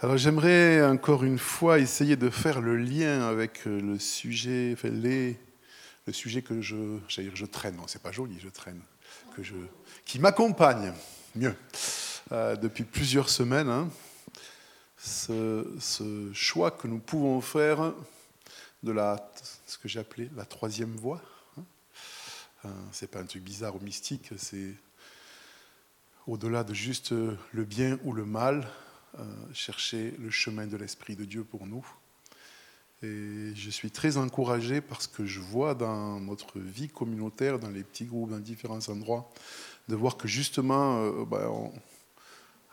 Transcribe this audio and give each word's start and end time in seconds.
Alors 0.00 0.16
j'aimerais 0.16 0.80
encore 0.86 1.24
une 1.24 1.40
fois 1.40 1.80
essayer 1.80 2.14
de 2.14 2.30
faire 2.30 2.60
le 2.60 2.76
lien 2.76 3.26
avec 3.26 3.64
le 3.64 3.98
sujet, 3.98 4.76
les, 4.84 5.36
le 6.06 6.12
sujet 6.12 6.40
que 6.40 6.60
je, 6.60 6.76
dire, 7.20 7.34
je 7.34 7.44
traîne, 7.44 7.74
non 7.74 7.88
c'est 7.88 8.00
pas 8.00 8.12
joli, 8.12 8.38
je 8.38 8.48
traîne, 8.48 8.80
que 9.34 9.42
je, 9.42 9.56
qui 10.04 10.20
m'accompagne, 10.20 10.92
mieux, 11.34 11.56
euh, 12.30 12.54
depuis 12.54 12.84
plusieurs 12.84 13.28
semaines. 13.28 13.68
Hein. 13.68 13.90
ce, 15.00 16.30
choix 16.32 16.70
que 16.70 16.86
nous 16.86 17.00
pouvons 17.00 17.40
faire 17.40 17.92
de 18.84 18.92
la, 18.92 19.32
ce 19.66 19.78
que 19.78 19.88
j'ai 19.88 19.98
appelé 19.98 20.30
la 20.36 20.44
troisième 20.44 20.94
voie. 20.94 21.20
Hein. 21.58 21.64
Euh, 22.66 22.68
c'est 22.92 23.10
pas 23.10 23.18
un 23.18 23.26
truc 23.26 23.42
bizarre 23.42 23.74
ou 23.74 23.80
mystique, 23.80 24.30
c'est 24.36 24.74
au-delà 26.28 26.62
de 26.62 26.72
juste 26.72 27.10
le 27.10 27.64
bien 27.64 27.98
ou 28.04 28.12
le 28.12 28.24
mal, 28.24 28.58
euh, 28.60 28.87
chercher 29.52 30.14
le 30.18 30.30
chemin 30.30 30.66
de 30.66 30.76
l'Esprit 30.76 31.16
de 31.16 31.24
Dieu 31.24 31.44
pour 31.44 31.66
nous. 31.66 31.86
Et 33.02 33.52
je 33.54 33.70
suis 33.70 33.90
très 33.90 34.16
encouragé 34.16 34.80
parce 34.80 35.06
que 35.06 35.24
je 35.24 35.38
vois 35.38 35.74
dans 35.74 36.18
notre 36.18 36.58
vie 36.58 36.88
communautaire, 36.88 37.60
dans 37.60 37.70
les 37.70 37.84
petits 37.84 38.06
groupes, 38.06 38.30
dans 38.30 38.40
différents 38.40 38.88
endroits, 38.88 39.30
de 39.88 39.94
voir 39.94 40.16
que 40.16 40.26
justement, 40.26 41.02
euh, 41.02 41.24
ben, 41.24 41.70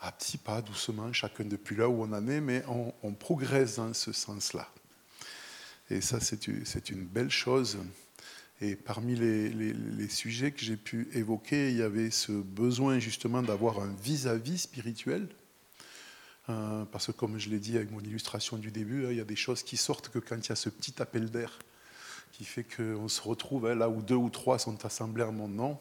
à 0.00 0.10
petits 0.10 0.38
pas, 0.38 0.62
doucement, 0.62 1.12
chacun 1.12 1.44
depuis 1.44 1.76
là 1.76 1.88
où 1.88 2.02
on 2.02 2.12
en 2.12 2.26
est, 2.26 2.40
mais 2.40 2.64
on, 3.02 3.12
progresse 3.12 3.76
dans 3.76 3.94
ce 3.94 4.12
sens-là. 4.12 4.68
Et 5.90 6.00
ça, 6.00 6.18
c'est 6.20 6.90
une 6.90 7.06
belle 7.06 7.30
chose. 7.30 7.78
Et 8.60 8.74
parmi 8.74 9.14
les, 9.14 10.08
sujets 10.08 10.50
que 10.50 10.60
j'ai 10.60 10.76
pu 10.76 11.08
évoquer, 11.14 11.70
il 11.70 11.76
y 11.76 11.82
avait 11.82 12.10
ce 12.10 12.32
besoin 12.32 12.98
justement 12.98 13.42
d'avoir 13.42 13.78
un 13.80 13.94
vis-à-vis 14.02 14.54
-vis 14.54 14.58
spirituel 14.58 15.28
euh, 16.48 16.84
parce 16.92 17.06
que 17.06 17.12
comme 17.12 17.38
je 17.38 17.50
l'ai 17.50 17.58
dit 17.58 17.76
avec 17.76 17.90
mon 17.90 18.00
illustration 18.00 18.56
du 18.56 18.70
début, 18.70 19.06
hein, 19.06 19.08
il 19.10 19.16
y 19.16 19.20
a 19.20 19.24
des 19.24 19.36
choses 19.36 19.62
qui 19.62 19.76
sortent 19.76 20.08
que 20.08 20.18
quand 20.18 20.36
il 20.36 20.48
y 20.48 20.52
a 20.52 20.56
ce 20.56 20.68
petit 20.68 21.02
appel 21.02 21.30
d'air 21.30 21.58
qui 22.32 22.44
fait 22.44 22.64
qu'on 22.64 23.08
se 23.08 23.20
retrouve 23.22 23.66
hein, 23.66 23.74
là 23.74 23.88
où 23.88 24.02
deux 24.02 24.14
ou 24.14 24.30
trois 24.30 24.58
sont 24.58 24.84
assemblés 24.84 25.24
en 25.24 25.32
mon 25.32 25.48
nom. 25.48 25.78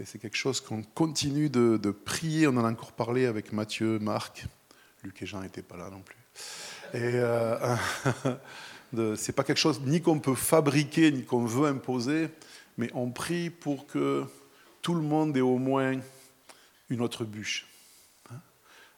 Et 0.00 0.04
c'est 0.04 0.18
quelque 0.18 0.36
chose 0.36 0.60
qu'on 0.60 0.82
continue 0.82 1.48
de, 1.48 1.90
prier. 1.90 2.46
On 2.48 2.56
en 2.56 2.64
a 2.64 2.70
encore 2.70 2.92
parlé 2.92 3.26
avec 3.26 3.52
Mathieu, 3.52 3.98
Marc. 4.00 4.44
Luc 5.04 5.22
et 5.22 5.26
Jean 5.26 5.40
n'étaient 5.40 5.62
pas 5.62 5.76
là 5.76 5.88
non 5.90 6.00
plus. 6.00 6.16
Et 6.94 7.14
euh, 7.14 7.76
c'est 9.16 9.32
pas 9.32 9.44
quelque 9.44 9.58
chose 9.58 9.80
ni 9.82 10.02
qu'on 10.02 10.18
peut 10.18 10.34
fabriquer, 10.34 11.12
ni 11.12 11.24
qu'on 11.24 11.44
veut 11.44 11.68
imposer, 11.68 12.28
mais 12.76 12.90
on 12.94 13.10
prie 13.10 13.50
pour 13.50 13.86
que 13.86 14.24
tout 14.82 14.94
le 14.94 15.02
monde 15.02 15.36
ait 15.36 15.42
au 15.42 15.58
moins 15.58 16.00
une 16.90 17.00
autre 17.00 17.24
bûche 17.24 17.66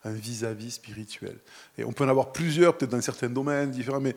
un 0.06 0.12
vis-à-vis 0.12 0.72
spirituel. 0.72 1.36
Et 1.76 1.84
on 1.84 1.92
peut 1.92 2.04
en 2.04 2.08
avoir 2.08 2.32
plusieurs, 2.32 2.76
peut-être 2.76 2.92
dans 2.92 3.00
certains 3.00 3.28
domaines 3.28 3.70
différents, 3.70 4.00
mais 4.00 4.14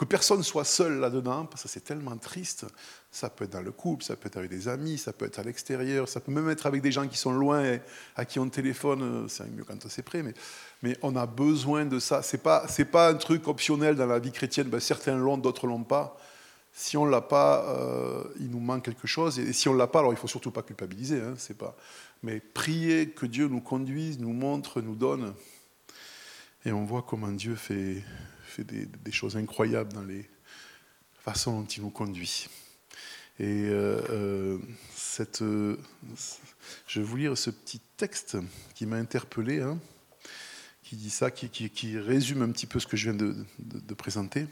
que 0.00 0.06
personne 0.06 0.42
soit 0.42 0.64
seul 0.64 0.98
là-dedans, 0.98 1.44
parce 1.44 1.64
que 1.64 1.68
c'est 1.68 1.84
tellement 1.84 2.16
triste. 2.16 2.64
Ça 3.10 3.28
peut 3.28 3.44
être 3.44 3.50
dans 3.50 3.60
le 3.60 3.70
couple, 3.70 4.02
ça 4.02 4.16
peut 4.16 4.28
être 4.28 4.38
avec 4.38 4.48
des 4.50 4.66
amis, 4.66 4.96
ça 4.96 5.12
peut 5.12 5.26
être 5.26 5.38
à 5.38 5.42
l'extérieur, 5.42 6.08
ça 6.08 6.20
peut 6.20 6.32
même 6.32 6.48
être 6.48 6.64
avec 6.64 6.80
des 6.80 6.90
gens 6.90 7.06
qui 7.06 7.18
sont 7.18 7.32
loin 7.32 7.62
et 7.62 7.82
à 8.16 8.24
qui 8.24 8.38
on 8.38 8.48
téléphone. 8.48 9.26
C'est 9.28 9.46
mieux 9.50 9.62
quand 9.62 9.86
c'est 9.90 10.02
prêt, 10.02 10.22
mais, 10.22 10.32
mais 10.82 10.96
on 11.02 11.14
a 11.16 11.26
besoin 11.26 11.84
de 11.84 11.98
ça. 11.98 12.22
C'est 12.22 12.38
pas 12.42 12.64
c'est 12.66 12.86
pas 12.86 13.10
un 13.10 13.14
truc 13.14 13.46
optionnel 13.46 13.94
dans 13.94 14.06
la 14.06 14.18
vie 14.18 14.32
chrétienne. 14.32 14.68
Ben, 14.68 14.80
certains 14.80 15.18
l'ont, 15.18 15.36
d'autres 15.36 15.66
l'ont 15.66 15.84
pas. 15.84 16.16
Si 16.72 16.96
on 16.96 17.04
l'a 17.04 17.20
pas, 17.20 17.64
euh, 17.68 18.22
il 18.38 18.48
nous 18.48 18.60
manque 18.60 18.84
quelque 18.84 19.06
chose. 19.06 19.38
Et 19.38 19.52
si 19.52 19.68
on 19.68 19.74
l'a 19.74 19.86
pas, 19.86 19.98
alors 19.98 20.14
il 20.14 20.18
faut 20.18 20.28
surtout 20.28 20.52
pas 20.52 20.62
culpabiliser. 20.62 21.20
Hein, 21.20 21.34
c'est 21.36 21.58
pas 21.58 21.76
mais 22.22 22.40
prier 22.40 23.10
que 23.10 23.26
Dieu 23.26 23.48
nous 23.48 23.60
conduise, 23.60 24.18
nous 24.18 24.32
montre, 24.32 24.80
nous 24.80 24.94
donne. 24.94 25.34
Et 26.64 26.72
on 26.72 26.84
voit 26.84 27.02
comment 27.02 27.32
Dieu 27.32 27.54
fait, 27.54 28.02
des, 28.58 29.12
choses 29.12 29.36
incroyables 29.36 29.92
dans 29.92 30.02
les 30.02 30.28
façons 31.24 31.60
dont 31.60 31.66
il 31.66 31.82
nous 31.82 31.90
conduit. 31.90 32.48
Et 33.38 33.64
euh, 33.68 34.02
euh, 34.10 34.58
cette, 34.94 35.40
je 35.40 37.00
vais 37.00 37.02
vous 37.02 37.16
lire 37.16 37.38
ce 37.38 37.48
petit 37.48 37.80
texte 37.96 38.36
qui 38.74 38.84
m'a 38.84 38.96
interpellé, 38.96 39.62
hein, 39.62 39.78
qui 40.82 40.96
dit 40.96 41.08
ça, 41.08 41.30
qui, 41.30 41.98
résume 41.98 42.42
un 42.42 42.50
petit 42.50 42.66
peu 42.66 42.78
ce 42.80 42.86
que 42.86 42.98
je 42.98 43.10
viens 43.10 43.34
de 43.58 43.94
présenter. 43.94 44.46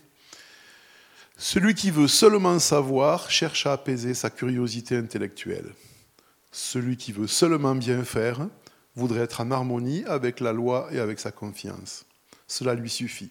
Celui 1.41 1.75
qui 1.75 1.93
veut 1.93 2.09
seulement 2.09 2.59
savoir 2.59 3.31
cherche 3.31 3.65
à 3.67 3.73
apaiser 3.73 4.13
sa 4.13 4.29
curiosité 4.29 4.97
intellectuelle. 4.97 5.73
Celui 6.51 6.97
qui 6.97 7.13
veut 7.13 7.27
seulement 7.27 7.75
bien 7.75 8.05
faire 8.05 8.49
voudrait 8.97 9.21
être 9.21 9.41
en 9.41 9.51
harmonie 9.51 10.05
avec 10.07 10.41
la 10.41 10.53
loi 10.53 10.89
et 10.93 10.99
avec 10.99 11.21
sa 11.21 11.31
confiance. 11.31 12.05
Cela 12.47 12.75
lui 12.75 12.91
suffit. 12.91 13.31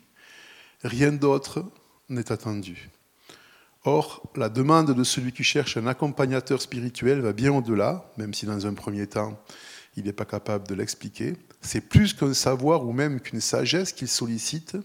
Rien 0.83 1.11
d'autre 1.11 1.65
n'est 2.09 2.31
attendu. 2.31 2.89
Or, 3.83 4.21
la 4.35 4.49
demande 4.49 4.93
de 4.93 5.03
celui 5.03 5.31
qui 5.31 5.43
cherche 5.43 5.77
un 5.77 5.87
accompagnateur 5.87 6.61
spirituel 6.61 7.21
va 7.21 7.33
bien 7.33 7.53
au-delà, 7.53 8.11
même 8.17 8.33
si 8.33 8.45
dans 8.45 8.67
un 8.67 8.73
premier 8.73 9.07
temps, 9.07 9.41
il 9.95 10.05
n'est 10.05 10.13
pas 10.13 10.25
capable 10.25 10.67
de 10.67 10.75
l'expliquer. 10.75 11.35
C'est 11.61 11.81
plus 11.81 12.13
qu'un 12.13 12.33
savoir 12.33 12.85
ou 12.85 12.91
même 12.91 13.19
qu'une 13.19 13.41
sagesse 13.41 13.93
qu'il 13.93 14.07
sollicite, 14.07 14.77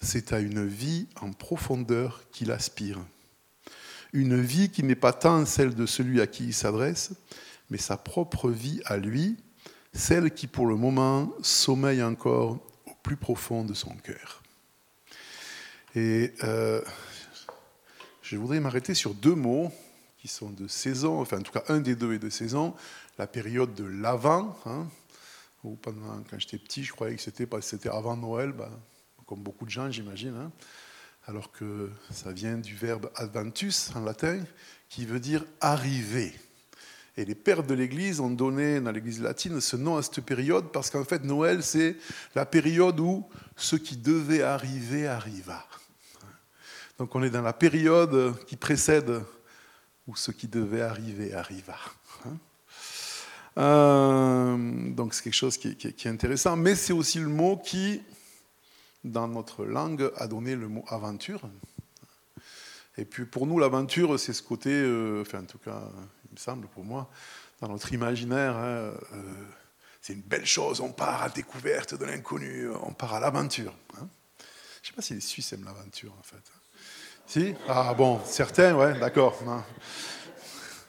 c'est 0.00 0.32
à 0.32 0.40
une 0.40 0.66
vie 0.66 1.06
en 1.20 1.32
profondeur 1.32 2.22
qu'il 2.30 2.50
aspire 2.50 2.98
une 4.12 4.40
vie 4.40 4.70
qui 4.70 4.82
n'est 4.82 4.94
pas 4.94 5.12
tant 5.12 5.44
celle 5.46 5.74
de 5.74 5.86
celui 5.86 6.20
à 6.20 6.26
qui 6.26 6.46
il 6.46 6.54
s'adresse, 6.54 7.12
mais 7.70 7.78
sa 7.78 7.96
propre 7.96 8.50
vie 8.50 8.80
à 8.86 8.96
lui, 8.96 9.36
celle 9.92 10.32
qui 10.32 10.46
pour 10.46 10.66
le 10.66 10.76
moment 10.76 11.32
sommeille 11.42 12.02
encore 12.02 12.58
au 12.86 12.94
plus 13.02 13.16
profond 13.16 13.64
de 13.64 13.74
son 13.74 13.94
cœur. 13.96 14.42
Et 15.94 16.32
euh, 16.44 16.80
je 18.22 18.36
voudrais 18.36 18.60
m'arrêter 18.60 18.94
sur 18.94 19.14
deux 19.14 19.34
mots 19.34 19.72
qui 20.18 20.28
sont 20.28 20.50
de 20.50 20.68
saison, 20.68 21.20
enfin 21.20 21.38
en 21.38 21.42
tout 21.42 21.52
cas 21.52 21.64
un 21.68 21.80
des 21.80 21.94
deux 21.94 22.14
est 22.14 22.18
de 22.18 22.30
saison, 22.30 22.74
la 23.18 23.26
période 23.26 23.74
de 23.74 23.84
l'avant, 23.84 24.56
hein, 24.66 24.86
où 25.64 25.76
pendant, 25.76 26.22
quand 26.30 26.38
j'étais 26.38 26.58
petit, 26.58 26.84
je 26.84 26.92
croyais 26.92 27.16
que 27.16 27.22
c'était, 27.22 27.88
avant 27.88 28.16
Noël, 28.16 28.52
ben, 28.52 28.70
comme 29.26 29.42
beaucoup 29.42 29.64
de 29.64 29.70
gens 29.70 29.90
j'imagine, 29.90 30.34
hein 30.36 30.52
alors 31.28 31.52
que 31.52 31.90
ça 32.10 32.32
vient 32.32 32.56
du 32.56 32.74
verbe 32.74 33.10
adventus 33.14 33.90
en 33.94 34.00
latin, 34.00 34.40
qui 34.88 35.04
veut 35.04 35.20
dire 35.20 35.44
arriver. 35.60 36.34
Et 37.18 37.26
les 37.26 37.34
pères 37.34 37.62
de 37.62 37.74
l'Église 37.74 38.18
ont 38.20 38.30
donné 38.30 38.80
dans 38.80 38.92
l'Église 38.92 39.20
latine 39.20 39.60
ce 39.60 39.76
nom 39.76 39.98
à 39.98 40.02
cette 40.02 40.22
période 40.22 40.72
parce 40.72 40.88
qu'en 40.88 41.04
fait 41.04 41.24
Noël 41.24 41.62
c'est 41.62 41.96
la 42.34 42.46
période 42.46 42.98
où 43.00 43.28
ce 43.56 43.76
qui 43.76 43.96
devait 43.96 44.42
arriver 44.42 45.06
arriva. 45.06 45.66
Donc 46.96 47.14
on 47.14 47.22
est 47.22 47.30
dans 47.30 47.42
la 47.42 47.52
période 47.52 48.34
qui 48.46 48.56
précède 48.56 49.20
où 50.06 50.16
ce 50.16 50.30
qui 50.30 50.48
devait 50.48 50.80
arriver 50.80 51.34
arriva. 51.34 51.76
Euh, 53.58 54.56
donc 54.92 55.12
c'est 55.12 55.24
quelque 55.24 55.34
chose 55.34 55.58
qui 55.58 55.76
est 55.82 56.06
intéressant, 56.06 56.56
mais 56.56 56.74
c'est 56.74 56.92
aussi 56.92 57.18
le 57.18 57.28
mot 57.28 57.58
qui 57.58 58.00
dans 59.04 59.28
notre 59.28 59.64
langue, 59.64 60.10
a 60.16 60.26
donné 60.26 60.56
le 60.56 60.68
mot 60.68 60.84
aventure. 60.88 61.42
Et 62.96 63.04
puis 63.04 63.24
pour 63.24 63.46
nous, 63.46 63.58
l'aventure, 63.58 64.18
c'est 64.18 64.32
ce 64.32 64.42
côté, 64.42 64.70
euh, 64.70 65.22
enfin 65.22 65.40
en 65.40 65.46
tout 65.46 65.58
cas, 65.58 65.82
il 66.24 66.32
me 66.32 66.38
semble 66.38 66.66
pour 66.68 66.84
moi, 66.84 67.08
dans 67.60 67.68
notre 67.68 67.92
imaginaire, 67.92 68.56
hein, 68.56 68.66
euh, 68.66 68.94
c'est 70.02 70.14
une 70.14 70.22
belle 70.22 70.46
chose, 70.46 70.80
on 70.80 70.90
part 70.90 71.22
à 71.22 71.28
découverte 71.28 71.94
de 71.94 72.04
l'inconnu, 72.04 72.68
on 72.82 72.92
part 72.92 73.14
à 73.14 73.20
l'aventure. 73.20 73.74
Hein. 73.96 74.08
Je 74.82 74.88
ne 74.88 74.88
sais 74.88 74.92
pas 74.94 75.02
si 75.02 75.14
les 75.14 75.20
Suisses 75.20 75.52
aiment 75.52 75.64
l'aventure 75.64 76.12
en 76.18 76.22
fait. 76.22 76.42
Si? 77.26 77.54
Ah 77.68 77.92
bon, 77.94 78.20
certains, 78.24 78.74
ouais, 78.74 78.98
d'accord. 78.98 79.38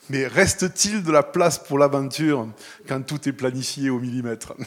Mais 0.10 0.26
reste-t-il 0.26 1.04
de 1.04 1.12
la 1.12 1.22
place 1.22 1.60
pour 1.60 1.78
l'aventure 1.78 2.48
quand 2.88 3.02
tout 3.02 3.28
est 3.28 3.34
planifié 3.34 3.90
au 3.90 4.00
millimètre? 4.00 4.54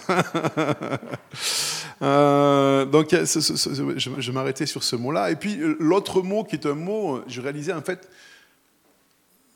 euh, 2.00 2.84
Donc, 2.84 3.10
je, 3.10 4.30
m'arrêtais 4.30 4.66
sur 4.66 4.82
ce 4.82 4.96
mot-là. 4.96 5.30
Et 5.30 5.36
puis, 5.36 5.58
l'autre 5.78 6.22
mot 6.22 6.44
qui 6.44 6.56
est 6.56 6.66
un 6.66 6.74
mot, 6.74 7.22
je 7.26 7.40
réalisais 7.40 7.72
en 7.72 7.82
fait, 7.82 8.08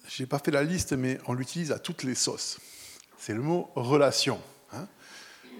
je 0.08 0.22
n'ai 0.22 0.26
pas 0.26 0.38
fait 0.38 0.50
la 0.50 0.62
liste, 0.62 0.92
mais 0.92 1.18
on 1.26 1.34
l'utilise 1.34 1.72
à 1.72 1.78
toutes 1.78 2.02
les 2.02 2.14
sauces. 2.14 2.58
C'est 3.18 3.34
le 3.34 3.42
mot 3.42 3.70
relation. 3.74 4.38
Hein. 4.72 4.86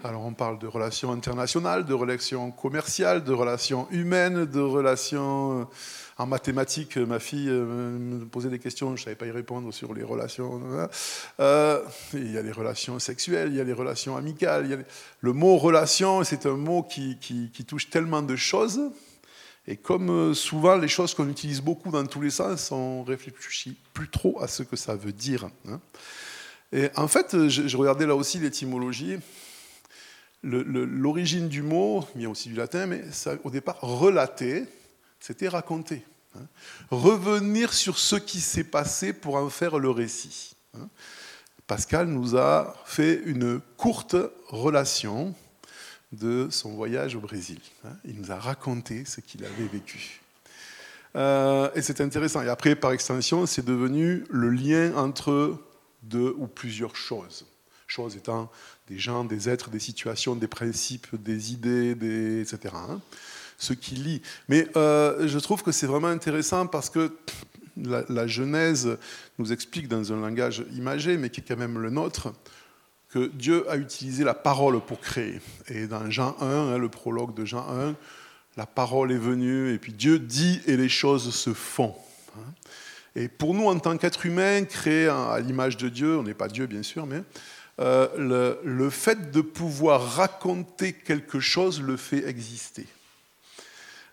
Alors, 0.03 0.25
on 0.25 0.33
parle 0.33 0.59
de 0.59 0.67
relations 0.67 1.11
internationales, 1.11 1.85
de 1.85 1.93
relations 1.93 2.51
commerciales, 2.51 3.23
de 3.23 3.33
relations 3.33 3.87
humaines, 3.91 4.45
de 4.45 4.59
relations 4.59 5.67
en 6.19 6.25
mathématiques, 6.25 6.97
ma 6.97 7.19
fille 7.19 7.49
euh, 7.49 7.97
me 7.97 8.25
posait 8.25 8.49
des 8.49 8.57
questions, 8.57 8.95
je 8.95 9.01
ne 9.01 9.05
savais 9.05 9.15
pas 9.15 9.27
y 9.27 9.31
répondre 9.31 9.71
sur 9.71 9.93
les 9.93 10.03
relations. 10.03 10.61
Euh, 11.39 11.83
il 12.13 12.31
y 12.31 12.37
a 12.37 12.41
les 12.41 12.51
relations 12.51 12.97
sexuelles, 12.97 13.49
il 13.51 13.55
y 13.55 13.61
a 13.61 13.63
les 13.63 13.73
relations 13.73 14.17
amicales. 14.17 14.85
Le 15.21 15.33
mot 15.33 15.57
relation, 15.57 16.23
c'est 16.23 16.47
un 16.47 16.57
mot 16.57 16.81
qui, 16.81 17.17
touche 17.67 17.89
tellement 17.89 18.23
de 18.23 18.35
choses. 18.35 18.81
Et 19.67 19.75
comme 19.75 20.09
euh, 20.09 20.33
souvent 20.33 20.77
les 20.77 20.87
choses 20.87 21.13
qu'on 21.13 21.29
utilise 21.29 21.61
beaucoup 21.61 21.91
dans 21.91 22.05
tous 22.05 22.21
les 22.21 22.29
sens, 22.31 22.71
on 22.71 23.03
réfléchit 23.03 23.77
plus 23.93 24.09
trop 24.09 24.41
à 24.41 24.47
ce 24.47 24.63
que 24.63 24.77
ça 24.77 24.95
veut 24.95 25.11
dire. 25.11 25.49
Hein. 25.67 25.79
Et 26.71 26.89
en 26.95 27.07
fait, 27.07 27.47
je, 27.47 27.77
regardais 27.77 28.07
là 28.07 28.15
aussi 28.15 28.39
l'étymologie. 28.39 29.17
l'origine 30.41 31.47
du 31.47 31.61
mot, 31.61 32.07
a 32.19 32.27
aussi 32.27 32.49
du 32.49 32.55
latin, 32.55 32.87
mais 32.87 33.03
ça, 33.11 33.35
au 33.43 33.51
départ, 33.51 33.77
relater, 33.81 34.65
c'était 35.19 35.47
raconter. 35.47 36.03
Hein. 36.35 36.45
Revenir 36.91 37.73
sur 37.73 37.97
ce 37.97 38.15
qui 38.15 38.39
s'est 38.39 38.63
passé 38.63 39.13
pour 39.13 39.35
en 39.35 39.49
faire 39.49 39.79
le 39.79 39.89
récit. 39.89 40.55
Hein. 40.75 40.89
Pascal 41.65 42.07
nous 42.07 42.37
a 42.37 42.75
fait 42.85 43.21
une 43.25 43.59
courte 43.75 44.15
relation 44.47 45.35
de 46.13 46.47
son 46.49 46.71
voyage 46.71 47.15
au 47.15 47.19
Brésil. 47.19 47.59
Hein. 47.85 47.91
Il 48.05 48.19
nous 48.19 48.31
a 48.31 48.37
raconté 48.37 49.03
ce 49.05 49.19
qu'il 49.19 49.43
avait 49.43 49.67
vécu. 49.67 50.21
Euh, 51.15 51.69
et 51.75 51.81
c'est 51.81 51.99
intéressant. 51.99 52.41
Et 52.43 52.49
après, 52.49 52.75
par 52.75 52.91
extension, 52.91 53.45
c'est 53.45 53.65
devenu 53.65 54.23
le 54.29 54.49
lien 54.49 54.95
entre 54.95 55.57
deux 56.03 56.33
ou 56.37 56.47
plusieurs 56.47 56.95
choses. 56.95 57.45
Choses 57.87 58.15
étant 58.15 58.51
des 58.87 58.99
gens, 58.99 59.23
des 59.23 59.49
êtres, 59.49 59.69
des 59.69 59.79
situations, 59.79 60.35
des 60.35 60.47
principes, 60.47 61.15
des 61.15 61.53
idées, 61.53 61.91
etc. 62.41 62.73
Ce 63.57 63.73
qui 63.73 63.95
lie. 63.95 64.21
Mais 64.49 64.67
euh, 64.75 65.27
je 65.27 65.39
trouve 65.39 65.63
que 65.63 65.71
c'est 65.71 65.87
vraiment 65.87 66.07
intéressant 66.07 66.67
parce 66.67 66.89
que 66.89 67.11
la, 67.75 68.27
Genèse 68.27 68.97
nous 69.39 69.51
explique 69.51 69.87
dans 69.87 70.13
un 70.13 70.19
langage 70.19 70.63
imagé, 70.75 71.17
mais 71.17 71.29
qui 71.29 71.41
est 71.41 71.43
quand 71.47 71.57
même 71.57 71.79
le 71.79 71.89
nôtre, 71.89 72.33
que 73.09 73.27
Dieu 73.27 73.69
a 73.69 73.77
utilisé 73.77 74.23
la 74.23 74.33
parole 74.33 74.79
pour 74.81 74.99
créer. 74.99 75.39
Et 75.69 75.87
dans 75.87 76.09
Jean 76.09 76.35
1, 76.39 76.45
hein, 76.45 76.77
le 76.77 76.89
prologue 76.89 77.33
de 77.33 77.45
Jean 77.45 77.65
1, 77.69 77.95
la 78.57 78.65
parole 78.65 79.11
est 79.11 79.17
venue, 79.17 79.73
et 79.73 79.77
puis 79.77 79.93
Dieu 79.93 80.19
dit 80.19 80.61
et 80.65 80.77
les 80.77 80.89
choses 80.89 81.33
se 81.33 81.53
font. 81.53 81.95
Hein. 82.35 82.53
Et 83.15 83.27
pour 83.27 83.53
nous, 83.53 83.65
en 83.65 83.79
tant 83.79 83.97
qu'êtres 83.97 84.25
humains, 84.25 84.63
créés 84.65 85.07
à 85.07 85.39
l'image 85.39 85.77
de 85.77 85.89
Dieu, 85.89 86.17
on 86.17 86.23
n'est 86.23 86.33
pas 86.33 86.47
Dieu 86.47 86.67
bien 86.67 86.83
sûr, 86.83 87.05
mais 87.05 87.23
euh, 87.79 88.55
le, 88.63 88.89
fait 88.89 89.31
de 89.31 89.41
pouvoir 89.41 90.15
raconter 90.15 90.93
quelque 90.93 91.39
chose 91.39 91.81
le 91.81 91.97
fait 91.97 92.27
exister. 92.27 92.87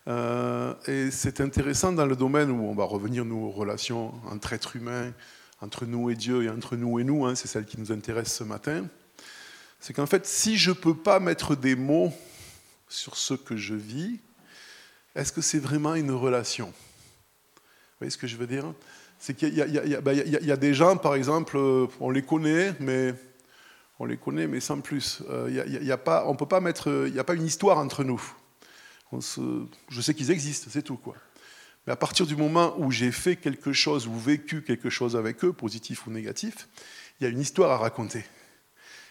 Euh, 0.06 0.74
et 0.86 1.10
c'est 1.10 1.40
intéressant 1.40 1.92
dans 1.92 2.06
le 2.06 2.16
domaine 2.16 2.50
où 2.50 2.64
on 2.64 2.74
va 2.74 2.84
revenir 2.84 3.24
nos 3.24 3.50
relations 3.50 4.12
entre 4.30 4.52
êtres 4.52 4.76
humains, 4.76 5.12
entre 5.60 5.86
nous 5.86 6.10
et 6.10 6.14
Dieu 6.14 6.42
et 6.42 6.50
entre 6.50 6.76
nous 6.76 6.98
et 6.98 7.04
nous, 7.04 7.24
hein, 7.24 7.34
c'est 7.34 7.48
celle 7.48 7.64
qui 7.64 7.80
nous 7.80 7.90
intéresse 7.90 8.34
ce 8.34 8.44
matin. 8.44 8.86
C'est 9.80 9.94
qu'en 9.94 10.06
fait, 10.06 10.26
si 10.26 10.56
je 10.56 10.70
ne 10.70 10.74
peux 10.74 10.94
pas 10.94 11.20
mettre 11.20 11.56
des 11.56 11.74
mots 11.74 12.12
sur 12.88 13.16
ce 13.16 13.34
que 13.34 13.56
je 13.56 13.74
vis, 13.74 14.20
est-ce 15.14 15.32
que 15.32 15.40
c'est 15.40 15.58
vraiment 15.58 15.94
une 15.94 16.10
relation? 16.10 16.66
Vous 16.66 18.00
voyez 18.00 18.10
ce 18.10 18.18
que 18.18 18.26
je 18.26 18.36
veux 18.36 18.46
dire? 18.46 18.72
C'est 19.18 19.34
qu'il 19.34 19.54
y, 19.54 19.60
a 19.60 20.56
des 20.56 20.74
gens, 20.74 20.96
par 20.98 21.14
exemple, 21.14 21.56
euh, 21.56 21.86
on 22.00 22.10
les 22.10 22.22
connaît, 22.22 22.74
mais 22.80 23.14
on 23.98 24.04
les 24.04 24.18
connaît, 24.18 24.46
mais 24.46 24.60
sans 24.60 24.80
plus. 24.80 25.22
Il 25.48 25.54
y 25.54 25.92
a, 25.92 25.96
pas, 25.96 26.26
on 26.26 26.34
peut 26.34 26.46
pas 26.46 26.60
mettre, 26.60 27.06
il 27.06 27.12
n'y 27.12 27.18
a 27.18 27.24
pas 27.24 27.34
une 27.34 27.46
histoire 27.46 27.78
entre 27.78 28.04
nous 28.04 28.22
je 29.20 30.00
sais 30.00 30.14
qu'ils 30.14 30.30
existent, 30.30 30.68
c'est 30.70 30.82
tout. 30.82 30.96
Quoi. 30.96 31.16
Mais 31.86 31.92
à 31.92 31.96
partir 31.96 32.26
du 32.26 32.36
moment 32.36 32.74
où 32.78 32.90
j'ai 32.90 33.12
fait 33.12 33.36
quelque 33.36 33.72
chose 33.72 34.06
ou 34.06 34.18
vécu 34.18 34.62
quelque 34.62 34.90
chose 34.90 35.16
avec 35.16 35.44
eux, 35.44 35.52
positif 35.52 36.06
ou 36.06 36.10
négatif, 36.10 36.68
il 37.20 37.24
y 37.24 37.26
a 37.26 37.30
une 37.30 37.40
histoire 37.40 37.70
à 37.70 37.78
raconter. 37.78 38.24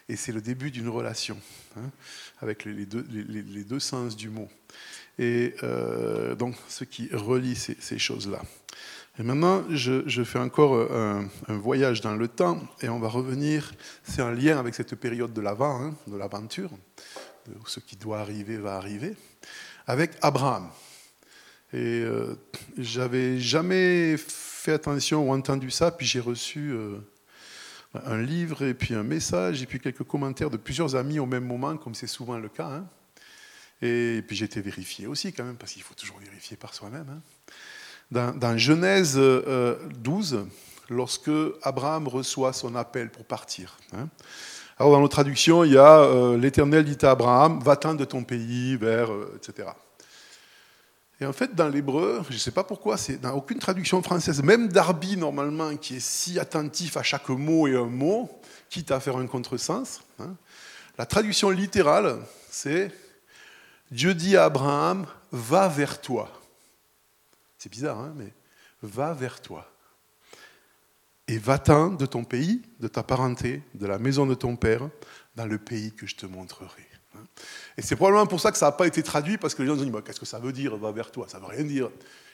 Et 0.09 0.15
c'est 0.15 0.31
le 0.31 0.41
début 0.41 0.71
d'une 0.71 0.89
relation, 0.89 1.37
hein, 1.77 1.89
avec 2.41 2.65
les 2.65 2.85
deux, 2.85 3.79
sens 3.79 4.17
du 4.17 4.29
mot. 4.29 4.49
Et 5.17 5.55
euh, 5.63 6.35
donc, 6.35 6.55
ce 6.67 6.83
qui 6.83 7.09
relie 7.13 7.55
ces, 7.55 7.99
choses-là. 7.99 8.41
Et 9.19 9.23
maintenant, 9.23 9.63
je, 9.69 10.23
fais 10.23 10.39
encore 10.39 10.91
un, 10.91 11.29
voyage 11.47 12.01
dans 12.01 12.15
le 12.15 12.27
temps, 12.27 12.59
et 12.81 12.89
on 12.89 12.99
va 12.99 13.07
revenir, 13.07 13.71
c'est 14.03 14.21
un 14.21 14.31
lien 14.31 14.59
avec 14.59 14.73
cette 14.73 14.95
période 14.95 15.31
de 15.31 15.41
l'avant, 15.41 15.81
hein, 15.81 15.95
de 16.07 16.17
l'aventure, 16.17 16.71
ce 17.65 17.79
qui 17.79 17.95
doit 17.95 18.19
arriver 18.19 18.57
va 18.57 18.75
arriver 18.75 19.15
avec 19.87 20.11
Abraham. 20.21 20.69
Et 21.73 22.01
euh, 22.03 22.35
j'avais 22.77 23.39
jamais 23.39 24.15
fait 24.17 24.73
attention 24.73 25.27
ou 25.27 25.33
entendu 25.33 25.71
ça, 25.71 25.91
puis 25.91 26.05
j'ai 26.05 26.19
reçu 26.19 26.71
euh, 26.71 26.99
un 28.05 28.21
livre 28.21 28.63
et 28.63 28.73
puis 28.73 28.93
un 28.93 29.03
message 29.03 29.61
et 29.61 29.65
puis 29.65 29.79
quelques 29.79 30.03
commentaires 30.03 30.49
de 30.49 30.57
plusieurs 30.57 30.95
amis 30.95 31.19
au 31.19 31.25
même 31.25 31.45
moment, 31.45 31.75
comme 31.77 31.95
c'est 31.95 32.07
souvent 32.07 32.37
le 32.37 32.49
cas. 32.49 32.67
Hein. 32.67 32.87
Et 33.81 34.23
puis 34.25 34.35
j'ai 34.35 34.45
été 34.45 34.61
vérifié 34.61 35.07
aussi 35.07 35.33
quand 35.33 35.43
même, 35.43 35.57
parce 35.57 35.73
qu'il 35.73 35.81
faut 35.81 35.95
toujours 35.95 36.19
vérifier 36.19 36.57
par 36.57 36.73
soi-même. 36.73 37.09
Hein. 37.09 37.21
Dans, 38.11 38.57
Genèse 38.57 39.15
12, 39.15 40.33
euh, 40.33 40.45
lorsque 40.89 41.31
Abraham 41.63 42.07
reçoit 42.07 42.53
son 42.53 42.75
appel 42.75 43.09
pour 43.09 43.25
partir. 43.25 43.77
Hein. 43.93 44.07
Alors 44.77 44.91
dans 44.91 45.01
nos 45.01 45.07
traductions, 45.07 45.63
il 45.63 45.73
y 45.73 45.77
a 45.77 45.99
euh, 45.99 46.37
l'Éternel 46.37 46.83
dit 46.83 47.05
à 47.05 47.11
Abraham, 47.11 47.59
va-t'en 47.59 47.93
de 47.93 48.05
ton 48.05 48.23
pays 48.23 48.75
vers, 48.75 49.11
euh, 49.11 49.37
etc. 49.37 49.69
Et 51.21 51.25
en 51.25 51.33
fait, 51.33 51.53
dans 51.53 51.69
l'hébreu, 51.69 52.23
je 52.29 52.33
ne 52.33 52.39
sais 52.39 52.51
pas 52.51 52.63
pourquoi, 52.63 52.97
c'est 52.97 53.17
dans 53.17 53.33
aucune 53.33 53.59
traduction 53.59 54.01
française, 54.01 54.41
même 54.41 54.67
Darby 54.67 55.15
normalement, 55.15 55.75
qui 55.77 55.97
est 55.97 56.03
si 56.03 56.39
attentif 56.39 56.97
à 56.97 57.03
chaque 57.03 57.29
mot 57.29 57.67
et 57.67 57.75
un 57.75 57.85
mot, 57.85 58.29
quitte 58.69 58.91
à 58.91 58.99
faire 58.99 59.17
un 59.17 59.27
contresens, 59.27 60.01
hein, 60.19 60.35
la 60.97 61.05
traduction 61.05 61.49
littérale, 61.49 62.19
c'est 62.49 62.91
Dieu 63.91 64.15
dit 64.15 64.35
à 64.35 64.45
Abraham, 64.45 65.05
va 65.31 65.67
vers 65.67 66.01
toi. 66.01 66.29
C'est 67.59 67.71
bizarre, 67.71 67.99
hein, 67.99 68.13
mais 68.15 68.33
va 68.81 69.13
vers 69.13 69.39
toi 69.39 69.72
et 71.27 71.37
va-t'en 71.37 71.89
de 71.89 72.05
ton 72.05 72.23
pays, 72.23 72.61
de 72.79 72.87
ta 72.87 73.03
parenté, 73.03 73.63
de 73.73 73.85
la 73.85 73.97
maison 73.97 74.25
de 74.25 74.33
ton 74.33 74.55
père, 74.55 74.89
dans 75.35 75.45
le 75.45 75.57
pays 75.57 75.93
que 75.93 76.05
je 76.05 76.15
te 76.15 76.25
montrerai. 76.25 76.85
Et 77.77 77.81
c'est 77.81 77.95
probablement 77.95 78.27
pour 78.27 78.39
ça 78.39 78.51
que 78.51 78.57
ça 78.57 78.67
n'a 78.67 78.71
pas 78.71 78.87
été 78.87 79.03
traduit, 79.03 79.37
parce 79.37 79.55
que 79.55 79.61
les 79.61 79.67
gens 79.67 79.77
se 79.77 79.83
disent, 79.83 79.93
qu'est-ce 80.05 80.19
que 80.19 80.25
ça 80.25 80.39
veut 80.39 80.51
dire, 80.51 80.75
va 80.77 80.91
vers 80.91 81.11
toi 81.11 81.27
Ça 81.27 81.39
ne 81.39 81.43
veut 81.43 81.49
rien 81.49 81.63
dire. 81.63 81.89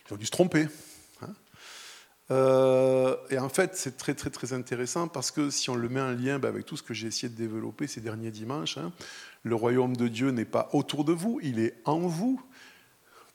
Ils 0.09 0.13
ont 0.13 0.17
dû 0.17 0.25
se 0.25 0.31
tromper. 0.31 0.67
Hein. 1.21 1.33
Euh, 2.31 3.15
et 3.29 3.37
en 3.37 3.49
fait, 3.49 3.75
c'est 3.75 3.97
très 3.97 4.13
très 4.13 4.29
très 4.29 4.53
intéressant 4.53 5.07
parce 5.07 5.31
que 5.31 5.49
si 5.49 5.69
on 5.69 5.75
le 5.75 5.89
met 5.89 6.01
en 6.01 6.11
lien 6.11 6.37
ben, 6.37 6.49
avec 6.49 6.65
tout 6.65 6.77
ce 6.77 6.83
que 6.83 6.93
j'ai 6.93 7.07
essayé 7.07 7.27
de 7.27 7.35
développer 7.35 7.87
ces 7.87 8.01
derniers 8.01 8.31
dimanches, 8.31 8.77
hein, 8.77 8.91
le 9.43 9.55
royaume 9.55 9.95
de 9.95 10.07
Dieu 10.07 10.29
n'est 10.29 10.45
pas 10.45 10.69
autour 10.73 11.05
de 11.05 11.13
vous, 11.13 11.39
il 11.41 11.59
est 11.59 11.75
en 11.85 11.99
vous. 11.99 12.41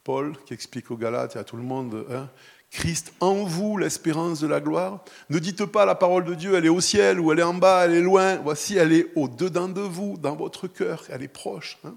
Paul 0.05 0.37
qui 0.45 0.53
explique 0.53 0.91
aux 0.91 0.97
Galates 0.97 1.35
et 1.35 1.39
à 1.39 1.45
tout 1.45 1.57
le 1.57 1.63
monde, 1.63 2.07
hein, 2.11 2.29
Christ 2.75 3.13
en 3.21 3.45
vous, 3.45 3.77
l'espérance 3.77 4.41
de 4.41 4.49
la 4.49 4.61
gloire. 4.61 5.05
Ne 5.31 5.39
dites 5.39 5.65
pas 5.65 5.87
la 5.87 5.95
parole 5.95 6.25
de 6.25 6.35
Dieu, 6.35 6.57
elle 6.57 6.67
est 6.67 6.71
au 6.71 6.81
ciel 6.81 7.21
ou 7.21 7.31
elle 7.31 7.39
est 7.39 7.45
en 7.45 7.55
bas, 7.55 7.85
elle 7.85 7.95
est 7.95 8.01
loin. 8.01 8.35
Voici, 8.37 8.77
elle 8.77 8.93
est 8.93 9.07
au-dedans 9.15 9.69
de 9.69 9.81
vous, 9.81 10.19
dans 10.19 10.35
votre 10.35 10.67
cœur, 10.67 11.05
elle 11.09 11.23
est 11.23 11.29
proche. 11.29 11.79
Hein. 11.85 11.95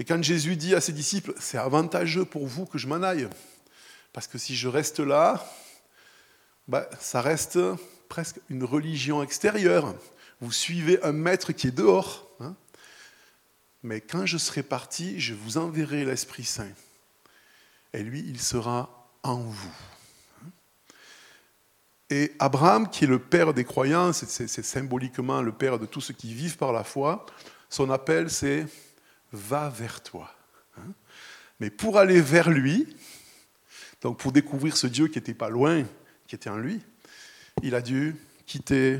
Et 0.00 0.04
quand 0.04 0.20
Jésus 0.20 0.56
dit 0.56 0.74
à 0.74 0.80
ses 0.80 0.92
disciples, 0.92 1.32
c'est 1.38 1.58
avantageux 1.58 2.24
pour 2.24 2.44
vous 2.44 2.66
que 2.66 2.76
je 2.76 2.88
m'en 2.88 3.02
aille, 3.02 3.28
parce 4.12 4.26
que 4.26 4.36
si 4.36 4.56
je 4.56 4.66
reste 4.66 4.98
là, 4.98 5.48
bah, 6.66 6.90
ça 6.98 7.20
reste 7.20 7.60
presque 8.08 8.40
une 8.50 8.64
religion 8.64 9.22
extérieure. 9.22 9.94
Vous 10.40 10.50
suivez 10.50 11.00
un 11.04 11.12
maître 11.12 11.52
qui 11.52 11.68
est 11.68 11.70
dehors. 11.70 12.28
Hein. 12.40 12.56
Mais 13.84 14.00
quand 14.00 14.26
je 14.26 14.38
serai 14.38 14.64
parti, 14.64 15.20
je 15.20 15.34
vous 15.34 15.56
enverrai 15.56 16.04
l'Esprit 16.04 16.44
Saint. 16.44 16.72
Et 17.92 18.02
lui, 18.02 18.24
il 18.26 18.40
sera 18.40 19.08
en 19.22 19.38
vous. 19.38 19.93
Et 22.10 22.32
Abraham, 22.38 22.88
qui 22.88 23.04
est 23.04 23.08
le 23.08 23.18
père 23.18 23.54
des 23.54 23.64
croyants, 23.64 24.12
c'est 24.12 24.48
symboliquement 24.48 25.40
le 25.42 25.52
père 25.52 25.78
de 25.78 25.86
tous 25.86 26.00
ceux 26.00 26.14
qui 26.14 26.34
vivent 26.34 26.58
par 26.58 26.72
la 26.72 26.84
foi, 26.84 27.24
son 27.68 27.90
appel 27.90 28.30
c'est 28.30 28.66
va 29.32 29.68
vers 29.68 30.02
toi. 30.02 30.30
Mais 31.60 31.70
pour 31.70 31.98
aller 31.98 32.20
vers 32.20 32.50
lui, 32.50 32.96
donc 34.00 34.18
pour 34.18 34.32
découvrir 34.32 34.76
ce 34.76 34.86
Dieu 34.86 35.08
qui 35.08 35.18
n'était 35.18 35.34
pas 35.34 35.48
loin, 35.48 35.84
qui 36.26 36.34
était 36.34 36.50
en 36.50 36.58
lui, 36.58 36.80
il 37.62 37.74
a 37.74 37.80
dû 37.80 38.16
quitter 38.46 38.98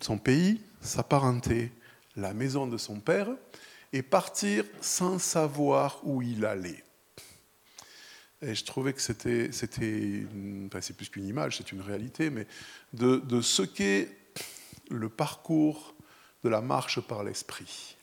son 0.00 0.18
pays, 0.18 0.60
sa 0.80 1.02
parenté, 1.02 1.70
la 2.16 2.34
maison 2.34 2.66
de 2.66 2.76
son 2.76 3.00
père, 3.00 3.28
et 3.92 4.02
partir 4.02 4.64
sans 4.80 5.18
savoir 5.18 6.00
où 6.04 6.22
il 6.22 6.44
allait. 6.44 6.84
Et 8.42 8.54
je 8.54 8.64
trouvais 8.64 8.92
que 8.92 9.02
c'était, 9.02 9.52
c'était 9.52 10.22
enfin, 10.66 10.80
c'est 10.80 10.96
plus 10.96 11.10
qu'une 11.10 11.26
image, 11.26 11.58
c'est 11.58 11.72
une 11.72 11.82
réalité, 11.82 12.30
mais 12.30 12.46
de, 12.94 13.40
ce 13.42 13.62
qu'est 13.62 14.08
le 14.90 15.08
parcours 15.08 15.94
de 16.42 16.48
la 16.48 16.62
marche 16.62 17.00
par 17.00 17.22
l'esprit. 17.22 17.96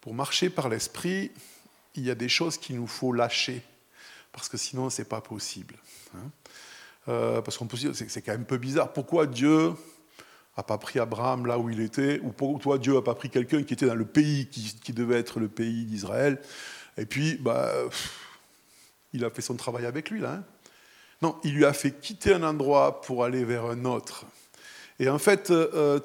Pour 0.00 0.14
marcher 0.14 0.48
par 0.48 0.70
l'esprit, 0.70 1.30
il 1.94 2.04
y 2.04 2.10
a 2.10 2.14
des 2.14 2.28
choses 2.28 2.56
qu'il 2.56 2.76
nous 2.76 2.86
faut 2.86 3.12
lâcher, 3.12 3.62
parce 4.32 4.48
que 4.48 4.56
sinon, 4.56 4.88
ce 4.88 5.02
n'est 5.02 5.08
pas 5.08 5.20
possible. 5.20 5.76
Hein. 6.16 6.30
Euh, 7.08 7.42
parce 7.42 7.58
qu'on 7.58 7.66
peut 7.66 7.76
c'est, 7.76 8.22
quand 8.22 8.32
même 8.32 8.42
un 8.42 8.44
peu 8.44 8.58
bizarre. 8.58 8.92
Pourquoi 8.92 9.26
Dieu 9.26 9.72
n'a 10.56 10.62
pas 10.62 10.78
pris 10.78 10.98
Abraham 10.98 11.44
là 11.44 11.58
où 11.58 11.68
il 11.68 11.80
était, 11.80 12.18
ou 12.20 12.30
pourquoi 12.32 12.78
Dieu 12.78 12.94
n'a 12.94 13.02
pas 13.02 13.14
pris 13.14 13.28
quelqu'un 13.28 13.62
qui 13.62 13.74
était 13.74 13.86
dans 13.86 13.94
le 13.94 14.06
pays 14.06 14.46
qui, 14.46 14.74
qui 14.82 14.94
devait 14.94 15.18
être 15.18 15.38
le 15.38 15.48
pays 15.48 15.84
d'Israël, 15.84 16.40
et 16.96 17.06
puis, 17.06 17.36
bah, 17.36 17.72
il 19.12 19.24
a 19.24 19.30
fait 19.30 19.42
son 19.42 19.56
travail 19.56 19.86
avec 19.86 20.10
lui, 20.10 20.20
là. 20.20 20.32
Hein. 20.32 20.44
non, 21.22 21.36
il 21.44 21.54
lui 21.54 21.64
a 21.64 21.72
fait 21.72 21.92
quitter 21.92 22.34
un 22.34 22.42
endroit 22.42 23.00
pour 23.00 23.24
aller 23.24 23.44
vers 23.44 23.66
un 23.66 23.84
autre. 23.84 24.26
Et 25.00 25.08
en 25.08 25.18
fait, 25.18 25.50
euh, 25.50 25.98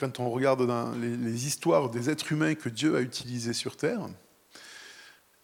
quand 0.00 0.18
on 0.18 0.28
regarde 0.28 0.66
dans 0.66 0.90
les, 0.92 1.46
histoires 1.46 1.88
des 1.88 2.10
êtres 2.10 2.32
humains 2.32 2.56
que 2.56 2.68
Dieu 2.68 2.96
a 2.96 3.00
utilisés 3.00 3.52
sur 3.52 3.76
Terre, 3.76 4.08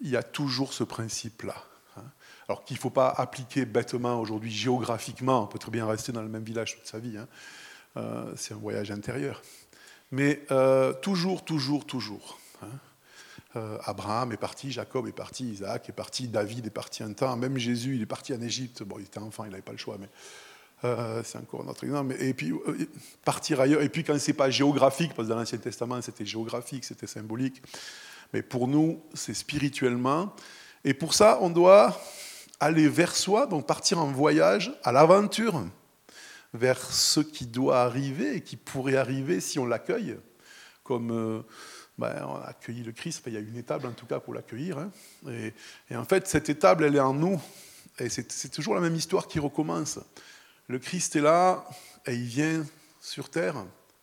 il 0.00 0.10
y 0.10 0.16
a 0.16 0.24
toujours 0.24 0.72
ce 0.72 0.82
principe-là. 0.82 1.54
Hein. 1.96 2.02
Alors 2.48 2.64
qu'il 2.64 2.76
ne 2.76 2.80
faut 2.80 2.90
pas 2.90 3.08
appliquer 3.08 3.64
bêtement 3.64 4.20
aujourd'hui 4.20 4.50
géographiquement, 4.50 5.44
on 5.44 5.46
peut 5.46 5.60
très 5.60 5.70
bien 5.70 5.86
rester 5.86 6.10
dans 6.10 6.22
le 6.22 6.28
même 6.28 6.42
village 6.42 6.76
toute 6.76 6.88
sa 6.88 6.98
vie, 6.98 7.16
hein. 7.16 7.28
euh, 7.96 8.32
c'est 8.36 8.54
un 8.54 8.58
voyage 8.58 8.90
intérieur. 8.90 9.40
Mais 10.10 10.44
euh, 10.50 10.92
toujours, 10.94 11.44
toujours, 11.44 11.86
toujours. 11.86 12.40
Abraham 13.84 14.32
est 14.32 14.38
parti, 14.38 14.72
Jacob 14.72 15.06
est 15.06 15.12
parti, 15.12 15.50
Isaac 15.50 15.88
est 15.88 15.92
parti, 15.92 16.26
David 16.26 16.66
est 16.66 16.70
parti 16.70 17.02
un 17.02 17.12
temps, 17.12 17.36
même 17.36 17.58
Jésus, 17.58 17.96
il 17.96 18.02
est 18.02 18.06
parti 18.06 18.32
en 18.32 18.40
Égypte. 18.40 18.82
Bon, 18.82 18.96
il 18.98 19.04
était 19.04 19.18
enfant, 19.18 19.44
il 19.44 19.50
n'avait 19.50 19.62
pas 19.62 19.72
le 19.72 19.78
choix, 19.78 19.98
mais 20.00 20.08
euh, 20.84 21.22
c'est 21.24 21.38
encore 21.38 21.64
notre 21.64 21.84
exemple. 21.84 22.14
Et 22.18 22.34
puis 22.34 22.52
euh, 22.52 22.88
partir 23.24 23.60
ailleurs. 23.60 23.82
Et 23.82 23.88
puis 23.88 24.04
quand 24.04 24.18
c'est 24.18 24.32
pas 24.32 24.50
géographique, 24.50 25.14
parce 25.14 25.28
que 25.28 25.32
dans 25.32 25.38
l'Ancien 25.38 25.58
Testament 25.58 26.00
c'était 26.02 26.26
géographique, 26.26 26.84
c'était 26.84 27.06
symbolique. 27.06 27.62
Mais 28.32 28.42
pour 28.42 28.66
nous, 28.66 29.00
c'est 29.14 29.34
spirituellement. 29.34 30.34
Et 30.84 30.94
pour 30.94 31.14
ça, 31.14 31.38
on 31.40 31.50
doit 31.50 32.00
aller 32.58 32.88
vers 32.88 33.14
soi, 33.14 33.46
donc 33.46 33.66
partir 33.66 33.98
en 33.98 34.10
voyage 34.10 34.72
à 34.82 34.92
l'aventure, 34.92 35.62
vers 36.54 36.80
ce 36.80 37.20
qui 37.20 37.46
doit 37.46 37.80
arriver 37.80 38.36
et 38.36 38.40
qui 38.40 38.56
pourrait 38.56 38.96
arriver 38.96 39.40
si 39.40 39.58
on 39.58 39.66
l'accueille. 39.66 40.16
Comme 40.82 41.12
euh, 41.12 41.42
ben, 41.98 42.24
on 42.26 42.36
a 42.36 42.46
accueilli 42.46 42.82
le 42.82 42.92
Christ, 42.92 43.22
il 43.26 43.34
y 43.34 43.36
a 43.36 43.40
une 43.40 43.56
étape 43.56 43.84
en 43.84 43.92
tout 43.92 44.06
cas 44.06 44.20
pour 44.20 44.34
l'accueillir. 44.34 44.78
Hein. 44.78 44.90
Et, 45.90 45.96
en 45.96 46.04
fait, 46.04 46.26
cette 46.26 46.48
étape, 46.48 46.80
elle 46.80 46.96
est 46.96 47.00
en 47.00 47.14
nous. 47.14 47.40
Et 47.98 48.08
c'est 48.08 48.48
toujours 48.48 48.74
la 48.74 48.80
même 48.80 48.94
histoire 48.94 49.28
qui 49.28 49.38
recommence. 49.38 49.98
Le 50.68 50.78
Christ 50.78 51.16
est 51.16 51.20
là 51.20 51.64
et 52.06 52.14
il 52.14 52.24
vient 52.24 52.64
sur 53.00 53.28
terre, 53.28 53.56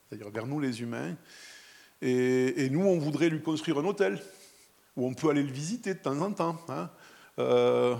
c'est-à-dire 0.07 0.29
vers 0.29 0.45
nous 0.45 0.59
les 0.59 0.81
humains. 0.81 1.15
Et, 2.01 2.69
nous, 2.69 2.85
on 2.85 2.99
voudrait 2.99 3.29
lui 3.29 3.41
construire 3.41 3.79
un 3.79 3.85
hôtel 3.85 4.21
où 4.95 5.07
on 5.07 5.13
peut 5.13 5.29
aller 5.29 5.43
le 5.43 5.51
visiter 5.51 5.93
de 5.93 5.99
temps 5.99 6.19
en 6.21 6.31
temps. 6.31 6.57
Hein. 6.69 6.89
Euh, 7.39 7.95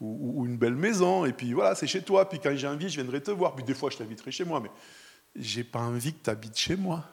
ou, 0.00 0.44
une 0.46 0.56
belle 0.56 0.74
maison, 0.74 1.24
et 1.24 1.32
puis 1.32 1.52
voilà, 1.52 1.74
c'est 1.74 1.86
chez 1.86 2.02
toi. 2.02 2.28
Puis 2.28 2.38
quand 2.38 2.54
j'ai 2.54 2.66
envie, 2.66 2.88
je 2.88 2.96
viendrai 3.00 3.20
te 3.22 3.30
voir. 3.30 3.54
Puis 3.54 3.64
des 3.64 3.74
fois, 3.74 3.90
je 3.90 3.96
t'inviterai 3.96 4.30
chez 4.30 4.44
moi, 4.44 4.60
mais 4.60 4.70
j'ai 5.34 5.64
pas 5.64 5.80
envie 5.80 6.12
que 6.12 6.22
tu 6.24 6.30
habites 6.30 6.56
chez 6.56 6.76
moi. 6.76 7.04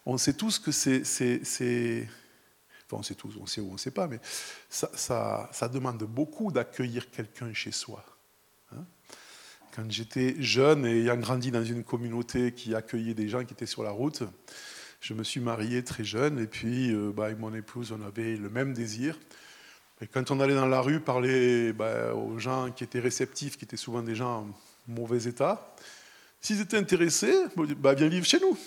Hein. 0.00 0.12
On 0.12 0.18
sait 0.18 0.34
tous 0.34 0.58
que 0.58 0.72
c'est. 0.72 1.02
Enfin, 2.86 2.98
on 2.98 3.02
sait 3.02 3.14
tous, 3.14 3.34
on 3.40 3.46
sait 3.46 3.60
où 3.60 3.68
on 3.68 3.74
ne 3.74 3.78
sait 3.78 3.90
pas, 3.90 4.08
mais 4.08 4.20
ça, 4.68 5.48
demande 5.72 6.02
beaucoup 6.04 6.50
d'accueillir 6.50 7.10
quelqu'un 7.10 7.52
chez 7.52 7.72
soi. 7.72 8.04
Quand 9.74 9.88
j'étais 9.88 10.34
jeune 10.42 10.84
et 10.84 11.02
ayant 11.02 11.16
grandi 11.16 11.52
dans 11.52 11.62
une 11.62 11.84
communauté 11.84 12.52
qui 12.52 12.74
accueillait 12.74 13.14
des 13.14 13.28
gens 13.28 13.44
qui 13.44 13.52
étaient 13.52 13.66
sur 13.66 13.84
la 13.84 13.92
route, 13.92 14.24
je 15.00 15.14
me 15.14 15.22
suis 15.22 15.38
marié 15.38 15.84
très 15.84 16.02
jeune 16.02 16.40
et 16.40 16.48
puis 16.48 16.92
euh, 16.92 17.12
bah, 17.14 17.26
avec 17.26 17.38
mon 17.38 17.54
épouse, 17.54 17.92
on 17.92 18.04
avait 18.04 18.36
le 18.36 18.50
même 18.50 18.74
désir. 18.74 19.16
Et 20.02 20.08
quand 20.08 20.32
on 20.32 20.40
allait 20.40 20.56
dans 20.56 20.66
la 20.66 20.80
rue 20.80 20.98
parler 20.98 21.72
bah, 21.72 22.14
aux 22.14 22.38
gens 22.38 22.72
qui 22.72 22.82
étaient 22.82 23.00
réceptifs, 23.00 23.56
qui 23.56 23.64
étaient 23.64 23.76
souvent 23.76 24.02
des 24.02 24.16
gens 24.16 24.40
en 24.40 24.48
mauvais 24.88 25.28
état, 25.28 25.72
s'ils 26.40 26.60
étaient 26.60 26.78
intéressés, 26.78 27.36
bah, 27.78 27.94
viens 27.94 28.08
vivre 28.08 28.26
chez 28.26 28.40
nous. 28.40 28.58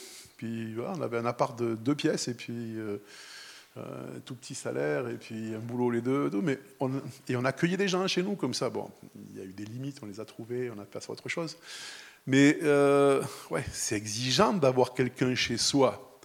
On 0.77 1.01
avait 1.01 1.17
un 1.17 1.25
appart 1.25 1.57
de 1.57 1.75
deux 1.75 1.95
pièces 1.95 2.27
et 2.27 2.33
puis 2.33 2.77
euh, 2.77 2.97
euh, 3.77 4.19
tout 4.25 4.35
petit 4.35 4.55
salaire 4.55 5.07
et 5.07 5.15
puis 5.15 5.55
un 5.55 5.59
boulot 5.59 5.89
les 5.89 6.01
deux, 6.01 6.29
mais 6.41 6.59
on, 6.79 6.91
et 7.27 7.35
on 7.35 7.45
accueillait 7.45 7.77
des 7.77 7.87
gens 7.87 8.05
chez 8.07 8.21
nous 8.21 8.35
comme 8.35 8.53
ça. 8.53 8.69
Bon, 8.69 8.89
il 9.31 9.39
y 9.39 9.41
a 9.41 9.45
eu 9.45 9.53
des 9.53 9.65
limites, 9.65 9.99
on 10.03 10.05
les 10.05 10.19
a 10.19 10.25
trouvées, 10.25 10.71
on 10.75 10.79
a 10.79 10.85
fait 10.85 11.09
autre 11.09 11.27
chose. 11.27 11.57
Mais 12.25 12.59
euh, 12.63 13.21
ouais, 13.49 13.65
c'est 13.71 13.95
exigeant 13.95 14.53
d'avoir 14.53 14.93
quelqu'un 14.93 15.35
chez 15.35 15.57
soi. 15.57 16.19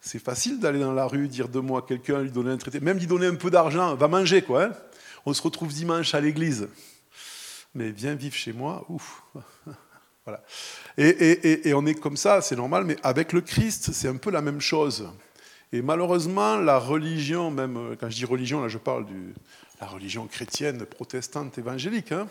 C'est 0.00 0.22
facile 0.22 0.60
d'aller 0.60 0.78
dans 0.78 0.92
la 0.92 1.06
rue, 1.06 1.28
dire 1.28 1.48
deux 1.48 1.60
mots 1.60 1.78
à 1.78 1.82
quelqu'un, 1.82 2.22
lui 2.22 2.30
donner 2.30 2.50
un 2.50 2.58
traité, 2.58 2.78
même 2.80 2.98
lui 2.98 3.06
donner 3.06 3.26
un 3.26 3.34
peu 3.34 3.50
d'argent, 3.50 3.94
va 3.94 4.06
manger 4.06 4.42
quoi. 4.42 4.64
Hein. 4.64 4.72
on 5.26 5.32
se 5.32 5.42
retrouve 5.42 5.72
dimanche 5.72 6.14
à 6.14 6.20
l'église. 6.20 6.68
Mais 7.74 7.90
viens 7.90 8.14
vivre 8.14 8.36
chez 8.36 8.52
moi, 8.52 8.86
ouf. 8.88 9.24
Et 10.96 11.72
on 11.74 11.86
est 11.86 11.94
comme 11.94 12.16
ça, 12.16 12.40
c'est 12.40 12.56
normal, 12.56 12.84
mais 12.84 12.96
avec 13.02 13.32
le 13.32 13.40
Christ, 13.40 13.92
c'est 13.92 14.08
un 14.08 14.16
peu 14.16 14.30
la 14.30 14.40
même 14.40 14.60
chose. 14.60 15.08
Et 15.74 15.82
malheureusement, 15.82 16.56
la 16.56 16.78
religion, 16.78 17.50
même 17.50 17.76
euh, 17.76 17.96
quand 17.98 18.08
je 18.08 18.14
dis 18.14 18.24
religion, 18.24 18.62
là 18.62 18.68
je 18.68 18.78
parle 18.78 19.06
de 19.06 19.32
la 19.80 19.88
religion 19.88 20.28
chrétienne, 20.28 20.86
protestante, 20.86 21.58
évangélique, 21.58 22.12
hein, 22.12 22.28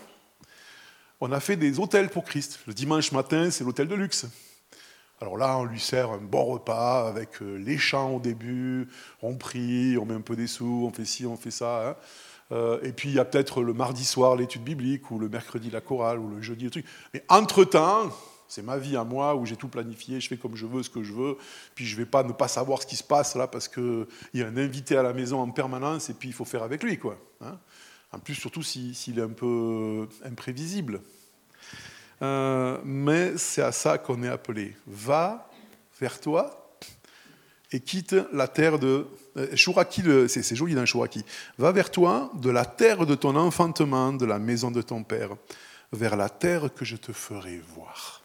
on 1.19 1.29
a 1.29 1.41
fait 1.41 1.57
des 1.57 1.77
hôtels 1.77 2.07
pour 2.07 2.23
Christ. 2.23 2.62
Le 2.67 2.73
dimanche 2.73 3.12
matin, 3.12 3.51
c'est 3.51 3.65
l'hôtel 3.65 3.89
de 3.89 3.95
luxe. 3.95 4.27
Alors 5.19 5.38
là, 5.38 5.57
on 5.57 5.65
lui 5.65 5.81
sert 5.81 6.09
un 6.12 6.19
bon 6.19 6.45
repas 6.45 7.05
avec 7.05 7.41
euh, 7.41 7.57
les 7.57 7.77
chants 7.77 8.15
au 8.15 8.19
début, 8.21 8.88
on 9.21 9.35
prie, 9.35 9.97
on 9.97 10.05
met 10.05 10.15
un 10.15 10.21
peu 10.21 10.38
des 10.38 10.47
sous, 10.47 10.85
on 10.88 10.93
fait 10.93 11.03
ci, 11.03 11.25
on 11.25 11.35
fait 11.35 11.51
ça. 11.51 11.89
Hein. 11.89 11.95
Euh, 12.53 12.79
et 12.83 12.93
puis 12.93 13.10
il 13.10 13.15
y 13.15 13.19
a 13.19 13.25
peut-être 13.25 13.62
le 13.62 13.74
mardi 13.74 14.05
soir 14.05 14.36
l'étude 14.36 14.63
biblique, 14.63 15.10
ou 15.12 15.19
le 15.19 15.27
mercredi 15.27 15.69
la 15.69 15.81
chorale, 15.81 16.19
ou 16.19 16.29
le 16.29 16.41
jeudi 16.41 16.65
le 16.65 16.69
truc. 16.69 16.86
Mais 17.13 17.24
entre-temps, 17.27 18.10
c'est 18.48 18.62
ma 18.62 18.77
vie 18.77 18.95
à 18.95 19.03
moi 19.03 19.36
où 19.36 19.45
j'ai 19.45 19.55
tout 19.55 19.67
planifié, 19.67 20.22
je 20.22 20.27
fais 20.27 20.38
comme 20.38 20.55
je 20.55 20.67
veux, 20.67 20.83
ce 20.83 20.89
que 20.89 21.03
je 21.03 21.13
veux. 21.13 21.38
Puis 21.74 21.86
je 21.86 21.95
ne 21.95 22.01
vais 22.03 22.05
pas 22.05 22.24
ne 22.24 22.33
pas 22.33 22.48
savoir 22.48 22.81
ce 22.81 22.88
qui 22.88 22.95
se 22.95 23.03
passe 23.03 23.36
là 23.36 23.48
parce 23.48 23.67
qu'il 23.67 24.05
y 24.36 24.43
a 24.43 24.48
un 24.48 24.57
invité 24.57 24.95
à 24.95 25.03
la 25.03 25.13
maison 25.13 25.41
en 25.41 25.50
permanence 25.50 26.10
et 26.10 26.13
puis 26.13 26.29
il 26.29 26.33
faut 26.33 26.45
faire 26.45 26.63
avec 26.63 26.83
lui. 26.83 27.00
Quoi. 27.00 27.17
Hein. 27.41 27.57
en 28.12 28.19
plus, 28.19 28.36
surtout 28.36 28.62
s'il 28.62 29.17
est 29.17 29.22
un 29.22 29.29
peu 29.29 30.07
imprévisible. 30.24 31.01
Euh, 32.22 32.77
mais 32.86 33.38
c'est 33.38 33.63
à 33.63 33.72
ça 33.72 33.98
qu'on 33.98 34.22
est 34.22 34.29
appelé. 34.29 34.75
Va 34.86 35.50
vers 36.00 36.19
toi 36.19 36.62
et 37.74 37.80
quitte 37.80 38.15
la 38.32 38.48
terre 38.48 38.80
de. 38.80 39.08
Euh, 39.36 40.27
c'est 40.27 40.56
joli 40.56 40.75
dans 40.75 40.86
Chouraki. 40.86 41.25
Va 41.58 41.72
vers 41.72 41.89
toi 41.89 42.32
de 42.36 42.51
la 42.51 42.65
terre 42.65 43.06
de 43.06 43.15
ton 43.15 43.36
enfantement, 43.36 44.13
de 44.13 44.25
la 44.25 44.39
maison 44.39 44.70
de 44.72 44.82
ton 44.82 45.03
père, 45.03 45.32
vers 45.92 46.15
la 46.15 46.30
terre 46.30 46.74
que 46.74 46.86
je 46.86 46.96
te 46.96 47.12
ferai 47.12 47.60
voir. 47.75 48.22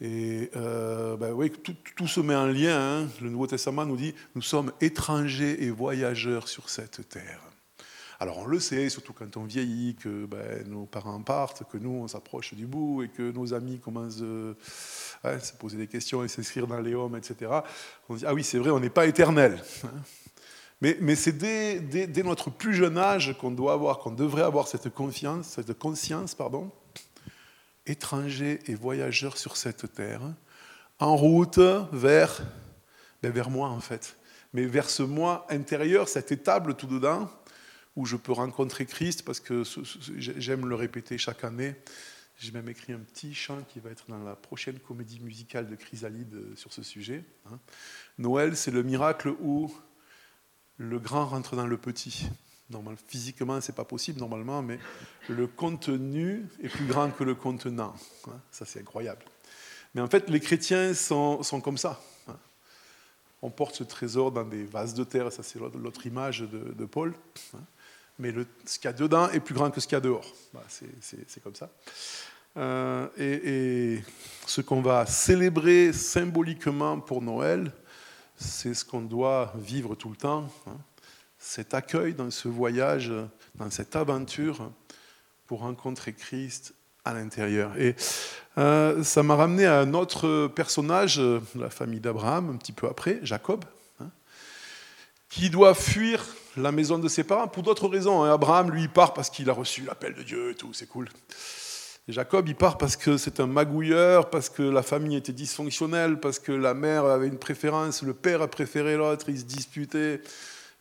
Et 0.00 0.50
euh, 0.56 1.16
ben 1.16 1.32
oui, 1.32 1.50
tout, 1.96 2.06
se 2.06 2.20
met 2.20 2.34
en 2.34 2.46
lien. 2.46 3.02
Hein. 3.02 3.08
Le 3.20 3.30
Nouveau 3.30 3.48
Testament 3.48 3.84
nous 3.84 3.96
dit 3.96 4.14
nous 4.34 4.42
sommes 4.42 4.72
étrangers 4.80 5.64
et 5.64 5.70
voyageurs 5.70 6.48
sur 6.48 6.70
cette 6.70 7.08
terre. 7.08 7.40
Alors 8.20 8.38
on 8.38 8.46
le 8.46 8.60
sait, 8.60 8.88
surtout 8.88 9.12
quand 9.12 9.36
on 9.36 9.44
vieillit, 9.44 9.96
que 9.96 10.26
ben, 10.26 10.66
nos 10.68 10.86
parents 10.86 11.20
partent, 11.22 11.64
que 11.70 11.78
nous 11.78 11.90
on 11.90 12.08
s'approche 12.08 12.54
du 12.54 12.66
bout 12.66 13.02
et 13.02 13.08
que 13.08 13.32
nos 13.32 13.54
amis 13.54 13.80
commencent 13.80 14.22
à 15.22 15.38
se 15.38 15.52
poser 15.54 15.76
des 15.76 15.88
questions 15.88 16.22
et 16.24 16.28
s'inscrire 16.28 16.66
dans 16.66 16.80
les 16.80 16.94
hommes, 16.94 17.16
etc. 17.16 17.50
On 18.08 18.14
dit 18.14 18.24
ah 18.26 18.34
oui, 18.34 18.44
c'est 18.44 18.58
vrai, 18.58 18.70
on 18.70 18.80
n'est 18.80 18.90
pas 18.90 19.06
éternel. 19.06 19.62
Hein. 19.84 19.88
Mais, 20.80 20.98
mais 21.00 21.16
c'est 21.16 21.32
dès, 21.32 21.80
dès, 21.80 22.22
notre 22.22 22.50
plus 22.50 22.74
jeune 22.74 22.98
âge 22.98 23.36
qu'on 23.38 23.50
doit 23.50 23.72
avoir, 23.72 23.98
qu'on 24.00 24.10
devrait 24.10 24.42
avoir 24.42 24.68
cette 24.68 24.90
confiance, 24.90 25.46
cette 25.46 25.72
conscience, 25.78 26.34
pardon, 26.34 26.70
étrangers 27.86 28.60
et 28.66 28.74
voyageurs 28.74 29.38
sur 29.38 29.56
cette 29.56 29.92
terre, 29.94 30.20
en 30.98 31.16
route 31.16 31.58
vers, 31.92 32.42
ben 33.22 33.32
vers 33.32 33.50
moi 33.50 33.68
en 33.68 33.80
fait, 33.80 34.16
mais 34.52 34.66
vers 34.66 34.90
ce 34.90 35.02
moi 35.02 35.46
intérieur, 35.48 36.08
cette 36.08 36.32
étable 36.32 36.74
tout 36.74 36.86
dedans, 36.86 37.30
où 37.96 38.06
je 38.06 38.16
peux 38.16 38.32
rencontrer 38.32 38.86
Christ, 38.86 39.24
parce 39.24 39.40
que 39.40 39.62
j'aime 40.16 40.66
le 40.66 40.74
répéter 40.74 41.18
chaque 41.18 41.44
année. 41.44 41.74
J'ai 42.38 42.50
même 42.50 42.68
écrit 42.68 42.92
un 42.92 42.98
petit 42.98 43.32
chant 43.32 43.62
qui 43.68 43.78
va 43.78 43.90
être 43.90 44.06
dans 44.08 44.22
la 44.22 44.34
prochaine 44.34 44.78
comédie 44.80 45.20
musicale 45.20 45.68
de 45.68 45.76
Chrysalide 45.76 46.34
euh, 46.34 46.56
sur 46.56 46.72
ce 46.72 46.82
sujet. 46.82 47.24
Hein. 47.46 47.60
Noël, 48.18 48.56
c'est 48.56 48.72
le 48.72 48.82
miracle 48.82 49.28
où 49.40 49.72
le 50.78 50.98
grand 50.98 51.26
rentre 51.26 51.54
dans 51.54 51.66
le 51.66 51.76
petit. 51.76 52.28
Normal, 52.70 52.96
physiquement, 53.06 53.60
ce 53.60 53.70
n'est 53.70 53.76
pas 53.76 53.84
possible 53.84 54.18
normalement, 54.18 54.62
mais 54.62 54.78
le 55.28 55.46
contenu 55.46 56.46
est 56.62 56.68
plus 56.68 56.86
grand 56.86 57.10
que 57.10 57.22
le 57.22 57.34
contenant. 57.34 57.94
Hein. 58.26 58.40
Ça, 58.50 58.64
c'est 58.64 58.80
incroyable. 58.80 59.24
Mais 59.94 60.00
en 60.00 60.08
fait, 60.08 60.28
les 60.28 60.40
chrétiens 60.40 60.92
sont, 60.94 61.40
comme 61.62 61.78
ça. 61.78 62.00
Hein. 62.26 62.36
On 63.42 63.50
porte 63.50 63.76
ce 63.76 63.84
trésor 63.84 64.32
dans 64.32 64.44
des 64.44 64.64
vases 64.64 64.94
de 64.94 65.04
terre, 65.04 65.30
ça 65.30 65.42
c'est 65.42 65.60
l'autre 65.60 66.06
image 66.06 66.40
de, 66.40 66.84
Paul. 66.84 67.14
Hein. 68.14 68.18
Mais 68.18 68.34
ce 68.64 68.78
qu'il 68.78 68.88
y 68.90 68.92
a 68.92 68.92
dedans 68.92 69.28
est 69.30 69.40
plus 69.40 69.54
grand 69.54 69.70
que 69.70 69.80
ce 69.80 69.86
qu'il 69.86 69.96
y 69.96 69.98
a 69.98 70.00
dehors. 70.00 70.26
Bah, 70.52 70.62
c'est 70.68 71.42
comme 71.42 71.54
ça. 71.54 71.70
Euh, 72.56 73.08
et, 73.18 74.02
ce 74.46 74.60
qu'on 74.60 74.82
va 74.82 75.06
célébrer 75.06 75.92
symboliquement 75.92 77.00
pour 77.00 77.22
Noël, 77.22 77.72
c'est 78.36 78.74
ce 78.74 78.84
qu'on 78.84 79.00
doit 79.00 79.52
vivre 79.56 79.94
tout 79.94 80.10
le 80.10 80.16
temps 80.16 80.48
cet 81.38 81.74
accueil 81.74 82.14
dans 82.14 82.30
ce 82.30 82.48
voyage, 82.48 83.12
dans 83.54 83.70
cette 83.70 83.96
aventure 83.96 84.70
pour 85.46 85.60
rencontrer 85.60 86.12
Christ 86.12 86.74
à 87.04 87.12
l'intérieur. 87.12 87.78
Et 87.78 87.94
euh, 88.56 89.02
ça 89.02 89.22
m'a 89.22 89.34
ramené 89.34 89.66
à 89.66 89.80
un 89.80 89.92
autre 89.94 90.46
personnage 90.48 91.16
de 91.16 91.40
la 91.56 91.70
famille 91.70 92.00
d'Abraham, 92.00 92.50
un 92.50 92.56
petit 92.56 92.72
peu 92.72 92.86
après, 92.88 93.18
Jacob, 93.22 93.64
hein, 93.64 93.83
qui 95.28 95.50
doit 95.50 95.74
fuir 95.74 96.24
la 96.56 96.72
maison 96.72 96.98
de 96.98 97.08
ses 97.08 97.24
parents 97.24 97.48
pour 97.48 97.62
d'autres 97.62 97.88
raisons. 97.88 98.22
Hein. 98.22 98.32
Abraham, 98.32 98.70
lui, 98.70 98.88
part 98.88 99.14
parce 99.14 99.30
qu'il 99.30 99.50
a 99.50 99.52
reçu 99.52 99.82
l'appel 99.82 100.14
de 100.14 100.22
Dieu 100.22 100.50
et 100.50 100.54
tout, 100.54 100.72
c'est 100.72 100.86
cool. 100.86 101.08
Jacob, 102.06 102.46
il 102.48 102.54
part 102.54 102.76
parce 102.76 102.96
que 102.96 103.16
c'est 103.16 103.40
un 103.40 103.46
magouilleur, 103.46 104.28
parce 104.28 104.50
que 104.50 104.62
la 104.62 104.82
famille 104.82 105.16
était 105.16 105.32
dysfonctionnelle, 105.32 106.20
parce 106.20 106.38
que 106.38 106.52
la 106.52 106.74
mère 106.74 107.06
avait 107.06 107.28
une 107.28 107.38
préférence, 107.38 108.02
le 108.02 108.12
père 108.12 108.42
a 108.42 108.48
préféré 108.48 108.96
l'autre, 108.96 109.30
ils 109.30 109.38
se 109.38 109.44
disputaient. 109.44 110.20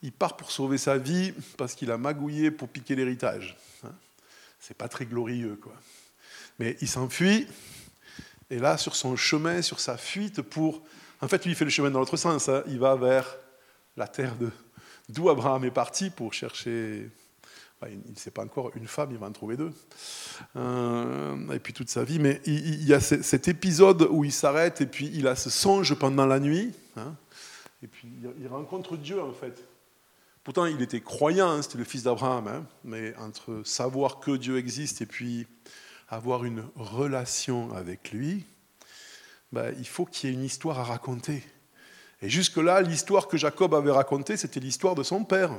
Il 0.01 0.12
part 0.12 0.35
pour 0.35 0.51
sauver 0.51 0.77
sa 0.77 0.97
vie 0.97 1.33
parce 1.57 1.75
qu'il 1.75 1.89
a 1.89 1.97
magouillé 1.97 2.51
pour 2.51 2.67
piquer 2.67 2.95
l'héritage. 2.95 3.55
Hein. 3.85 3.91
C'est 4.59 4.77
pas 4.77 4.89
très 4.89 5.05
glorieux, 5.05 5.57
quoi. 5.62 5.73
Mais 6.59 6.75
il 6.81 6.89
s'enfuit, 6.89 7.47
et 8.50 8.59
là, 8.59 8.77
sur 8.77 8.95
son 8.95 9.15
chemin, 9.15 9.62
sur 9.62 9.79
sa 9.79 9.97
fuite 9.97 10.41
pour. 10.41 10.83
En 11.21 11.29
fait, 11.29 11.45
lui, 11.45 11.53
il 11.53 11.55
fait 11.55 11.63
le 11.63 11.71
chemin 11.71 11.89
dans 11.89 12.00
l'autre 12.00 12.17
sens. 12.17 12.50
Hein. 12.50 12.63
Il 12.67 12.79
va 12.79 12.95
vers 12.95 13.38
la 13.97 14.07
terre 14.07 14.35
d'où 15.09 15.29
Abraham 15.29 15.65
est 15.65 15.71
parti 15.71 16.09
pour 16.09 16.33
chercher 16.33 17.09
il 17.89 18.12
ne 18.12 18.17
sait 18.17 18.31
pas 18.31 18.43
encore 18.43 18.71
une 18.75 18.88
femme, 18.88 19.09
il 19.12 19.17
va 19.17 19.27
en 19.27 19.31
trouver 19.31 19.57
deux. 19.57 19.71
Euh, 20.55 21.51
et 21.51 21.59
puis 21.59 21.73
toute 21.73 21.89
sa 21.89 22.03
vie. 22.03 22.19
Mais 22.19 22.41
il, 22.45 22.83
y 22.88 22.93
a 22.93 23.00
cet 23.00 23.47
épisode 23.47 24.07
où 24.09 24.23
il 24.23 24.31
s'arrête 24.31 24.81
et 24.81 24.85
puis 24.85 25.09
il 25.13 25.27
a 25.27 25.35
ce 25.35 25.50
songe 25.50 25.93
pendant 25.95 26.25
la 26.25 26.39
nuit. 26.39 26.73
Hein. 26.95 27.15
et 27.81 27.88
puis 27.88 28.07
il 28.39 28.47
rencontre 28.47 28.97
Dieu 28.97 29.21
en 29.21 29.33
fait. 29.33 29.63
Pourtant, 30.43 30.65
il 30.65 30.81
était 30.81 31.00
croyant, 31.00 31.50
hein, 31.50 31.62
c'était 31.62 31.77
le 31.77 31.85
fils 31.85 32.03
d'Abraham. 32.03 32.47
Hein. 32.47 32.65
mais 32.83 33.15
entre 33.17 33.62
savoir 33.65 34.19
que 34.19 34.31
Dieu 34.31 34.57
existe 34.57 35.01
et 35.01 35.05
puis 35.05 35.47
avoir 36.09 36.43
une 36.43 36.63
relation 36.75 37.73
avec 37.73 38.12
lui, 38.12 38.45
ben, 39.51 39.73
il 39.77 39.88
faut 39.88 40.05
qu'il 40.05 40.29
y 40.29 40.33
ait 40.33 40.35
une 40.35 40.43
histoire 40.43 40.79
à 40.79 40.83
raconter. 40.83 41.43
Et 42.24 42.30
jusque-là, 42.30 42.82
l'histoire 42.82 43.27
que 43.27 43.36
Jacob 43.36 43.75
avait 43.75 43.92
racontée, 43.92 44.38
c'était 44.38 44.62
l'histoire 44.62 44.96
de 44.96 45.03
son 45.03 45.25
père. 45.25 45.51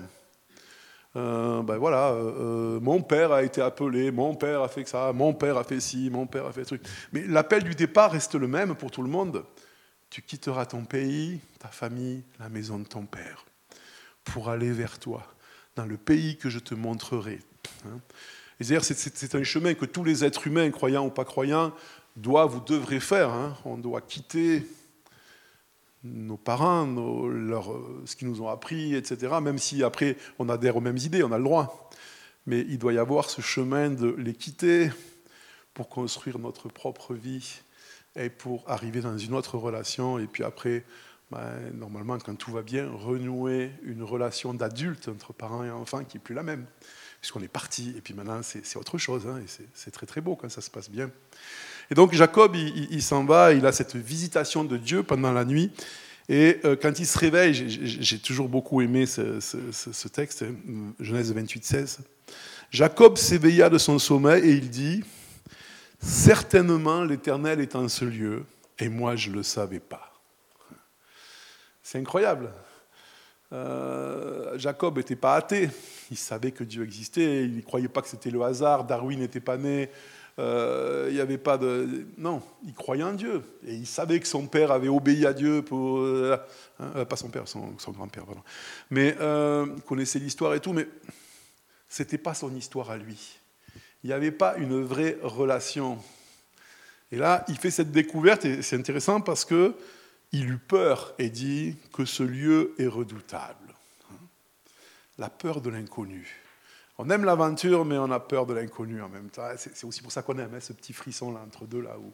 Euh, 1.14 1.62
ben 1.62 1.76
voilà, 1.76 2.08
euh, 2.08 2.76
euh, 2.76 2.80
mon 2.80 3.02
père 3.02 3.32
a 3.32 3.42
été 3.42 3.60
appelé, 3.60 4.10
mon 4.10 4.34
père 4.34 4.62
a 4.62 4.68
fait 4.68 4.88
ça, 4.88 5.12
mon 5.12 5.34
père 5.34 5.58
a 5.58 5.62
fait 5.62 5.78
ci, 5.78 6.08
mon 6.10 6.26
père 6.26 6.46
a 6.46 6.52
fait 6.52 6.64
truc. 6.64 6.82
Mais 7.12 7.22
l'appel 7.26 7.64
du 7.64 7.74
départ 7.74 8.12
reste 8.12 8.34
le 8.34 8.48
même 8.48 8.74
pour 8.74 8.90
tout 8.90 9.02
le 9.02 9.10
monde. 9.10 9.44
Tu 10.08 10.22
quitteras 10.22 10.64
ton 10.64 10.84
pays, 10.84 11.38
ta 11.58 11.68
famille, 11.68 12.22
la 12.40 12.48
maison 12.48 12.78
de 12.78 12.86
ton 12.86 13.04
père, 13.04 13.44
pour 14.24 14.48
aller 14.48 14.72
vers 14.72 14.98
toi, 14.98 15.22
dans 15.76 15.84
le 15.84 15.98
pays 15.98 16.38
que 16.38 16.48
je 16.48 16.58
te 16.58 16.74
montrerai. 16.74 17.40
Hein. 17.86 18.00
C'est 18.58 19.34
un 19.34 19.44
chemin 19.44 19.74
que 19.74 19.84
tous 19.84 20.02
les 20.02 20.24
êtres 20.24 20.46
humains, 20.46 20.70
croyants 20.70 21.04
ou 21.04 21.10
pas 21.10 21.26
croyants, 21.26 21.74
doivent 22.16 22.56
ou 22.56 22.60
devraient 22.60 23.00
faire. 23.00 23.28
Hein. 23.28 23.54
On 23.66 23.76
doit 23.76 24.00
quitter 24.00 24.66
nos 26.04 26.36
parents, 26.36 26.86
leur, 27.28 27.72
ce 28.04 28.14
qu'ils 28.14 28.28
nous 28.28 28.42
ont 28.42 28.48
appris, 28.48 28.94
etc. 28.94 29.34
Même 29.42 29.58
si 29.58 29.82
après 29.82 30.16
on 30.38 30.48
adhère 30.48 30.76
aux 30.76 30.80
mêmes 30.80 30.98
idées, 30.98 31.22
on 31.22 31.32
a 31.32 31.38
le 31.38 31.44
droit. 31.44 31.90
Mais 32.46 32.60
il 32.68 32.78
doit 32.78 32.92
y 32.92 32.98
avoir 32.98 33.30
ce 33.30 33.40
chemin 33.40 33.90
de 33.90 34.14
les 34.18 34.34
quitter 34.34 34.90
pour 35.72 35.88
construire 35.88 36.38
notre 36.38 36.68
propre 36.68 37.14
vie 37.14 37.60
et 38.16 38.28
pour 38.28 38.62
arriver 38.66 39.00
dans 39.00 39.16
une 39.16 39.34
autre 39.34 39.56
relation. 39.56 40.18
Et 40.18 40.26
puis 40.26 40.44
après, 40.44 40.84
ben, 41.30 41.70
normalement, 41.72 42.18
quand 42.18 42.34
tout 42.36 42.52
va 42.52 42.62
bien, 42.62 42.88
renouer 42.90 43.72
une 43.82 44.02
relation 44.02 44.54
d'adulte 44.54 45.08
entre 45.08 45.32
parents 45.32 45.64
et 45.64 45.70
enfants 45.70 46.04
qui 46.04 46.16
n'est 46.16 46.22
plus 46.22 46.34
la 46.34 46.42
même. 46.42 46.66
Puisqu'on 47.20 47.40
est 47.40 47.48
parti, 47.48 47.94
et 47.96 48.02
puis 48.02 48.12
maintenant 48.12 48.40
c'est 48.42 48.76
autre 48.76 48.98
chose, 48.98 49.26
hein, 49.26 49.40
et 49.42 49.66
c'est 49.72 49.90
très 49.90 50.04
très 50.04 50.20
beau 50.20 50.36
quand 50.36 50.50
ça 50.50 50.60
se 50.60 50.70
passe 50.70 50.90
bien. 50.90 51.10
Et 51.90 51.94
donc 51.94 52.12
Jacob, 52.14 52.56
il, 52.56 53.02
s'en 53.02 53.24
va, 53.24 53.52
il 53.52 53.66
a 53.66 53.72
cette 53.72 53.96
visitation 53.96 54.64
de 54.64 54.76
Dieu 54.76 55.02
pendant 55.02 55.32
la 55.32 55.44
nuit. 55.44 55.70
Et 56.28 56.58
euh, 56.64 56.76
quand 56.80 56.98
il 56.98 57.06
se 57.06 57.18
réveille, 57.18 57.52
j'ai 57.54 58.18
toujours 58.18 58.48
beaucoup 58.48 58.80
aimé 58.80 59.04
ce, 59.06 60.08
texte, 60.08 60.42
hein, 60.42 60.54
Genèse 60.98 61.32
28, 61.32 61.64
16. 61.64 61.98
Jacob 62.70 63.18
s'éveilla 63.18 63.68
de 63.68 63.78
son 63.78 63.98
sommeil 63.98 64.42
et 64.42 64.52
il 64.52 64.70
dit 64.70 65.04
Certainement 66.00 67.04
l'Éternel 67.04 67.60
est 67.60 67.76
en 67.76 67.88
ce 67.88 68.04
lieu, 68.04 68.44
et 68.78 68.88
moi 68.88 69.16
je 69.16 69.30
ne 69.30 69.36
le 69.36 69.42
savais 69.42 69.80
pas. 69.80 70.12
C'est 71.82 71.98
incroyable. 71.98 72.50
Euh, 73.52 74.58
Jacob 74.58 74.96
n'était 74.96 75.16
pas 75.16 75.36
athée, 75.36 75.70
il 76.10 76.16
savait 76.16 76.50
que 76.50 76.64
Dieu 76.64 76.82
existait, 76.82 77.44
il 77.44 77.56
ne 77.56 77.60
croyait 77.62 77.88
pas 77.88 78.02
que 78.02 78.08
c'était 78.08 78.30
le 78.30 78.42
hasard, 78.42 78.84
Darwin 78.84 79.20
n'était 79.20 79.40
pas 79.40 79.56
né, 79.56 79.90
euh, 80.38 81.06
il 81.08 81.14
n'y 81.14 81.20
avait 81.20 81.38
pas 81.38 81.58
de. 81.58 82.06
Non, 82.18 82.42
il 82.64 82.74
croyait 82.74 83.04
en 83.04 83.12
Dieu. 83.12 83.42
Et 83.66 83.74
il 83.74 83.86
savait 83.86 84.18
que 84.18 84.26
son 84.26 84.46
père 84.46 84.72
avait 84.72 84.88
obéi 84.88 85.26
à 85.26 85.32
Dieu 85.32 85.62
pour. 85.62 85.98
Euh, 86.00 86.36
hein, 86.80 86.90
euh, 86.96 87.04
pas 87.04 87.16
son 87.16 87.28
père, 87.28 87.46
son, 87.46 87.74
grand-père, 87.88 88.24
pardon. 88.24 88.42
Mais 88.90 89.16
il 89.18 89.82
connaissait 89.82 90.18
l'histoire 90.18 90.54
et 90.54 90.60
tout, 90.60 90.72
mais 90.72 90.88
ce 91.88 92.02
n'était 92.02 92.18
pas 92.18 92.34
son 92.34 92.54
histoire 92.54 92.90
à 92.90 92.96
lui. 92.96 93.38
Il 94.02 94.08
n'y 94.08 94.12
avait 94.12 94.32
pas 94.32 94.56
une 94.56 94.82
vraie 94.82 95.18
relation. 95.22 95.98
Et 97.12 97.16
là, 97.16 97.44
il 97.48 97.56
fait 97.56 97.70
cette 97.70 97.92
découverte, 97.92 98.44
et 98.44 98.60
c'est 98.62 98.76
intéressant 98.76 99.20
parce 99.20 99.44
que 99.44 99.74
il 100.32 100.50
eut 100.50 100.58
peur 100.58 101.14
et 101.18 101.30
dit 101.30 101.76
que 101.92 102.04
ce 102.04 102.24
lieu 102.24 102.74
est 102.78 102.88
redoutable. 102.88 103.72
La 105.16 105.30
peur 105.30 105.60
de 105.60 105.70
l'inconnu. 105.70 106.43
On 106.96 107.10
aime 107.10 107.24
l'aventure, 107.24 107.84
mais 107.84 107.98
on 107.98 108.10
a 108.10 108.20
peur 108.20 108.46
de 108.46 108.54
l'inconnu 108.54 109.02
en 109.02 109.08
même 109.08 109.28
temps. 109.28 109.48
C'est 109.56 109.84
aussi 109.84 110.00
pour 110.00 110.12
ça 110.12 110.22
qu'on 110.22 110.38
aime 110.38 110.54
hein, 110.54 110.60
ce 110.60 110.72
petit 110.72 110.92
frisson 110.92 111.32
là 111.32 111.40
entre 111.44 111.66
deux 111.66 111.80
là 111.80 111.96
où 111.98 112.12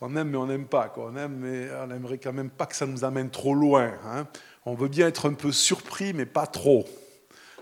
on 0.00 0.14
aime 0.16 0.30
mais 0.30 0.36
on 0.36 0.46
n'aime 0.46 0.66
pas. 0.66 0.92
On 0.96 1.16
aime 1.16 1.36
mais 1.36 1.68
on 1.80 1.90
aimerait 1.90 2.18
quand 2.18 2.32
même 2.32 2.50
pas 2.50 2.66
que 2.66 2.74
ça 2.74 2.86
nous 2.86 3.04
amène 3.04 3.30
trop 3.30 3.54
loin. 3.54 3.92
Hein. 4.04 4.26
On 4.66 4.74
veut 4.74 4.88
bien 4.88 5.06
être 5.06 5.28
un 5.28 5.34
peu 5.34 5.52
surpris, 5.52 6.12
mais 6.12 6.26
pas 6.26 6.46
trop. 6.46 6.86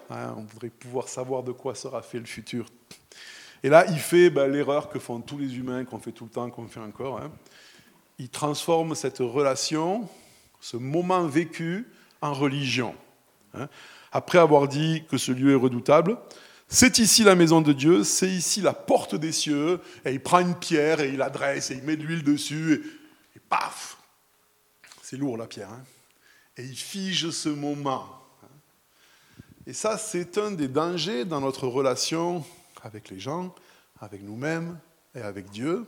Hein. 0.08 0.34
on 0.38 0.42
voudrait 0.42 0.70
pouvoir 0.70 1.08
savoir 1.08 1.42
de 1.42 1.52
quoi 1.52 1.74
sera 1.74 2.00
fait 2.00 2.18
le 2.18 2.26
futur. 2.26 2.66
Et 3.62 3.68
là, 3.68 3.84
il 3.88 3.98
fait 3.98 4.30
ben, 4.30 4.50
l'erreur 4.50 4.88
que 4.88 4.98
font 4.98 5.20
tous 5.20 5.38
les 5.38 5.56
humains, 5.56 5.84
qu'on 5.84 5.98
fait 5.98 6.12
tout 6.12 6.24
le 6.24 6.30
temps, 6.30 6.48
qu'on 6.50 6.68
fait 6.68 6.80
encore. 6.80 7.20
Il 8.18 8.28
transforme 8.28 8.94
cette 8.94 9.18
relation, 9.18 10.08
ce 10.60 10.76
moment 10.76 11.26
vécu, 11.26 11.86
en 12.22 12.32
religion 12.32 12.94
après 14.12 14.38
avoir 14.38 14.68
dit 14.68 15.04
que 15.10 15.18
ce 15.18 15.32
lieu 15.32 15.52
est 15.52 15.60
redoutable. 15.60 16.16
C'est 16.68 16.98
ici 16.98 17.22
la 17.22 17.34
maison 17.34 17.60
de 17.60 17.72
Dieu, 17.72 18.02
c'est 18.02 18.30
ici 18.30 18.60
la 18.60 18.72
porte 18.72 19.14
des 19.14 19.32
cieux, 19.32 19.80
et 20.04 20.12
il 20.12 20.20
prend 20.20 20.40
une 20.40 20.56
pierre 20.56 21.00
et 21.00 21.10
il 21.10 21.22
adresse 21.22 21.70
et 21.70 21.74
il 21.74 21.82
met 21.84 21.96
de 21.96 22.02
l'huile 22.02 22.24
dessus, 22.24 22.82
et, 23.36 23.40
paf 23.48 23.98
C'est 25.02 25.16
lourd 25.16 25.36
la 25.36 25.46
pierre. 25.46 25.70
Hein 25.70 25.84
et 26.56 26.64
il 26.64 26.76
fige 26.76 27.30
ce 27.30 27.48
moment. 27.48 28.06
Et 29.66 29.72
ça, 29.72 29.98
c'est 29.98 30.38
un 30.38 30.52
des 30.52 30.68
dangers 30.68 31.24
dans 31.24 31.40
notre 31.40 31.66
relation 31.66 32.44
avec 32.82 33.10
les 33.10 33.18
gens, 33.18 33.54
avec 34.00 34.22
nous-mêmes 34.22 34.78
et 35.14 35.20
avec 35.20 35.50
Dieu. 35.50 35.86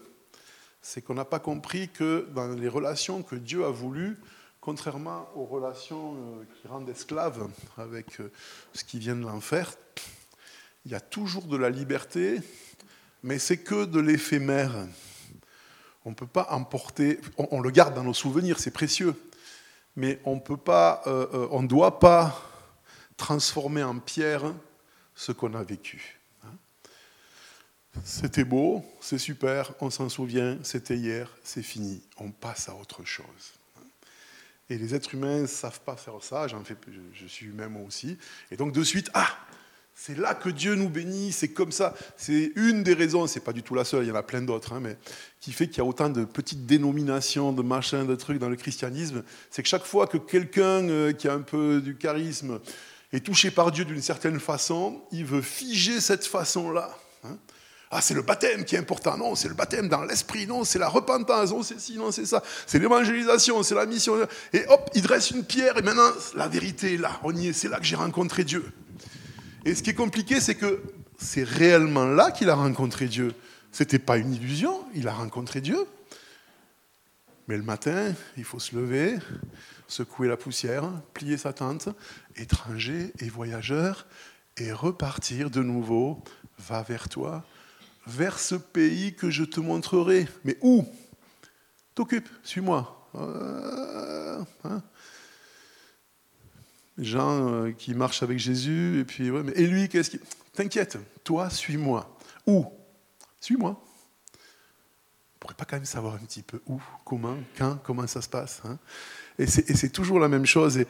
C'est 0.83 1.01
qu'on 1.01 1.15
n'a 1.15 1.25
pas 1.25 1.39
compris 1.39 1.89
que 1.89 2.29
dans 2.35 2.49
les 2.49 2.69
relations 2.69 3.23
que 3.23 3.37
Dieu 3.37 3.65
a 3.65 3.71
voulu, 3.71 4.19
contrairement 4.61 5.29
aux 5.35 5.45
relations 5.45 6.15
euh, 6.15 6.45
qui 6.55 6.69
rendent 6.69 6.89
esclaves 6.89 7.49
avec 7.77 8.21
euh, 8.21 8.31
ce 8.73 8.85
qui 8.85 8.99
vient 8.99 9.17
de 9.17 9.23
l'enfer, 9.23 9.75
il 10.85 10.93
y 10.93 10.95
a 10.95 11.01
toujours 11.01 11.47
de 11.47 11.57
la 11.57 11.71
liberté, 11.71 12.41
mais 13.23 13.39
c'est 13.39 13.59
que 13.59 13.85
de 13.85 14.01
l'éphémère. 14.01 14.73
On 16.05 16.11
ne 16.11 16.15
peut 16.15 16.27
pas 16.27 16.49
emporter, 16.51 17.21
on, 17.37 17.61
le 17.61 17.71
garde 17.71 17.95
dans 17.95 18.05
nos 18.05 18.15
souvenirs, 18.15 18.59
c'est 18.59 18.71
précieux, 18.71 19.15
mais 19.97 20.21
on 20.25 20.39
peut 20.39 20.57
pas, 20.57 21.03
euh, 21.07 21.49
on 21.51 21.63
ne 21.63 21.69
doit 21.69 21.99
pas 21.99 22.41
transformer 23.17 23.83
en 23.83 23.99
pierre 23.99 24.55
ce 25.15 25.33
qu'on 25.33 25.55
a 25.55 25.63
vécu. 25.63 26.21
Hein. 26.45 26.55
C'était 28.05 28.45
beau, 28.45 28.85
c'est 29.01 29.19
super, 29.19 29.75
on 29.81 29.91
s'en 29.91 30.09
souvient, 30.09 30.59
c'était 30.63 30.97
hier, 30.97 31.37
c'est 31.43 31.63
fini, 31.63 32.01
on 32.17 32.31
passe 32.31 32.69
à 32.69 32.75
autre 32.75 33.05
chose. 33.05 33.58
Et 34.71 34.77
les 34.77 34.95
êtres 34.95 35.15
humains 35.15 35.41
ne 35.41 35.47
savent 35.47 35.81
pas 35.81 35.97
faire 35.97 36.15
ça, 36.21 36.47
je, 36.47 37.27
suis 37.27 37.47
humain 37.47 37.69
moi 37.69 37.83
aussi. 37.87 38.19
Et 38.51 38.57
donc 38.57 38.73
de 38.73 38.83
suite, 38.85 39.11
ah, 39.15 39.29
c'est 39.95 40.17
là 40.17 40.35
que 40.35 40.49
Dieu 40.49 40.75
nous 40.75 40.89
bénit, 40.89 41.33
c'est 41.33 41.49
comme 41.49 41.73
ça. 41.73 41.95
C'est 42.17 42.53
une 42.55 42.83
des 42.83 42.95
raisons, 42.95 43.27
c'est 43.27 43.41
pas 43.41 43.53
du 43.53 43.63
tout 43.63 43.75
la 43.75 43.85
seule, 43.85 44.05
il 44.05 44.09
y 44.09 44.13
en 44.13 44.15
a 44.15 44.23
plein 44.23 44.43
d'autres, 44.43 44.75
hein, 44.75 44.81
mais 44.81 44.97
qui 45.41 45.53
fait 45.53 45.69
qu'il 45.69 45.79
y 45.79 45.81
a 45.81 45.85
autant 45.85 46.11
de 46.11 46.25
petites 46.25 46.67
dénominations, 46.67 47.53
de 47.53 47.63
machins, 47.63 48.07
de 48.07 48.15
trucs 48.15 48.39
dans 48.39 48.51
le 48.51 48.57
christianisme. 48.57 49.25
C'est 49.51 49.63
que 49.63 49.69
chaque 49.69 49.85
fois 49.85 50.07
que 50.07 50.19
quelqu'un 50.19 50.89
euh, 50.89 51.13
qui 51.13 51.29
a 51.29 51.33
un 51.33 51.41
peu 51.41 51.81
du 51.81 51.97
charisme 51.97 52.61
est 53.13 53.25
touché 53.25 53.51
par 53.51 53.73
Dieu 53.73 53.87
d'une 53.87 54.03
certaine 54.03 54.39
façon, 54.39 55.03
il 55.13 55.25
veut 55.25 55.43
figer 55.43 56.01
cette 56.01 56.27
façon-là. 56.27 56.97
Hein. 57.25 57.39
Ah, 57.91 58.03
c'est 58.03 58.15
le 58.15 58.23
baptême 58.23 58.65
qui 58.65 58.77
est 58.77 58.79
important. 58.79 59.17
Non, 59.17 59.35
c'est 59.35 59.49
le 59.49 59.55
baptême 59.55 59.89
dans 59.89 60.03
l'esprit. 60.03 60.47
Non, 60.47 60.65
c'est 60.65 60.79
la 60.79 60.89
repentance. 60.89 61.51
Non, 61.51 61.63
c'est 61.63 61.81
ci, 61.81 61.97
non, 61.97 62.11
c'est 62.11 62.27
ça. 62.27 62.43
C'est 62.67 62.79
l'évangélisation, 62.79 63.63
c'est 63.63 63.75
la 63.75 63.87
mission. 63.87 64.15
Et 64.53 64.67
hop, 64.69 64.91
il 64.95 65.03
dresse 65.03 65.31
une 65.31 65.45
pierre. 65.45 65.79
Et 65.79 65.83
maintenant, 65.83 66.11
la 66.35 66.49
vérité 66.49 66.95
est 66.95 66.99
là. 66.99 67.19
On 67.23 67.35
y 67.35 67.49
est. 67.49 67.53
C'est 67.55 67.69
là 67.69 67.79
que 67.79 67.85
j'ai 67.85 67.97
rencontré 67.97 68.45
Dieu. 68.45 68.65
Et 69.65 69.75
ce 69.75 69.83
qui 69.83 69.91
est 69.91 69.95
compliqué, 69.95 70.41
c'est 70.41 70.55
que 70.55 70.83
c'est 71.19 71.45
réellement 71.45 72.05
là 72.05 72.31
qu'il 72.31 72.51
a 72.51 72.55
rencontré 72.55 73.07
Dieu. 73.07 73.35
C'était 73.73 73.99
pas 73.99 74.19
une 74.19 74.35
illusion. 74.35 74.85
Il 74.95 75.09
a 75.09 75.15
rencontré 75.15 75.63
Dieu. 75.63 75.87
Mais 77.49 77.57
le 77.57 77.63
matin, 77.63 78.13
il 78.37 78.45
faut 78.45 78.59
se 78.59 78.77
lever, 78.77 79.17
secouer 79.87 80.29
la 80.29 80.37
poussière, 80.37 80.85
plier 81.15 81.39
sa 81.39 81.55
tente, 81.55 81.89
étranger 82.37 83.15
et 83.21 83.31
voyageur, 83.31 84.07
et 84.59 84.73
repartir 84.73 85.49
de 85.49 85.63
nouveau. 85.63 86.23
Va 86.59 86.83
vers 86.83 87.09
toi, 87.09 87.45
vers 88.09 88.39
ce 88.39 88.55
pays 88.55 89.15
que 89.15 89.31
je 89.31 89.45
te 89.45 89.61
montrerai. 89.61 90.27
Mais 90.45 90.57
où? 90.61 90.85
T'occupe, 91.95 92.29
suis-moi. 92.43 93.09
Euh, 93.15 94.43
hein 94.65 94.83
Jean 96.99 97.53
euh, 97.53 97.71
qui 97.71 97.95
marche 97.95 98.23
avec 98.23 98.39
Jésus, 98.39 99.01
et 99.01 99.05
puis, 99.05 99.29
et 99.55 99.67
lui, 99.67 99.89
qu'est-ce 99.89 100.11
qui. 100.11 100.21
T'inquiète, 100.53 100.99
toi, 101.23 101.49
suis-moi. 101.49 102.19
Où? 102.47 102.67
Suis-moi. 103.41 103.81
On 104.35 105.39
pourrait 105.39 105.55
pas 105.55 105.65
quand 105.65 105.77
même 105.77 105.85
savoir 105.85 106.15
un 106.15 106.19
petit 106.19 106.43
peu 106.43 106.61
où, 106.67 106.81
comment, 107.05 107.37
quand, 107.57 107.79
comment 107.85 108.07
ça 108.09 108.21
se 108.21 108.29
passe 108.29 108.63
hein 108.65 108.79
et 109.39 109.47
c'est 109.47 109.91
toujours 109.91 110.19
la 110.19 110.27
même 110.27 110.47
chose. 110.47 110.81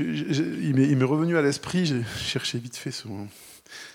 Il 0.00 0.74
m'est 0.74 1.04
revenu 1.04 1.36
à 1.36 1.42
l'esprit, 1.42 1.86
j'ai 1.86 2.02
cherché 2.18 2.58
vite 2.58 2.76
fait 2.76 2.90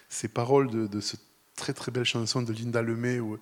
ces 0.08 0.28
paroles 0.30 0.70
de, 0.70 0.88
de 0.88 1.02
cette 1.02 1.27
très 1.58 1.74
très 1.74 1.92
belle 1.92 2.06
chanson 2.06 2.42
de 2.42 2.54
Linda 2.54 2.82
Lemay 2.82 3.20
où 3.20 3.38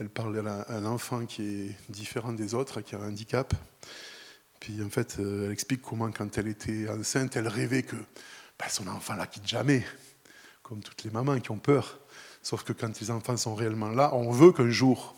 elle 0.00 0.08
parle 0.08 0.42
d'un 0.42 0.84
enfant 0.86 1.26
qui 1.26 1.42
est 1.42 1.76
différent 1.90 2.32
des 2.32 2.54
autres, 2.54 2.80
qui 2.80 2.94
a 2.94 2.98
un 2.98 3.08
handicap. 3.08 3.52
Puis 4.60 4.82
en 4.82 4.88
fait, 4.88 5.16
euh, 5.18 5.46
elle 5.46 5.52
explique 5.52 5.82
comment, 5.82 6.10
quand 6.10 6.38
elle 6.38 6.48
était 6.48 6.88
enceinte, 6.88 7.36
elle 7.36 7.48
rêvait 7.48 7.82
que 7.82 7.96
bah, 8.58 8.68
son 8.68 8.86
enfant 8.86 9.14
la 9.14 9.26
quitte 9.26 9.46
jamais, 9.46 9.84
comme 10.62 10.80
toutes 10.80 11.02
les 11.02 11.10
mamans 11.10 11.38
qui 11.40 11.50
ont 11.50 11.58
peur. 11.58 11.98
Sauf 12.42 12.62
que 12.62 12.72
quand 12.72 13.00
les 13.00 13.10
enfants 13.10 13.36
sont 13.36 13.54
réellement 13.54 13.90
là, 13.90 14.14
on 14.14 14.30
veut 14.30 14.52
qu'un 14.52 14.70
jour 14.70 15.16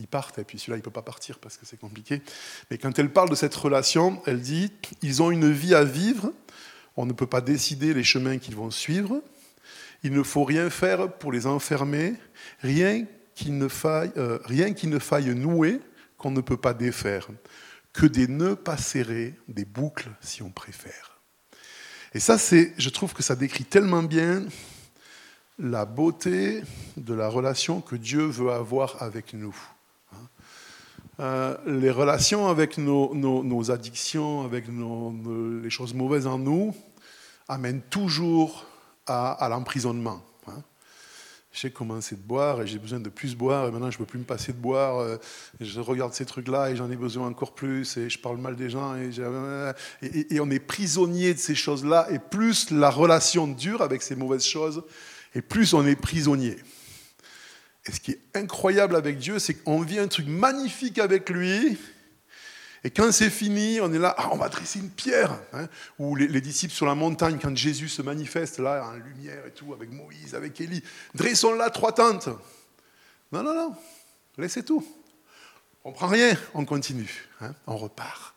ils 0.00 0.08
partent, 0.08 0.40
et 0.40 0.44
puis 0.44 0.58
celui-là, 0.58 0.76
il 0.76 0.80
ne 0.80 0.84
peut 0.84 0.90
pas 0.90 1.02
partir 1.02 1.38
parce 1.38 1.56
que 1.56 1.64
c'est 1.64 1.78
compliqué. 1.78 2.20
Mais 2.68 2.78
quand 2.78 2.98
elle 2.98 3.12
parle 3.12 3.30
de 3.30 3.36
cette 3.36 3.54
relation, 3.54 4.20
elle 4.26 4.40
dit 4.40 4.72
ils 5.02 5.22
ont 5.22 5.30
une 5.30 5.52
vie 5.52 5.74
à 5.74 5.84
vivre, 5.84 6.32
on 6.96 7.06
ne 7.06 7.12
peut 7.12 7.28
pas 7.28 7.40
décider 7.40 7.94
les 7.94 8.02
chemins 8.02 8.38
qu'ils 8.38 8.56
vont 8.56 8.72
suivre, 8.72 9.22
il 10.04 10.12
ne 10.12 10.22
faut 10.22 10.44
rien 10.44 10.70
faire 10.70 11.10
pour 11.10 11.32
les 11.32 11.46
enfermer, 11.46 12.14
rien 12.60 13.04
qu'il 13.34 13.58
ne 13.58 13.68
faille, 13.68 14.12
euh, 14.16 14.38
rien 14.44 14.72
qu'il 14.72 14.90
ne 14.90 15.00
faille 15.00 15.34
nouer 15.34 15.80
qu'on 16.18 16.30
ne 16.30 16.40
peut 16.40 16.56
pas 16.56 16.74
défaire 16.74 17.28
que 17.94 18.06
des 18.06 18.26
nœuds 18.26 18.56
pas 18.56 18.76
serrés, 18.76 19.34
des 19.48 19.64
boucles 19.64 20.10
si 20.20 20.42
on 20.42 20.50
préfère. 20.50 21.20
Et 22.12 22.20
ça, 22.20 22.38
c'est, 22.38 22.74
je 22.76 22.90
trouve 22.90 23.14
que 23.14 23.22
ça 23.22 23.34
décrit 23.34 23.64
tellement 23.64 24.02
bien 24.02 24.44
la 25.58 25.84
beauté 25.84 26.62
de 26.96 27.14
la 27.14 27.28
relation 27.28 27.80
que 27.80 27.96
Dieu 27.96 28.24
veut 28.24 28.50
avoir 28.50 29.02
avec 29.02 29.32
nous. 29.32 29.56
Euh, 31.20 31.56
les 31.66 31.92
relations 31.92 32.48
avec 32.48 32.76
nos, 32.76 33.70
addictions, 33.70 34.42
avec 34.44 34.64
les 34.68 35.70
choses 35.70 35.94
mauvaises 35.94 36.26
en 36.26 36.38
nous, 36.38 36.74
amènent 37.48 37.82
toujours 37.82 38.66
à 39.06 39.48
l'emprisonnement 39.50 40.22
j'ai 41.54 41.70
commencé 41.70 42.16
de 42.16 42.20
boire 42.20 42.60
et 42.60 42.66
j'ai 42.66 42.78
besoin 42.78 42.98
de 42.98 43.08
plus 43.08 43.36
boire 43.36 43.68
et 43.68 43.70
maintenant 43.70 43.90
je 43.90 43.96
ne 43.96 43.98
peux 44.00 44.06
plus 44.06 44.18
me 44.18 44.24
passer 44.24 44.52
de 44.52 44.58
boire. 44.58 44.98
Euh, 44.98 45.16
je 45.60 45.80
regarde 45.80 46.12
ces 46.12 46.26
trucs-là 46.26 46.70
et 46.70 46.76
j'en 46.76 46.90
ai 46.90 46.96
besoin 46.96 47.28
encore 47.28 47.54
plus 47.54 47.96
et 47.96 48.10
je 48.10 48.18
parle 48.18 48.38
mal 48.38 48.56
des 48.56 48.68
gens 48.68 48.96
et, 48.96 50.34
et 50.34 50.40
on 50.40 50.50
est 50.50 50.58
prisonnier 50.58 51.32
de 51.32 51.38
ces 51.38 51.54
choses-là 51.54 52.08
et 52.10 52.18
plus 52.18 52.72
la 52.72 52.90
relation 52.90 53.46
dure 53.46 53.82
avec 53.82 54.02
ces 54.02 54.16
mauvaises 54.16 54.44
choses 54.44 54.82
et 55.34 55.42
plus 55.42 55.74
on 55.74 55.86
est 55.86 55.96
prisonnier. 55.96 56.56
Et 57.86 57.92
ce 57.92 58.00
qui 58.00 58.12
est 58.12 58.20
incroyable 58.34 58.96
avec 58.96 59.18
Dieu, 59.18 59.38
c'est 59.38 59.54
qu'on 59.54 59.80
vit 59.80 60.00
un 60.00 60.08
truc 60.08 60.26
magnifique 60.26 60.98
avec 60.98 61.30
lui 61.30 61.78
et 62.86 62.90
quand 62.90 63.10
c'est 63.12 63.30
fini, 63.30 63.80
on 63.80 63.90
est 63.94 63.98
là, 63.98 64.14
ah, 64.18 64.28
on 64.32 64.36
va 64.36 64.50
dresser 64.50 64.78
une 64.78 64.90
pierre. 64.90 65.40
Hein, 65.54 65.68
ou 65.98 66.14
les, 66.16 66.40
disciples 66.42 66.74
sur 66.74 66.84
la 66.84 66.94
montagne, 66.94 67.38
quand 67.40 67.56
Jésus 67.56 67.88
se 67.88 68.02
manifeste 68.02 68.58
là, 68.58 68.86
en 68.86 68.96
lumière 68.96 69.46
et 69.46 69.52
tout, 69.52 69.72
avec 69.72 69.90
Moïse, 69.90 70.34
avec 70.34 70.60
Élie, 70.60 70.82
dressons 71.14 71.54
là 71.54 71.70
trois 71.70 71.92
tentes. 71.92 72.28
Non, 73.32 73.42
non, 73.42 73.54
non, 73.54 73.74
laissez 74.36 74.62
tout. 74.62 74.86
On 75.82 75.92
prend 75.92 76.08
rien, 76.08 76.36
on 76.52 76.66
continue, 76.66 77.26
hein, 77.40 77.54
on 77.66 77.78
repart. 77.78 78.34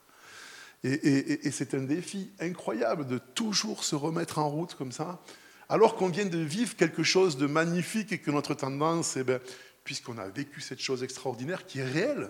Et, 0.83 1.51
c'est 1.51 1.73
un 1.73 1.81
défi 1.81 2.31
incroyable 2.39 3.05
de 3.05 3.17
toujours 3.17 3.83
se 3.83 3.95
remettre 3.95 4.39
en 4.39 4.47
route 4.47 4.75
comme 4.75 4.93
ça, 4.93 5.21
alors 5.67 5.95
qu'on 5.95 6.07
vient 6.07 6.25
de 6.25 6.37
vivre 6.37 6.77
quelque 6.77 7.03
chose 7.03 7.35
de 7.35 7.47
magnifique 7.47 8.13
et 8.13 8.19
que 8.19 8.31
notre 8.31 8.53
tendance, 8.53 9.17
eh 9.17 9.25
ben, 9.25 9.41
puisqu'on 9.83 10.17
a 10.17 10.29
vécu 10.29 10.61
cette 10.61 10.79
chose 10.79 11.03
extraordinaire 11.03 11.65
qui 11.65 11.79
est 11.79 11.85
réelle, 11.85 12.29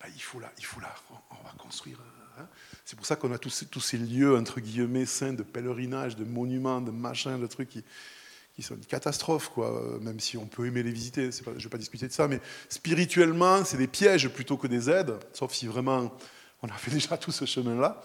bah, 0.00 0.06
il 0.14 0.22
faut 0.22 0.40
là, 0.40 0.50
il 0.58 0.64
faut 0.64 0.80
là, 0.80 0.94
on, 1.30 1.44
va 1.44 1.52
construire. 1.58 1.98
Hein. 2.38 2.46
C'est 2.84 2.96
pour 2.96 3.04
ça 3.04 3.16
qu'on 3.16 3.32
a 3.32 3.38
tous, 3.38 3.66
ces 3.80 3.98
lieux, 3.98 4.34
entre 4.36 4.60
guillemets, 4.60 5.04
saints 5.04 5.34
de 5.34 5.42
pèlerinage, 5.42 6.16
de 6.16 6.24
monuments, 6.24 6.80
de 6.80 6.90
machins, 6.90 7.38
de 7.38 7.46
trucs 7.46 7.68
qui, 7.68 7.84
sont 8.62 8.74
une 8.74 8.84
catastrophe, 8.84 9.48
quoi, 9.48 9.98
même 10.02 10.20
si 10.20 10.36
on 10.36 10.44
peut 10.44 10.66
aimer 10.66 10.82
les 10.82 10.92
visiter, 10.92 11.30
je 11.32 11.48
ne 11.48 11.54
vais 11.58 11.68
pas 11.70 11.78
discuter 11.78 12.06
de 12.06 12.12
ça, 12.12 12.28
mais 12.28 12.40
spirituellement, 12.68 13.64
c'est 13.64 13.78
des 13.78 13.86
pièges 13.86 14.28
plutôt 14.28 14.58
que 14.58 14.66
des 14.66 14.90
aides, 14.90 15.18
sauf 15.32 15.54
si 15.54 15.66
vraiment 15.66 16.14
on 16.62 16.68
a 16.68 16.74
fait 16.74 16.90
déjà 16.90 17.16
tout 17.16 17.32
ce 17.32 17.46
chemin-là. 17.46 18.02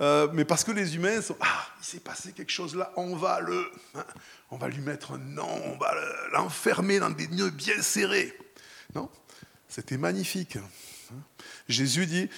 Euh, 0.00 0.26
mais 0.32 0.44
parce 0.44 0.64
que 0.64 0.72
les 0.72 0.96
humains 0.96 1.20
sont 1.20 1.36
ah 1.40 1.66
il 1.78 1.84
s'est 1.84 2.00
passé 2.00 2.32
quelque 2.32 2.50
chose 2.50 2.74
là 2.74 2.92
on 2.96 3.14
va 3.14 3.40
le 3.40 3.70
hein, 3.94 4.04
on 4.50 4.56
va 4.56 4.68
lui 4.68 4.80
mettre 4.80 5.12
un 5.12 5.18
nom 5.18 5.46
on 5.66 5.76
va 5.76 5.94
l'enfermer 6.32 6.98
dans 6.98 7.10
des 7.10 7.28
nœuds 7.28 7.50
bien 7.50 7.80
serrés 7.82 8.36
non 8.94 9.10
c'était 9.68 9.98
magnifique 9.98 10.56
Jésus 11.68 12.06
dit, 12.06 12.28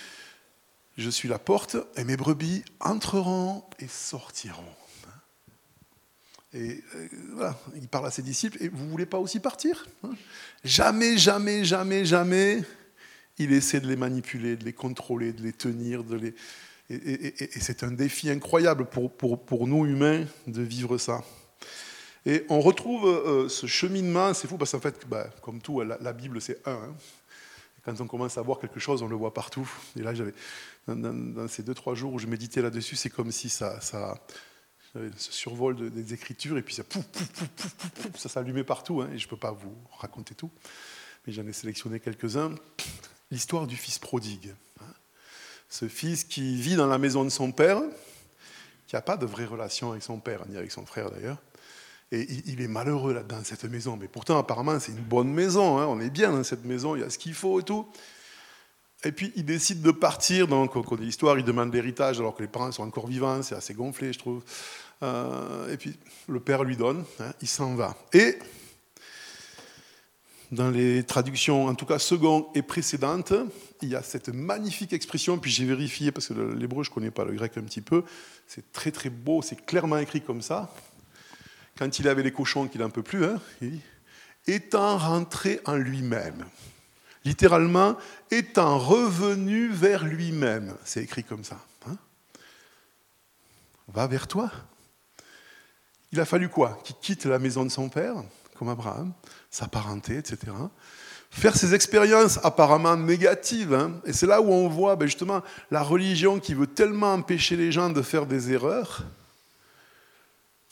je 0.96 1.10
suis 1.10 1.28
la 1.28 1.38
porte 1.38 1.76
et 1.96 2.04
mes 2.04 2.16
brebis 2.16 2.64
entreront 2.80 3.64
et 3.78 3.88
sortiront. 3.88 4.64
Et 6.54 6.84
euh, 6.94 7.08
voilà, 7.32 7.58
il 7.74 7.88
parle 7.88 8.06
à 8.06 8.12
ses 8.12 8.22
disciples, 8.22 8.62
et 8.62 8.68
vous 8.68 8.84
ne 8.84 8.90
voulez 8.90 9.06
pas 9.06 9.18
aussi 9.18 9.40
partir 9.40 9.86
hein? 10.04 10.12
Jamais, 10.62 11.18
jamais, 11.18 11.64
jamais, 11.64 12.04
jamais, 12.04 12.62
il 13.38 13.52
essaie 13.52 13.80
de 13.80 13.88
les 13.88 13.96
manipuler, 13.96 14.56
de 14.56 14.64
les 14.64 14.72
contrôler, 14.72 15.32
de 15.32 15.42
les 15.42 15.52
tenir, 15.52 16.04
de 16.04 16.14
les... 16.14 16.34
Et, 16.90 17.34
c'est 17.60 17.82
un 17.82 17.90
défi 17.90 18.30
incroyable 18.30 18.84
pour, 18.86 19.10
pour, 19.10 19.66
nous 19.66 19.86
humains 19.86 20.26
de 20.46 20.62
vivre 20.62 20.96
ça. 20.98 21.24
Et 22.26 22.44
on 22.48 22.60
retrouve 22.60 23.06
euh, 23.06 23.48
ce 23.48 23.66
cheminement, 23.66 24.32
c'est 24.32 24.46
fou 24.46 24.56
parce 24.56 24.72
qu'en 24.72 24.80
fait, 24.80 25.06
bah, 25.08 25.28
comme 25.40 25.60
tout, 25.60 25.80
la, 25.80 26.12
Bible 26.12 26.40
c'est 26.40 26.60
un. 26.66 26.72
Hein. 26.72 26.94
Quand 27.84 28.00
on 28.00 28.06
commence 28.06 28.38
à 28.38 28.42
voir 28.42 28.58
quelque 28.58 28.80
chose, 28.80 29.02
on 29.02 29.08
le 29.08 29.16
voit 29.16 29.34
partout. 29.34 29.70
Et 29.96 30.02
là, 30.02 30.14
j'avais, 30.14 30.32
dans, 30.88 31.48
ces 31.48 31.62
deux, 31.62 31.74
trois 31.74 31.94
jours 31.94 32.12
où 32.14 32.18
je 32.18 32.26
méditais 32.26 32.62
là-dessus, 32.62 32.96
c'est 32.96 33.10
comme 33.10 33.30
si 33.30 33.50
ça, 33.50 33.80
ça 33.80 34.18
ce 35.16 35.32
survol 35.32 35.90
des 35.90 36.14
écritures, 36.14 36.56
et 36.56 36.62
puis 36.62 36.74
ça, 36.74 36.84
ça 38.16 38.28
s'allumait 38.28 38.64
partout. 38.64 39.00
Hein, 39.00 39.10
et 39.12 39.18
je 39.18 39.26
ne 39.26 39.30
peux 39.30 39.36
pas 39.36 39.50
vous 39.50 39.74
raconter 39.98 40.34
tout, 40.34 40.50
mais 41.26 41.32
j'en 41.32 41.46
ai 41.46 41.52
sélectionné 41.52 42.00
quelques-uns. 42.00 42.54
L'histoire 43.30 43.66
du 43.66 43.76
fils 43.76 43.98
prodigue. 43.98 44.54
Hein. 44.80 44.92
Ce 45.68 45.88
fils 45.88 46.24
qui 46.24 46.60
vit 46.60 46.76
dans 46.76 46.86
la 46.86 46.98
maison 46.98 47.24
de 47.24 47.30
son 47.30 47.50
père, 47.50 47.82
qui 48.86 48.94
n'a 48.94 49.02
pas 49.02 49.16
de 49.16 49.26
vraie 49.26 49.46
relation 49.46 49.90
avec 49.90 50.02
son 50.02 50.20
père, 50.20 50.46
ni 50.48 50.56
avec 50.56 50.70
son 50.70 50.86
frère 50.86 51.10
d'ailleurs, 51.10 51.38
et 52.12 52.26
il 52.46 52.60
est 52.60 52.68
malheureux 52.68 53.14
là 53.14 53.22
dans 53.22 53.42
cette 53.42 53.64
maison. 53.64 53.96
Mais 54.00 54.08
pourtant, 54.08 54.38
apparemment, 54.38 54.78
c'est 54.78 54.92
une 54.92 54.98
bonne 54.98 55.32
maison. 55.32 55.78
Hein. 55.78 55.86
On 55.86 56.00
est 56.00 56.10
bien 56.10 56.32
dans 56.32 56.44
cette 56.44 56.64
maison, 56.64 56.96
il 56.96 57.00
y 57.00 57.04
a 57.04 57.10
ce 57.10 57.18
qu'il 57.18 57.34
faut 57.34 57.60
et 57.60 57.62
tout. 57.62 57.86
Et 59.04 59.12
puis, 59.12 59.32
il 59.36 59.44
décide 59.44 59.82
de 59.82 59.90
partir. 59.90 60.48
Donc, 60.48 60.72
cours 60.72 60.96
de 60.96 61.02
l'histoire, 61.02 61.38
il 61.38 61.44
demande 61.44 61.72
l'héritage 61.72 62.20
alors 62.20 62.34
que 62.34 62.42
les 62.42 62.48
parents 62.48 62.72
sont 62.72 62.84
encore 62.84 63.06
vivants. 63.06 63.42
C'est 63.42 63.54
assez 63.54 63.74
gonflé, 63.74 64.12
je 64.12 64.18
trouve. 64.18 64.42
Euh, 65.02 65.72
et 65.72 65.76
puis, 65.76 65.96
le 66.28 66.40
père 66.40 66.64
lui 66.64 66.76
donne. 66.76 67.04
Hein, 67.20 67.32
il 67.42 67.48
s'en 67.48 67.74
va. 67.74 67.96
Et 68.12 68.38
dans 70.52 70.70
les 70.70 71.02
traductions, 71.02 71.66
en 71.66 71.74
tout 71.74 71.86
cas 71.86 71.98
seconde 71.98 72.44
et 72.54 72.62
précédente, 72.62 73.32
il 73.82 73.88
y 73.88 73.96
a 73.96 74.02
cette 74.02 74.28
magnifique 74.28 74.92
expression, 74.92 75.38
puis 75.38 75.50
j'ai 75.50 75.64
vérifié 75.64 76.12
parce 76.12 76.28
que 76.28 76.34
l'hébreu, 76.34 76.84
je 76.84 76.90
ne 76.90 76.94
connais 76.94 77.10
pas 77.10 77.24
le 77.24 77.32
grec 77.32 77.56
un 77.56 77.62
petit 77.62 77.80
peu, 77.80 78.04
c'est 78.46 78.72
très 78.72 78.92
très 78.92 79.10
beau, 79.10 79.42
c'est 79.42 79.66
clairement 79.66 79.98
écrit 79.98 80.20
comme 80.20 80.42
ça 80.42 80.72
quand 81.78 81.98
il 81.98 82.08
avait 82.08 82.22
les 82.22 82.32
cochons 82.32 82.68
qu'il 82.68 82.80
n'en 82.80 82.90
peut 82.90 83.02
plus, 83.02 83.24
hein, 83.24 83.40
il 83.60 83.72
dit, 83.72 83.80
étant 84.46 84.98
rentré 84.98 85.60
en 85.64 85.76
lui-même. 85.76 86.44
Littéralement, 87.24 87.96
étant 88.30 88.78
revenu 88.78 89.68
vers 89.68 90.04
lui-même. 90.04 90.76
C'est 90.84 91.02
écrit 91.02 91.24
comme 91.24 91.42
ça. 91.42 91.58
Hein. 91.88 91.96
Va 93.88 94.06
vers 94.06 94.28
toi. 94.28 94.50
Il 96.12 96.20
a 96.20 96.26
fallu 96.26 96.48
quoi? 96.48 96.78
Qu'il 96.84 96.96
quitte 96.96 97.24
la 97.24 97.38
maison 97.38 97.64
de 97.64 97.70
son 97.70 97.88
père, 97.88 98.14
comme 98.58 98.68
Abraham, 98.68 99.12
sa 99.50 99.66
parenté, 99.66 100.18
etc. 100.18 100.52
Faire 101.30 101.56
ses 101.56 101.74
expériences 101.74 102.38
apparemment 102.44 102.96
négatives. 102.96 103.74
Hein. 103.74 104.00
Et 104.04 104.12
c'est 104.12 104.26
là 104.26 104.40
où 104.40 104.52
on 104.52 104.68
voit 104.68 104.94
ben, 104.94 105.06
justement 105.06 105.42
la 105.70 105.82
religion 105.82 106.38
qui 106.38 106.54
veut 106.54 106.68
tellement 106.68 107.14
empêcher 107.14 107.56
les 107.56 107.72
gens 107.72 107.90
de 107.90 108.02
faire 108.02 108.26
des 108.26 108.52
erreurs 108.52 109.02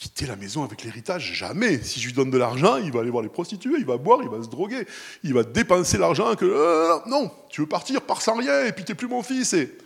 quitter 0.03 0.25
la 0.25 0.35
maison 0.35 0.65
avec 0.65 0.83
l'héritage, 0.83 1.31
jamais. 1.33 1.81
Si 1.81 2.01
je 2.01 2.07
lui 2.07 2.13
donne 2.13 2.29
de 2.29 2.37
l'argent, 2.37 2.75
il 2.75 2.91
va 2.91 2.99
aller 2.99 3.09
voir 3.09 3.23
les 3.23 3.29
prostituées, 3.29 3.77
il 3.77 3.85
va 3.85 3.95
boire, 3.95 4.19
il 4.21 4.27
va 4.27 4.43
se 4.43 4.49
droguer, 4.49 4.85
il 5.23 5.33
va 5.33 5.43
dépenser 5.43 5.97
l'argent 5.97 6.35
que... 6.35 6.43
Euh, 6.43 6.99
non, 7.07 7.31
tu 7.49 7.61
veux 7.61 7.67
partir, 7.67 8.01
pars 8.01 8.21
sans 8.21 8.35
rien, 8.35 8.65
et 8.65 8.73
puis 8.73 8.83
t'es 8.83 8.95
plus 8.95 9.07
mon 9.07 9.23
fils. 9.23 9.53
Et... 9.53 9.77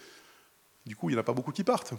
Du 0.88 0.96
coup, 0.96 1.10
il 1.10 1.14
n'y 1.14 1.18
en 1.20 1.22
a 1.22 1.24
pas 1.24 1.34
beaucoup 1.34 1.52
qui 1.52 1.64
partent. 1.64 1.94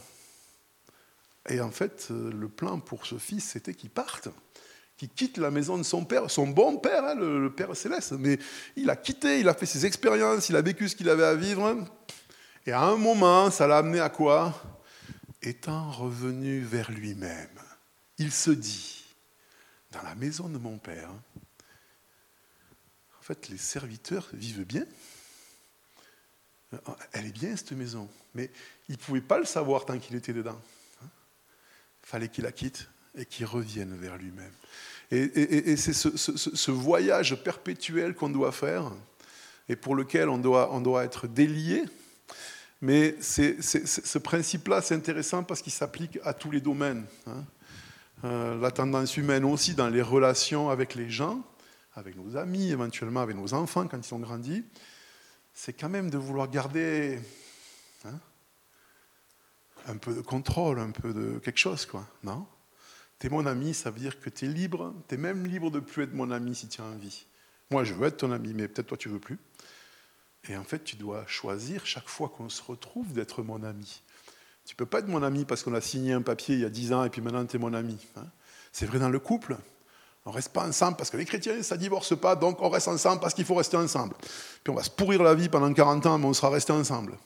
Et 1.49 1.61
en 1.61 1.71
fait, 1.71 2.09
euh, 2.11 2.33
le 2.33 2.49
plan 2.49 2.81
pour 2.81 3.07
ce 3.07 3.19
fils, 3.19 3.51
c'était 3.51 3.73
qu'il 3.73 3.91
parte, 3.91 4.29
qui 4.97 5.09
quitte 5.09 5.39
la 5.39 5.53
maison 5.53 5.79
de 5.79 5.85
son 5.85 6.05
père, 6.05 6.29
son 6.29 6.49
bon 6.49 6.79
père, 6.79 7.05
hein, 7.05 7.15
le, 7.15 7.53
Père 7.53 7.77
céleste. 7.77 8.15
Mais 8.19 8.37
il 8.75 8.91
a 8.91 8.97
quitté, 8.97 9.39
il 9.39 9.49
a 9.49 9.55
fait 9.55 9.65
ses 9.67 9.87
expériences, 9.87 10.49
il 10.49 10.57
a 10.57 10.63
vécu 10.63 10.89
ce 10.89 10.97
qu'il 10.97 11.09
avait 11.09 11.25
à 11.25 11.37
vivre. 11.37 11.87
Et 12.67 12.73
à 12.73 12.83
un 12.83 12.97
moment, 12.97 13.53
ça 13.53 13.69
l'a 13.69 13.79
amené 13.79 14.01
à 14.01 14.09
quoi? 14.09 14.53
Étant 15.41 15.93
revenu 15.93 16.63
vers 16.63 16.91
lui-même, 16.91 17.61
il 18.19 18.33
se 18.33 18.51
dit, 18.51 19.05
dans 19.93 20.03
la 20.03 20.15
maison 20.15 20.49
de 20.49 20.59
mon 20.59 20.79
père, 20.79 21.11
en 23.19 23.23
fait, 23.23 23.49
les 23.49 23.59
serviteurs 23.59 24.29
vivent 24.33 24.65
bien. 24.65 24.87
Elle 27.13 27.27
est 27.27 27.33
bien, 27.33 27.57
cette 27.57 27.73
maison. 27.73 28.09
Mais 28.35 28.51
il 28.89 28.93
ne 28.93 28.99
pouvait 28.99 29.21
pas 29.21 29.39
le 29.39 29.45
savoir 29.45 29.85
tant 29.85 29.99
qu'il 29.99 30.17
était 30.17 30.33
dedans. 30.33 30.61
Il 31.03 32.09
fallait 32.09 32.29
qu'il 32.29 32.45
la 32.45 32.53
quitte 32.53 32.89
et 33.17 33.25
qu'il 33.25 33.47
revienne 33.47 33.95
vers 33.97 34.17
lui-même. 34.17 34.53
Et, 35.11 35.77
c'est 35.77 35.95
ce, 35.95 36.71
voyage 36.71 37.43
perpétuel 37.43 38.15
qu'on 38.15 38.29
doit 38.29 38.53
faire 38.53 38.93
et 39.69 39.77
pour 39.77 39.95
lequel 39.95 40.29
on 40.29 40.39
doit, 40.39 41.05
être 41.05 41.27
délié. 41.27 41.85
Mais 42.81 43.17
ce 43.21 44.19
principe-là, 44.19 44.83
c'est 44.83 44.95
intéressant 44.95 45.43
parce 45.45 45.63
qu'il 45.63 45.73
s'applique 45.73 46.19
à 46.25 46.35
tous 46.35 46.51
les 46.51 46.61
domaines. 46.61 47.07
Hein. 47.27 47.45
Euh, 48.25 48.59
la 48.59 48.73
tendance 48.73 49.17
humaine 49.17 49.45
aussi 49.45 49.75
dans 49.75 49.89
les 49.89 50.03
relations 50.03 50.71
avec 50.71 50.97
les 50.97 51.09
gens, 51.09 51.43
avec 51.95 52.17
nos 52.17 52.37
amis, 52.37 52.71
éventuellement 52.71 53.21
avec 53.21 53.37
nos 53.37 53.55
enfants 53.55 53.87
quand 53.87 53.99
ils 54.05 54.15
ont 54.15 54.19
grandi, 54.19 54.65
c'est 55.55 55.73
quand 55.73 55.89
même 55.89 56.11
de 56.11 56.19
vouloir 56.19 56.51
garder 56.51 57.21
hein, 58.05 58.19
un 59.87 59.97
peu 59.97 60.15
de 60.15 60.21
contrôle, 60.21 60.81
un 60.81 60.91
peu 60.91 61.13
de 61.13 61.39
quelque 61.39 61.59
chose, 61.59 61.87
quoi, 61.87 62.07
non? 62.25 62.47
T'es 63.21 63.29
mon 63.29 63.47
ami, 63.47 63.75
ça 63.75 63.91
veut 63.91 63.99
dire 63.99 64.21
que 64.21 64.31
tu 64.31 64.45
es 64.45 64.49
libre, 64.49 64.95
tu 65.09 65.15
es 65.15 65.19
même 65.19 65.47
libre 65.47 65.71
de 65.71 65.81
plus 65.81 66.05
être 66.05 66.15
mon 66.15 66.31
ami 66.31 66.55
si 66.55 66.69
tu 66.69 66.81
as 66.81 66.85
envie. 66.85 67.27
Moi, 67.71 67.85
je 67.85 67.93
veux 67.93 68.07
être 68.07 68.19
ton 68.19 68.33
ami, 68.33 68.55
mais 68.55 68.69
peut-être 68.69 68.87
toi, 68.87 68.97
tu 68.97 69.09
veux 69.09 69.19
plus. 69.19 69.39
Et 70.49 70.57
en 70.57 70.65
fait, 70.65 70.85
tu 70.85 70.97
dois 70.97 71.27
choisir 71.27 71.85
chaque 71.85 72.09
fois 72.09 72.29
qu'on 72.29 72.49
se 72.49 72.63
retrouve 72.63 73.13
d'être 73.13 73.43
mon 73.43 73.63
ami. 73.65 74.03
Tu 74.69 74.77
peux 74.77 74.85
pas 74.85 74.99
être 74.99 75.09
mon 75.09 75.23
ami 75.23 75.47
parce 75.47 75.63
qu'on 75.63 75.73
a 75.73 75.81
signé 75.81 76.13
un 76.13 76.21
papier 76.21 76.55
il 76.55 76.61
y 76.61 76.65
a 76.67 76.69
dix 76.69 76.93
ans 76.93 77.03
et 77.03 77.09
puis 77.09 77.23
maintenant 77.23 77.47
tu 77.47 77.57
es 77.57 77.59
mon 77.59 77.73
ami. 77.73 77.97
Hein. 78.17 78.27
C'est 78.71 78.85
vrai 78.85 78.99
dans 78.99 79.09
le 79.09 79.19
couple. 79.19 79.57
On 80.27 80.31
reste 80.31 80.53
pas 80.53 80.69
ensemble 80.69 80.99
parce 80.99 81.09
que 81.09 81.17
les 81.17 81.25
chrétiens, 81.25 81.63
ça 81.63 81.79
divorce 81.79 82.15
pas, 82.15 82.37
donc 82.37 82.61
on 82.61 82.69
reste 82.69 82.89
ensemble 82.89 83.19
parce 83.19 83.33
qu'il 83.33 83.47
faut 83.47 83.55
rester 83.55 83.79
ensemble. 83.79 84.15
Puis 84.63 84.71
on 84.71 84.75
va 84.75 84.83
se 84.83 84.91
pourrir 84.91 85.23
la 85.23 85.35
vie 85.35 85.49
pendant 85.49 85.73
40 85.73 86.05
ans, 86.05 86.19
mais 86.19 86.27
on 86.27 86.35
sera 86.35 86.51
resté 86.51 86.71
ensemble. 86.75 87.17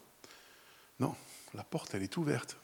Non, 1.01 1.17
la 1.55 1.65
porte, 1.65 1.93
elle 1.95 2.05
est 2.05 2.17
ouverte. 2.17 2.57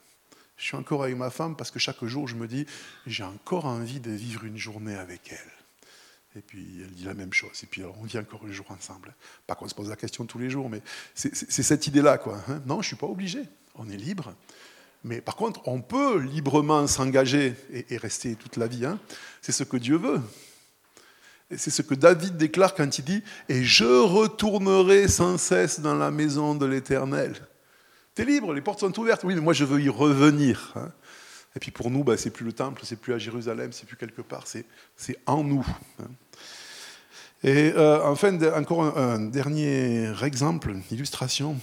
Je 0.57 0.63
suis 0.63 0.77
encore 0.77 1.03
avec 1.03 1.17
ma 1.17 1.31
femme 1.31 1.57
parce 1.57 1.73
que 1.73 1.81
chaque 1.81 2.05
jour, 2.05 2.29
je 2.29 2.37
me 2.37 2.47
dis, 2.47 2.65
j'ai 3.05 3.25
encore 3.25 3.65
envie 3.65 3.99
de 3.99 4.13
vivre 4.13 4.45
une 4.45 4.59
journée 4.59 4.95
avec 4.95 5.33
elle. 5.33 6.39
Et 6.39 6.41
puis 6.41 6.83
elle 6.85 6.93
dit 6.93 7.05
la 7.05 7.15
même 7.15 7.33
chose. 7.33 7.65
Et 7.65 7.67
puis 7.67 7.83
on 7.83 8.05
vit 8.05 8.19
encore 8.19 8.43
un 8.47 8.53
jour 8.53 8.67
ensemble. 8.71 9.17
Pas 9.49 9.57
qu'on 9.57 9.67
se 9.67 9.75
pose 9.75 9.89
la 9.89 9.97
question 9.97 10.25
tous 10.25 10.39
les 10.39 10.51
jours, 10.51 10.71
mais 10.71 10.83
c'est 11.17 11.35
cette 11.35 11.89
idée-là. 11.89 12.21
Hein. 12.25 12.63
non, 12.65 12.77
je 12.77 12.79
ne 12.79 12.83
suis 12.85 12.97
pas 12.97 13.09
obligé. 13.09 13.43
On 13.75 13.89
est 13.89 13.97
libre. 13.97 14.35
Mais 15.05 15.21
par 15.21 15.37
contre, 15.37 15.67
on 15.67 15.81
peut 15.81 16.19
librement 16.19 16.87
s'engager 16.87 17.55
et, 17.73 17.97
rester 17.97 18.35
toute 18.35 18.57
la 18.57 18.67
vie. 18.67 18.85
Hein. 18.85 18.99
C'est 19.41 19.53
ce 19.53 19.65
que 19.65 19.77
Dieu 19.77 19.97
veut. 19.97 20.21
C'est 21.57 21.71
ce 21.71 21.83
que 21.83 21.95
David 21.95 22.37
déclare 22.37 22.75
quand 22.75 22.99
il 22.99 23.05
dit 23.05 23.23
Et 23.49 23.65
je 23.65 23.85
retournerai 23.85 25.09
sans 25.09 25.39
cesse 25.39 25.81
dans 25.81 25.95
la 25.95 26.11
maison 26.11 26.55
de 26.55 26.67
l'Éternel 26.67 27.35
libre, 28.25 28.53
les 28.53 28.61
portes 28.61 28.81
sont 28.81 28.99
ouvertes. 28.99 29.25
Oui, 29.25 29.35
mais 29.35 29.41
moi 29.41 29.53
je 29.53 29.65
veux 29.65 29.81
y 29.81 29.89
revenir. 29.89 30.73
Hein. 30.77 30.91
Et 31.57 31.61
puis 31.61 31.71
pour 31.71 31.91
nous, 31.91 32.05
bah, 32.05 32.17
c'est 32.17 32.31
plus 32.31 32.45
le 32.45 32.53
temple, 32.53 32.83
c'est 32.85 33.01
plus 33.01 33.15
à 33.15 33.19
Jérusalem, 33.19 33.73
c'est 33.73 33.87
plus 33.87 33.97
quelque 33.97 34.23
part, 34.23 34.45
c'est 34.47 35.19
en 35.27 35.43
nous. 35.43 35.67
Hein. 36.01 36.09
Et 37.45 37.73
euh, 37.77 38.05
enfin, 38.05 38.37
encore 38.53 38.99
un, 38.99 39.21
dernier 39.21 40.13
exemple, 40.23 40.75
illustration 40.91 41.57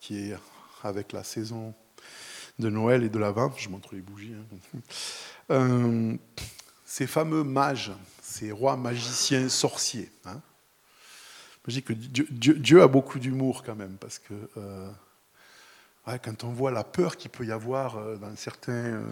qui 0.00 0.30
est 0.30 0.36
avec 0.82 1.12
la 1.12 1.24
saison 1.24 1.72
de 2.58 2.68
Noël 2.68 3.02
et 3.02 3.08
de 3.08 3.18
l'Avent. 3.18 3.52
Je 3.56 3.68
montre 3.68 3.94
les 3.94 4.00
bougies. 4.00 4.34
Hein. 4.34 4.78
Euh, 5.50 6.16
ces 6.86 7.06
fameux 7.06 7.44
mages, 7.44 7.92
ces 8.22 8.50
rois 8.50 8.78
magiciens 8.78 9.50
sorciers. 9.50 10.10
Je 11.66 11.72
dis 11.72 11.82
que 11.82 11.92
Dieu, 11.92 12.82
a 12.82 12.88
beaucoup 12.88 13.18
d'humour 13.18 13.62
quand 13.62 13.74
même, 13.74 13.96
parce 14.00 14.18
que 14.18 14.32
euh, 14.56 14.88
quand 16.06 16.44
on 16.44 16.52
voit 16.52 16.70
la 16.70 16.82
peur 16.82 17.18
qu'il 17.18 17.30
peut 17.30 17.44
y 17.44 17.52
avoir 17.52 17.98
euh, 17.98 18.16
certains, 18.36 19.02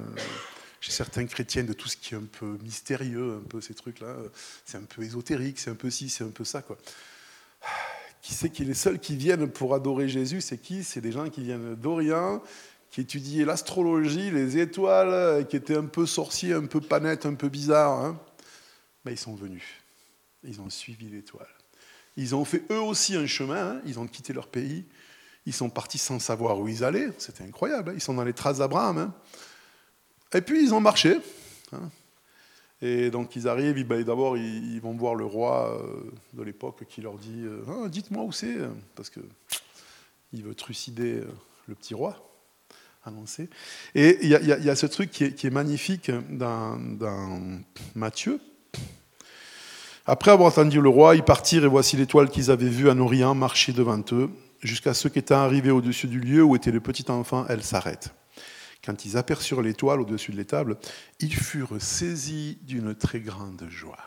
chez 0.80 0.92
certains 0.92 1.26
chrétiens 1.26 1.64
de 1.64 1.74
tout 1.74 1.88
ce 1.88 1.98
qui 1.98 2.14
est 2.14 2.18
un 2.18 2.24
peu 2.24 2.58
mystérieux, 2.62 3.42
un 3.44 3.48
peu 3.48 3.60
ces 3.60 3.74
trucs-là, 3.74 4.16
c'est 4.64 4.78
un 4.78 4.84
peu 4.84 5.02
ésotérique, 5.02 5.58
c'est 5.58 5.70
un 5.70 5.74
peu 5.74 5.90
ci, 5.90 6.08
c'est 6.08 6.24
un 6.24 6.30
peu 6.30 6.44
ça. 6.44 6.62
Qui 8.22 8.34
c'est 8.34 8.50
qui 8.50 8.62
est 8.62 8.66
les 8.66 8.74
seuls 8.74 9.00
qui 9.00 9.16
viennent 9.16 9.50
pour 9.50 9.74
adorer 9.74 10.08
Jésus 10.08 10.40
C'est 10.40 10.58
qui? 10.58 10.84
C'est 10.84 11.00
des 11.00 11.10
gens 11.10 11.28
qui 11.28 11.42
viennent 11.42 11.74
d'Orient, 11.74 12.40
qui 12.92 13.00
étudiaient 13.00 13.46
l'astrologie, 13.46 14.30
les 14.30 14.58
étoiles, 14.58 15.46
qui 15.48 15.56
étaient 15.56 15.76
un 15.76 15.86
peu 15.86 16.04
sorciers, 16.04 16.52
un 16.52 16.66
peu 16.66 16.80
panettes, 16.80 17.24
un 17.24 17.34
peu 17.34 17.48
bizarres. 17.48 18.04
Hein. 18.04 18.20
Ils 19.06 19.18
sont 19.18 19.34
venus. 19.34 19.64
Ils 20.44 20.60
ont 20.60 20.68
suivi 20.68 21.08
l'étoile. 21.08 21.48
Ils 22.16 22.34
ont 22.34 22.44
fait 22.44 22.62
eux 22.70 22.80
aussi 22.80 23.16
un 23.16 23.26
chemin, 23.26 23.76
hein. 23.76 23.80
ils 23.86 23.98
ont 23.98 24.06
quitté 24.06 24.34
leur 24.34 24.46
pays, 24.46 24.84
ils 25.46 25.54
sont 25.54 25.70
partis 25.70 25.96
sans 25.96 26.18
savoir 26.18 26.60
où 26.60 26.68
ils 26.68 26.84
allaient. 26.84 27.08
C'était 27.16 27.44
incroyable. 27.44 27.90
Hein. 27.90 27.94
Ils 27.94 28.02
sont 28.02 28.12
dans 28.12 28.24
les 28.24 28.34
traces 28.34 28.58
d'Abraham. 28.58 29.10
Et 30.34 30.42
puis 30.42 30.62
ils 30.62 30.74
ont 30.74 30.80
marché. 30.80 31.18
Et 32.82 33.10
donc 33.10 33.36
ils 33.36 33.48
arrivent, 33.48 33.86
d'abord 34.04 34.36
ils, 34.36 34.80
vont 34.80 34.94
voir 34.94 35.14
le 35.14 35.24
roi 35.24 35.80
euh, 35.80 36.10
de 36.34 36.42
l'époque 36.42 36.84
qui 36.88 37.00
leur 37.00 37.16
dit 37.16 37.44
euh, 37.44 37.64
ah, 37.68 37.88
Dites-moi 37.88 38.24
où 38.24 38.32
c'est, 38.32 38.58
parce 38.94 39.08
qu'il 39.08 40.42
veut 40.44 40.54
trucider 40.54 41.20
euh, 41.20 41.28
le 41.68 41.74
petit 41.74 41.94
roi 41.94 42.31
annoncé. 43.04 43.48
Et 43.94 44.18
il 44.22 44.28
y, 44.28 44.70
a 44.70 44.76
ce 44.76 44.86
truc 44.86 45.10
qui 45.10 45.24
est, 45.24 45.50
magnifique 45.50 46.10
dans, 46.30 46.78
Matthieu. 47.94 48.40
Après 50.06 50.30
avoir 50.30 50.48
entendu 50.48 50.80
le 50.80 50.88
roi, 50.88 51.14
ils 51.14 51.22
partirent 51.22 51.64
et 51.64 51.68
voici 51.68 51.96
l'étoile 51.96 52.28
qu'ils 52.28 52.50
avaient 52.50 52.68
vue 52.68 52.90
en 52.90 52.98
Orient 52.98 53.34
marcher 53.34 53.72
devant 53.72 54.02
eux 54.12 54.30
jusqu'à 54.62 54.94
ce 54.94 55.08
qu'étant 55.08 55.36
arrivés 55.36 55.70
au-dessus 55.70 56.06
du 56.06 56.20
lieu 56.20 56.42
où 56.42 56.56
était 56.56 56.70
le 56.70 56.80
petit 56.80 57.10
enfant, 57.10 57.44
elle 57.48 57.62
s'arrête. 57.62 58.14
Quand 58.84 59.04
ils 59.04 59.16
aperçurent 59.16 59.62
l'étoile 59.62 60.00
au-dessus 60.00 60.32
de 60.32 60.36
l'étable, 60.36 60.76
ils 61.20 61.34
furent 61.34 61.80
saisis 61.80 62.58
d'une 62.62 62.94
très 62.94 63.20
grande 63.20 63.64
joie. 63.68 63.98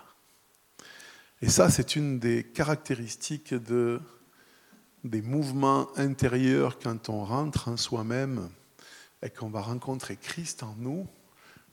Et 1.41 1.49
ça, 1.49 1.69
c'est 1.69 1.95
une 1.95 2.19
des 2.19 2.43
caractéristiques 2.43 3.53
de, 3.53 4.01
des 5.03 5.21
mouvements 5.21 5.87
intérieurs 5.97 6.79
quand 6.79 7.09
on 7.09 7.23
rentre 7.23 7.69
en 7.69 7.77
soi-même 7.77 8.49
et 9.21 9.29
qu'on 9.29 9.49
va 9.49 9.61
rencontrer 9.61 10.17
Christ 10.17 10.63
en 10.63 10.75
nous, 10.77 11.07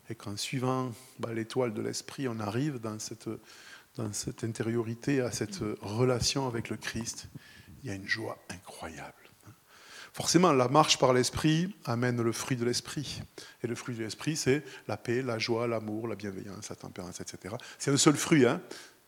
et 0.09 0.15
qu'en 0.15 0.37
suivant 0.37 0.91
bah, 1.19 1.33
l'étoile 1.33 1.73
de 1.73 1.81
l'esprit, 1.81 2.27
on 2.27 2.39
arrive 2.39 2.79
dans 2.79 2.99
cette, 2.99 3.29
dans 3.95 4.11
cette 4.11 4.43
intériorité, 4.43 5.21
à 5.21 5.31
cette 5.31 5.59
relation 5.81 6.47
avec 6.47 6.69
le 6.69 6.77
Christ 6.77 7.29
il 7.83 7.89
y 7.89 7.91
a 7.91 7.95
une 7.95 8.07
joie 8.07 8.37
incroyable. 8.49 9.13
Forcément, 10.13 10.53
la 10.53 10.67
marche 10.67 10.99
par 10.99 11.11
l'esprit 11.11 11.75
amène 11.85 12.21
le 12.21 12.31
fruit 12.31 12.55
de 12.55 12.63
l'esprit. 12.63 13.23
Et 13.63 13.67
le 13.67 13.73
fruit 13.73 13.95
de 13.95 14.03
l'esprit, 14.03 14.35
c'est 14.35 14.63
la 14.87 14.95
paix, 14.95 15.23
la 15.23 15.39
joie, 15.39 15.67
l'amour, 15.67 16.07
la 16.07 16.15
bienveillance, 16.15 16.69
la 16.69 16.75
tempérance, 16.75 17.19
etc. 17.19 17.55
C'est 17.79 17.91
un 17.91 17.97
seul 17.97 18.15
fruit. 18.15 18.45
Hein. 18.45 18.61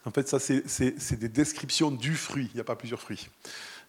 en 0.04 0.12
fait, 0.12 0.28
ça, 0.28 0.40
c'est 0.40 1.20
des 1.20 1.30
descriptions 1.30 1.92
du 1.92 2.16
fruit. 2.16 2.50
Il 2.54 2.56
n'y 2.56 2.62
a 2.62 2.66
pas 2.66 2.76
plusieurs 2.76 3.00
fruits. 3.00 3.30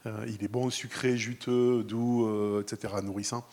Euh, 0.05 0.27
il 0.29 0.45
est 0.45 0.49
bon, 0.49 0.69
sucré, 0.69 1.17
juteux, 1.17 1.83
doux, 1.83 2.27
euh, 2.27 2.63
etc., 2.63 2.93
nourrissant. 3.03 3.49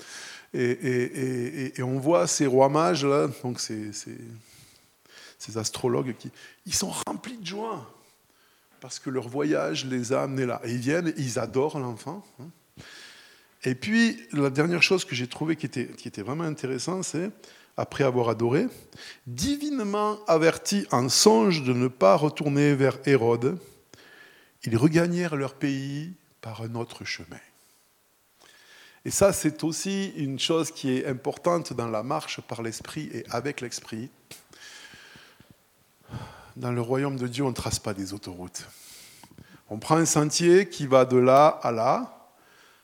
Et, 0.54 1.82
on 1.82 2.00
voit 2.00 2.28
ces 2.28 2.46
rois 2.46 2.70
mages, 2.70 3.06
là, 3.06 3.30
ces, 3.58 5.58
astrologues, 5.58 6.16
qui, 6.18 6.32
ils 6.66 6.74
sont 6.74 6.92
remplis 7.08 7.38
de 7.38 7.46
joie 7.46 7.90
parce 8.80 9.00
que 9.00 9.10
leur 9.10 9.30
voyage 9.30 9.86
les 9.86 10.12
a 10.12 10.24
amenés 10.24 10.46
là. 10.46 10.62
Et 10.66 10.72
ils 10.72 10.78
viennent, 10.78 11.14
ils 11.16 11.40
adorent 11.40 11.80
l'enfant. 11.80 12.26
Hein. 12.42 12.48
Et 13.64 13.76
puis, 13.76 14.20
la 14.34 14.50
dernière 14.50 14.84
chose 14.84 15.06
que 15.06 15.16
j'ai 15.16 15.28
trouvée 15.28 15.56
qui 15.56 15.66
était, 15.66 15.88
qui 15.88 16.10
était 16.10 16.22
vraiment 16.22 16.44
intéressante, 16.44 17.06
c'est, 17.06 17.32
après 17.78 18.04
avoir 18.04 18.28
adoré, 18.28 18.68
divinement 19.26 20.20
avertis 20.26 20.86
en 20.92 21.08
songe 21.08 21.64
de 21.64 21.72
ne 21.72 21.88
pas 21.88 22.16
retourner 22.16 22.76
vers 22.76 23.00
Hérode, 23.06 23.58
ils 24.66 24.78
regagnèrent 24.78 25.38
leur 25.38 25.54
pays 25.54 26.12
par 26.42 26.62
un 26.62 26.76
autre 26.76 27.06
chemin. 27.06 27.40
Et 29.06 29.12
ça, 29.12 29.34
c'est 29.34 29.64
aussi 29.64 30.14
une 30.16 30.40
chose 30.40 30.72
qui 30.72 30.98
est 30.98 31.06
importante 31.06 31.74
dans 31.74 31.90
la 31.90 32.04
marche 32.04 32.40
par 32.42 32.62
l'esprit 32.62 33.10
et 33.14 33.26
avec 33.30 33.60
l'esprit 33.60 34.10
dans 36.56 36.72
le 36.72 36.82
royaume 36.82 37.18
de 37.18 37.28
Dieu, 37.28 37.44
on 37.44 37.50
ne 37.50 37.54
trace 37.54 37.80
pas 37.80 37.94
des 37.94 38.14
autoroutes. 38.14 38.68
On 39.70 39.80
prend 39.80 39.98
un 39.98 40.06
sentier 40.06 40.70
qui 40.70 40.86
va 40.86 41.06
de 41.06 41.18
là 41.18 41.48
à 41.48 41.72
là, 41.72 42.32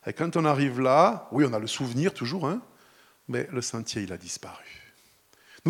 et 0.07 0.13
quand 0.13 0.37
on 0.37 0.45
arrive 0.45 0.79
là, 0.79 1.27
oui, 1.31 1.45
on 1.47 1.53
a 1.53 1.59
le 1.59 1.67
souvenir 1.67 2.13
toujours, 2.13 2.47
hein, 2.47 2.61
mais 3.27 3.47
le 3.51 3.61
sentier, 3.61 4.01
il 4.01 4.11
a 4.11 4.17
disparu. 4.17 4.78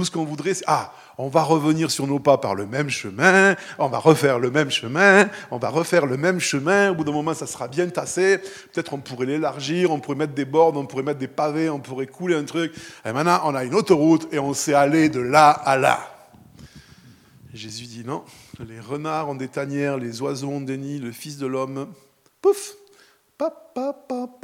Ce 0.04 0.12
qu'on 0.12 0.26
voudrait, 0.26 0.54
c'est 0.54 0.66
ah, 0.68 0.94
on 1.18 1.28
va 1.28 1.44
revenir 1.44 1.92
sur 1.92 2.08
nos 2.08 2.20
pas 2.20 2.38
par 2.38 2.56
le 2.56 2.66
même 2.66 2.90
chemin, 2.90 3.56
on 3.78 3.88
va 3.88 4.00
refaire 4.00 4.40
le 4.40 4.52
même 4.52 4.72
chemin, 4.72 5.30
on 5.52 5.58
va 5.58 5.70
refaire 5.70 6.06
le 6.06 6.16
même 6.16 6.40
chemin. 6.40 6.92
Au 6.92 6.96
bout 6.96 7.04
d'un 7.04 7.12
moment, 7.12 7.34
ça 7.34 7.46
sera 7.46 7.68
bien 7.68 7.88
tassé. 7.90 8.38
Peut-être 8.72 8.94
on 8.94 9.00
pourrait 9.00 9.26
l'élargir, 9.26 9.92
on 9.92 10.00
pourrait 10.00 10.18
mettre 10.18 10.34
des 10.34 10.46
bornes, 10.46 10.78
on 10.78 10.86
pourrait 10.86 11.04
mettre 11.04 11.20
des 11.20 11.28
pavés, 11.28 11.70
on 11.70 11.80
pourrait 11.80 12.08
couler 12.08 12.36
un 12.36 12.46
truc. 12.46 12.74
Et 13.06 13.12
maintenant, 13.12 13.42
on 13.44 13.54
a 13.54 13.64
une 13.66 13.76
autoroute 13.76 14.28
et 14.32 14.40
on 14.40 14.54
sait 14.54 14.74
aller 14.74 15.10
de 15.10 15.20
là 15.20 15.50
à 15.50 15.78
là. 15.78 16.00
Jésus 17.54 17.86
dit 17.86 18.04
non, 18.06 18.24
les 18.60 18.80
renards 18.80 19.30
ont 19.30 19.36
des 19.36 19.48
tanières, 19.48 19.98
les 19.98 20.22
oiseaux 20.22 20.50
ont 20.50 20.62
des 20.62 20.78
nids, 20.78 21.00
le 21.00 21.12
Fils 21.12 21.38
de 21.38 21.48
l'homme, 21.48 21.88
pouf, 22.42 22.76
pap, 23.38 23.74
pap, 23.74 24.08
pap, 24.08 24.40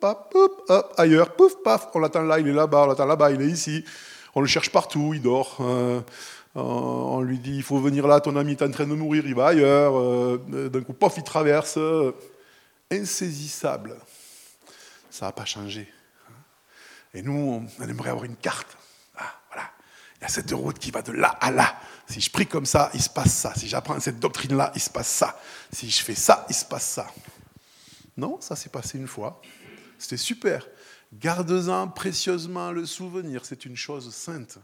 pap, 0.00 0.34
hop, 0.34 0.94
ailleurs, 0.98 1.34
pouf, 1.36 1.54
paf, 1.62 1.88
on 1.94 2.00
l'attend 2.00 2.22
là, 2.22 2.40
il 2.40 2.48
est 2.48 2.52
là-bas, 2.52 2.82
on 2.82 2.86
l'attend 2.86 3.06
là-bas, 3.06 3.30
il 3.30 3.40
est 3.42 3.46
ici. 3.46 3.84
On 4.34 4.40
le 4.40 4.46
cherche 4.46 4.70
partout, 4.70 5.12
il 5.14 5.22
dort. 5.22 5.58
Euh, 5.60 6.00
on 6.54 7.20
lui 7.20 7.38
dit, 7.38 7.56
il 7.56 7.62
faut 7.62 7.78
venir 7.78 8.06
là, 8.06 8.20
ton 8.20 8.36
ami 8.36 8.52
est 8.52 8.62
en 8.62 8.70
train 8.70 8.86
de 8.86 8.94
mourir, 8.94 9.24
il 9.26 9.34
va 9.34 9.48
ailleurs. 9.48 9.98
Euh, 9.98 10.68
d'un 10.68 10.82
coup, 10.82 10.92
pof, 10.92 11.14
il 11.16 11.22
traverse. 11.22 11.78
insaisissable. 12.90 13.96
Ça 15.10 15.26
n'a 15.26 15.32
pas 15.32 15.44
changé. 15.44 15.92
Et 17.14 17.22
nous, 17.22 17.66
on 17.78 17.84
aimerait 17.84 18.10
avoir 18.10 18.24
une 18.24 18.36
carte. 18.36 18.76
Ah, 19.16 19.34
voilà. 19.52 19.70
Il 20.16 20.22
y 20.22 20.24
a 20.24 20.28
cette 20.28 20.50
route 20.52 20.78
qui 20.78 20.90
va 20.90 21.02
de 21.02 21.12
là 21.12 21.28
à 21.40 21.50
là. 21.50 21.76
Si 22.06 22.20
je 22.20 22.30
prie 22.30 22.46
comme 22.46 22.66
ça, 22.66 22.90
il 22.94 23.02
se 23.02 23.10
passe 23.10 23.32
ça. 23.32 23.54
Si 23.54 23.68
j'apprends 23.68 24.00
cette 24.00 24.18
doctrine-là, 24.18 24.72
il 24.74 24.80
se 24.80 24.90
passe 24.90 25.08
ça. 25.08 25.38
Si 25.70 25.90
je 25.90 26.02
fais 26.02 26.14
ça, 26.14 26.46
il 26.48 26.54
se 26.54 26.64
passe 26.64 26.86
ça. 26.86 27.06
Non, 28.16 28.40
ça 28.40 28.56
s'est 28.56 28.68
passé 28.70 28.98
une 28.98 29.06
fois. 29.06 29.40
C'était 29.98 30.16
super. 30.16 30.66
Garde-en 31.12 31.88
précieusement 31.88 32.72
le 32.72 32.86
souvenir, 32.86 33.44
c'est 33.44 33.66
une 33.66 33.76
chose 33.76 34.14
sainte. 34.14 34.58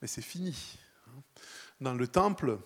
Mais 0.00 0.08
c'est 0.08 0.22
fini. 0.22 0.56
Dans 1.80 1.94
le 1.94 2.08
temple, 2.08 2.58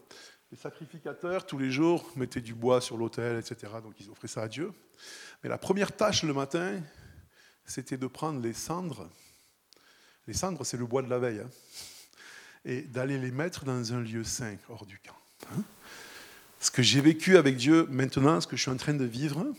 les 0.52 0.56
sacrificateurs, 0.56 1.44
tous 1.44 1.58
les 1.58 1.70
jours, 1.70 2.08
mettaient 2.14 2.40
du 2.40 2.54
bois 2.54 2.80
sur 2.80 2.96
l'autel, 2.96 3.38
etc. 3.38 3.72
Donc 3.82 3.94
ils 3.98 4.08
offraient 4.08 4.28
ça 4.28 4.42
à 4.42 4.48
Dieu. 4.48 4.72
Mais 5.42 5.50
la 5.50 5.58
première 5.58 5.94
tâche 5.96 6.22
le 6.22 6.32
matin, 6.32 6.80
c'était 7.64 7.96
de 7.96 8.06
prendre 8.06 8.40
les 8.40 8.52
cendres. 8.52 9.08
Les 10.28 10.34
cendres, 10.34 10.64
c'est 10.64 10.76
le 10.76 10.86
bois 10.86 11.02
de 11.02 11.10
la 11.10 11.18
veille. 11.18 11.40
Hein, 11.40 11.50
et 12.64 12.82
d'aller 12.82 13.18
les 13.18 13.32
mettre 13.32 13.64
dans 13.64 13.92
un 13.92 14.00
lieu 14.00 14.22
saint, 14.22 14.56
hors 14.68 14.86
du 14.86 15.00
camp. 15.00 15.18
Hein. 15.50 15.62
Ce 16.60 16.70
que 16.70 16.80
j'ai 16.82 17.00
vécu 17.00 17.36
avec 17.36 17.56
Dieu 17.56 17.88
maintenant, 17.90 18.40
ce 18.40 18.46
que 18.46 18.56
je 18.56 18.62
suis 18.62 18.70
en 18.70 18.76
train 18.76 18.94
de 18.94 19.04
vivre, 19.04 19.52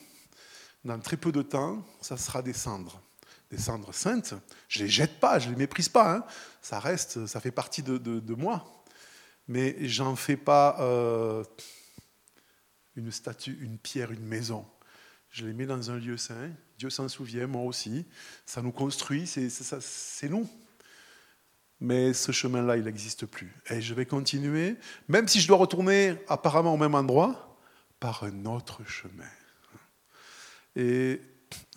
dans 0.86 0.97
très 0.99 1.17
peu 1.17 1.34
de 1.34 1.41
temps, 1.41 1.86
ça 1.99 2.15
sera 2.15 2.41
des 2.41 2.53
cendres 2.53 3.01
des 3.53 3.61
cendres 3.61 3.93
saintes, 3.93 4.33
je 4.67 4.79
ne 4.79 4.85
les 4.85 4.89
jette 4.89 5.19
pas, 5.19 5.37
je 5.37 5.45
ne 5.45 5.51
les 5.51 5.57
méprise 5.57 5.89
pas, 5.89 6.15
hein. 6.15 6.25
ça 6.61 6.79
reste, 6.79 7.27
ça 7.27 7.39
fait 7.39 7.51
partie 7.51 7.83
de, 7.83 8.33
moi. 8.33 8.83
Mais 9.47 9.87
j'en 9.87 10.15
fais 10.15 10.37
pas 10.37 10.77
euh, 10.79 11.43
une 12.95 13.11
statue, 13.11 13.57
une 13.61 13.77
pierre, 13.77 14.11
une 14.11 14.25
maison. 14.25 14.65
Je 15.29 15.45
les 15.45 15.53
mets 15.53 15.65
dans 15.65 15.91
un 15.91 15.97
lieu 15.97 16.17
saint, 16.17 16.49
Dieu 16.77 16.89
s'en 16.89 17.07
souvient, 17.07 17.45
moi 17.45 17.63
aussi, 17.63 18.05
ça 18.45 18.61
nous 18.61 18.71
construit, 18.71 19.27
c'est 19.27 20.29
nous. 20.29 20.49
Mais 21.79 22.13
ce 22.13 22.31
chemin-là, 22.31 22.77
il 22.77 22.85
n'existe 22.85 23.25
plus. 23.25 23.53
Et 23.69 23.81
je 23.81 23.93
vais 23.93 24.05
continuer, 24.05 24.77
même 25.07 25.27
si 25.27 25.41
je 25.41 25.47
dois 25.47 25.57
retourner 25.57 26.15
apparemment 26.27 26.73
au 26.73 26.77
même 26.77 26.95
endroit, 26.95 27.59
par 27.99 28.23
un 28.23 28.45
autre 28.45 28.83
chemin. 28.85 29.29
Et 30.75 31.21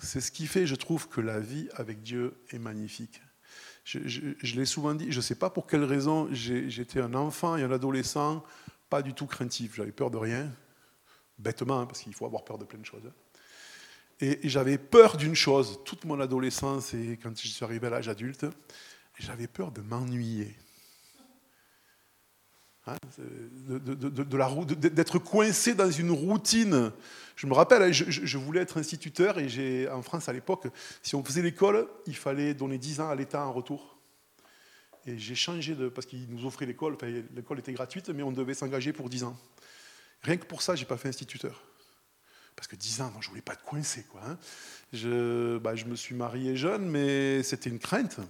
c'est 0.00 0.20
ce 0.20 0.30
qui 0.30 0.46
fait, 0.46 0.66
je 0.66 0.74
trouve, 0.74 1.08
que 1.08 1.20
la 1.20 1.40
vie 1.40 1.68
avec 1.74 2.02
Dieu 2.02 2.34
est 2.50 2.58
magnifique. 2.58 3.20
Je, 3.84 4.56
l'ai 4.56 4.64
souvent 4.64 4.94
dit, 4.94 5.12
je 5.12 5.18
ne 5.18 5.22
sais 5.22 5.36
pas 5.36 5.48
pour 5.48 5.66
quelle 5.66 5.84
raison, 5.84 6.28
j'étais 6.32 7.00
un 7.00 7.14
enfant 7.14 7.56
et 7.56 7.62
un 7.62 7.70
adolescent 7.70 8.44
pas 8.88 9.02
du 9.02 9.14
tout 9.14 9.26
craintif. 9.26 9.74
J'avais 9.76 9.92
peur 9.92 10.10
de 10.10 10.16
rien, 10.16 10.52
bêtement, 11.38 11.80
hein, 11.80 11.86
parce 11.86 12.00
qu'il 12.02 12.14
faut 12.14 12.26
avoir 12.26 12.44
peur 12.44 12.58
de 12.58 12.64
plein 12.64 12.78
de 12.78 12.84
choses. 12.84 13.10
Et, 14.20 14.48
j'avais 14.48 14.78
peur 14.78 15.16
d'une 15.16 15.34
chose, 15.34 15.80
toute 15.84 16.04
mon 16.04 16.20
adolescence 16.20 16.94
et 16.94 17.18
quand 17.22 17.38
je 17.38 17.48
suis 17.48 17.64
arrivé 17.64 17.86
à 17.86 17.90
l'âge 17.90 18.08
adulte, 18.08 18.46
j'avais 19.18 19.46
peur 19.46 19.72
de 19.72 19.82
m'ennuyer. 19.82 20.56
Hein, 22.87 22.96
d'être 23.68 25.18
coincé 25.18 25.75
dans 25.75 25.90
une 25.90 26.12
routine. 26.12 26.92
Je 27.35 27.46
me 27.46 27.53
rappelle, 27.53 27.83
hein, 27.83 27.90
je, 27.90 28.38
voulais 28.38 28.61
être 28.61 28.79
instituteur 28.79 29.38
et 29.38 29.49
j'ai, 29.49 29.88
en 29.88 30.03
France 30.03 30.29
à 30.29 30.33
l'époque, 30.33 30.68
si 31.03 31.16
on 31.16 31.25
faisait 31.25 31.42
l'école, 31.42 31.88
il 32.07 32.14
fallait 32.16 32.55
donner 32.55 32.79
10 32.79 33.01
ans 33.01 33.09
à 33.09 33.16
l'État 33.16 33.44
en 33.44 33.53
retour. 33.53 33.99
Et 35.05 35.18
j'ai 35.18 35.35
changé 35.35 35.75
de. 35.75 35.88
parce 35.88 36.07
qu'ils 36.07 36.29
nous 36.31 36.46
offraient 36.46 36.66
l'école, 36.66 36.96
l'école 37.35 37.59
était 37.59 37.72
gratuite, 37.72 38.09
mais 38.11 38.22
on 38.22 38.33
devait 38.33 38.55
s'engager 38.55 38.92
pour 38.92 39.09
10 39.09 39.25
ans. 39.25 39.37
Rien 40.22 40.37
que 40.37 40.46
pour 40.46 40.62
ça, 40.62 40.77
je 40.77 40.83
n'ai 40.83 40.87
pas 40.87 40.96
fait 40.96 41.09
instituteur. 41.09 41.62
Parce 42.55 42.68
que 42.68 42.77
10 42.77 43.03
ans, 43.03 43.11
non, 43.14 43.20
je 43.20 43.27
ne 43.27 43.31
voulais 43.31 43.42
pas 43.42 43.55
être 43.55 43.64
coincé. 43.64 44.07
Hein. 44.25 44.38
je, 44.92 45.59
bah, 45.59 45.75
je 45.75 45.85
me 45.87 45.96
suis 45.96 46.14
marié 46.14 46.57
jeune, 46.57 46.88
mais 46.88 47.42
c'était 47.42 47.68
une 47.68 47.79
crainte. 47.79 48.20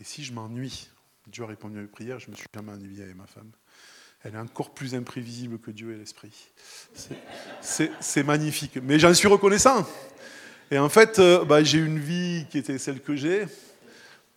Et 0.00 0.04
si 0.04 0.24
je 0.24 0.32
m'ennuie 0.32 0.88
Dieu 1.30 1.44
a 1.44 1.46
répondu 1.46 1.78
à 1.78 1.82
mes 1.82 1.86
prières, 1.86 2.18
je 2.18 2.30
me 2.30 2.36
suis 2.36 2.48
jamais 2.52 2.72
ennuyé 2.72 3.04
avec 3.04 3.16
ma 3.16 3.26
femme. 3.26 3.50
Elle 4.22 4.34
est 4.34 4.38
encore 4.38 4.70
plus 4.70 4.94
imprévisible 4.94 5.58
que 5.58 5.70
Dieu 5.70 5.94
et 5.94 5.96
l'Esprit. 5.96 6.32
C'est 7.60 8.22
magnifique. 8.22 8.78
Mais 8.82 8.98
j'en 8.98 9.14
suis 9.14 9.28
reconnaissant. 9.28 9.86
Et 10.70 10.78
en 10.78 10.88
fait, 10.88 11.18
euh, 11.18 11.44
bah, 11.44 11.64
j'ai 11.64 11.78
une 11.78 11.98
vie 11.98 12.46
qui 12.50 12.58
était 12.58 12.78
celle 12.78 13.00
que 13.00 13.16
j'ai, 13.16 13.46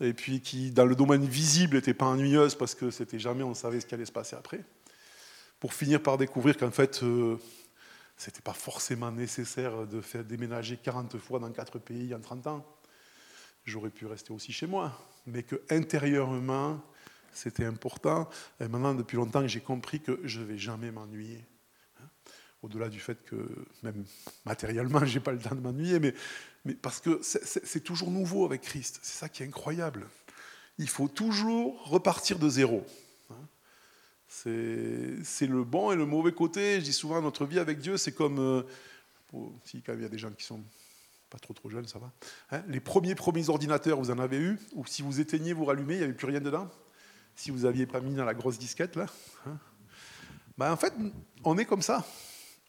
et 0.02 0.14
puis 0.14 0.42
qui, 0.42 0.72
dans 0.72 0.86
le 0.86 0.96
domaine 0.96 1.26
visible, 1.26 1.76
n'était 1.76 1.94
pas 1.94 2.06
ennuyeuse 2.06 2.56
parce 2.56 2.74
que 2.74 2.90
c'était 2.90 3.20
jamais, 3.20 3.44
on 3.44 3.54
savait 3.54 3.80
ce 3.80 3.86
qui 3.86 3.94
allait 3.94 4.06
se 4.06 4.12
passer 4.12 4.36
après. 4.36 4.64
Pour 5.60 5.74
finir 5.74 6.02
par 6.02 6.18
découvrir 6.18 6.58
qu'en 6.58 6.72
fait, 6.72 7.04
euh, 7.04 7.38
c'était 8.18 8.42
pas 8.42 8.54
forcément 8.54 9.12
nécessaire 9.12 9.86
de 9.86 10.02
faire 10.02 10.24
déménager 10.24 10.78
40 10.78 11.18
fois 11.18 11.40
dans 11.40 11.52
4 11.52 11.78
pays 11.78 12.16
en 12.16 12.20
30 12.20 12.48
ans. 12.48 12.66
J'aurais 13.66 13.92
pu 13.92 14.06
rester 14.08 14.34
aussi 14.34 14.52
chez 14.52 14.68
moi, 14.68 14.92
mais 15.26 15.44
que 15.44 15.62
intérieurement, 15.70 16.82
c'était 17.34 17.66
important. 17.66 18.30
Et 18.60 18.68
maintenant, 18.68 18.94
depuis 18.94 19.16
longtemps, 19.18 19.46
j'ai 19.48 19.62
compris 19.62 20.00
que 20.00 20.20
je 20.24 20.40
ne 20.40 20.46
vais 20.46 20.58
jamais 20.58 20.92
m'ennuyer. 20.92 21.44
Hein. 22.00 22.08
Au-delà 22.62 22.90
du 22.90 23.00
fait 23.00 23.24
que, 23.26 23.48
même 23.82 24.06
matériellement, 24.46 25.00
je 25.06 25.16
n'ai 25.16 25.24
pas 25.24 25.32
le 25.32 25.40
temps 25.40 25.56
de 25.56 25.62
m'ennuyer, 25.62 26.00
mais, 26.00 26.14
mais, 26.66 26.74
parce 26.74 27.00
que 27.00 27.20
c'est 27.22 27.84
toujours 27.84 28.12
nouveau 28.12 28.46
avec 28.46 28.62
Christ. 28.62 29.00
C'est 29.02 29.18
ça 29.20 29.30
qui 29.30 29.44
est 29.44 29.48
incroyable. 29.48 30.08
Il 30.78 30.90
faut 30.90 31.08
toujours 31.08 31.88
repartir 31.88 32.40
de 32.40 32.50
zéro. 32.50 32.86
Hein. 33.30 33.36
C'est 34.28 35.48
le 35.48 35.64
bon 35.64 35.92
et 35.92 35.96
le 35.96 36.06
mauvais 36.06 36.32
côté. 36.32 36.80
Je 36.80 36.86
dis 36.86 36.94
souvent, 36.94 37.22
notre 37.22 37.46
vie 37.46 37.60
avec 37.60 37.80
Dieu, 37.80 37.98
c'est 37.98 38.14
comme. 38.14 38.40
Euh, 38.40 38.64
si, 39.66 39.82
quand 39.82 39.94
il 39.94 40.02
y 40.02 40.06
a 40.06 40.10
des 40.10 40.18
gens 40.20 40.32
qui 40.32 40.44
sont 40.44 40.64
pas 41.32 41.40
trop 41.40 41.54
trop 41.56 41.70
jeunes, 41.70 41.88
ça 41.88 41.98
va. 41.98 42.12
Hein, 42.52 42.64
les 42.68 42.80
premiers 42.80 43.16
premiers 43.16 43.50
ordinateurs, 43.50 43.98
vous 43.98 44.12
en 44.12 44.20
avez 44.20 44.38
eu, 44.38 44.60
ou 44.74 44.86
si 44.86 45.02
vous 45.02 45.20
éteignez, 45.20 45.54
vous 45.54 45.66
rallumez, 45.66 45.96
il 45.96 45.98
n'y 45.98 46.04
avait 46.04 46.14
plus 46.14 46.28
rien 46.28 46.40
dedans 46.40 46.70
si 47.36 47.52
vous 47.52 47.60
n'aviez 47.60 47.86
pas 47.86 48.00
mis 48.00 48.16
dans 48.16 48.26
la 48.26 48.34
grosse 48.34 48.58
disquette 48.58 48.96
là. 48.96 49.06
Ben, 50.58 50.72
en 50.72 50.78
fait, 50.78 50.94
on 51.44 51.58
est 51.58 51.66
comme 51.66 51.82
ça. 51.82 52.06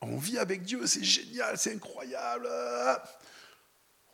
On 0.01 0.17
vit 0.17 0.39
avec 0.39 0.63
Dieu, 0.63 0.87
c'est 0.87 1.05
génial, 1.05 1.59
c'est 1.59 1.75
incroyable. 1.75 2.49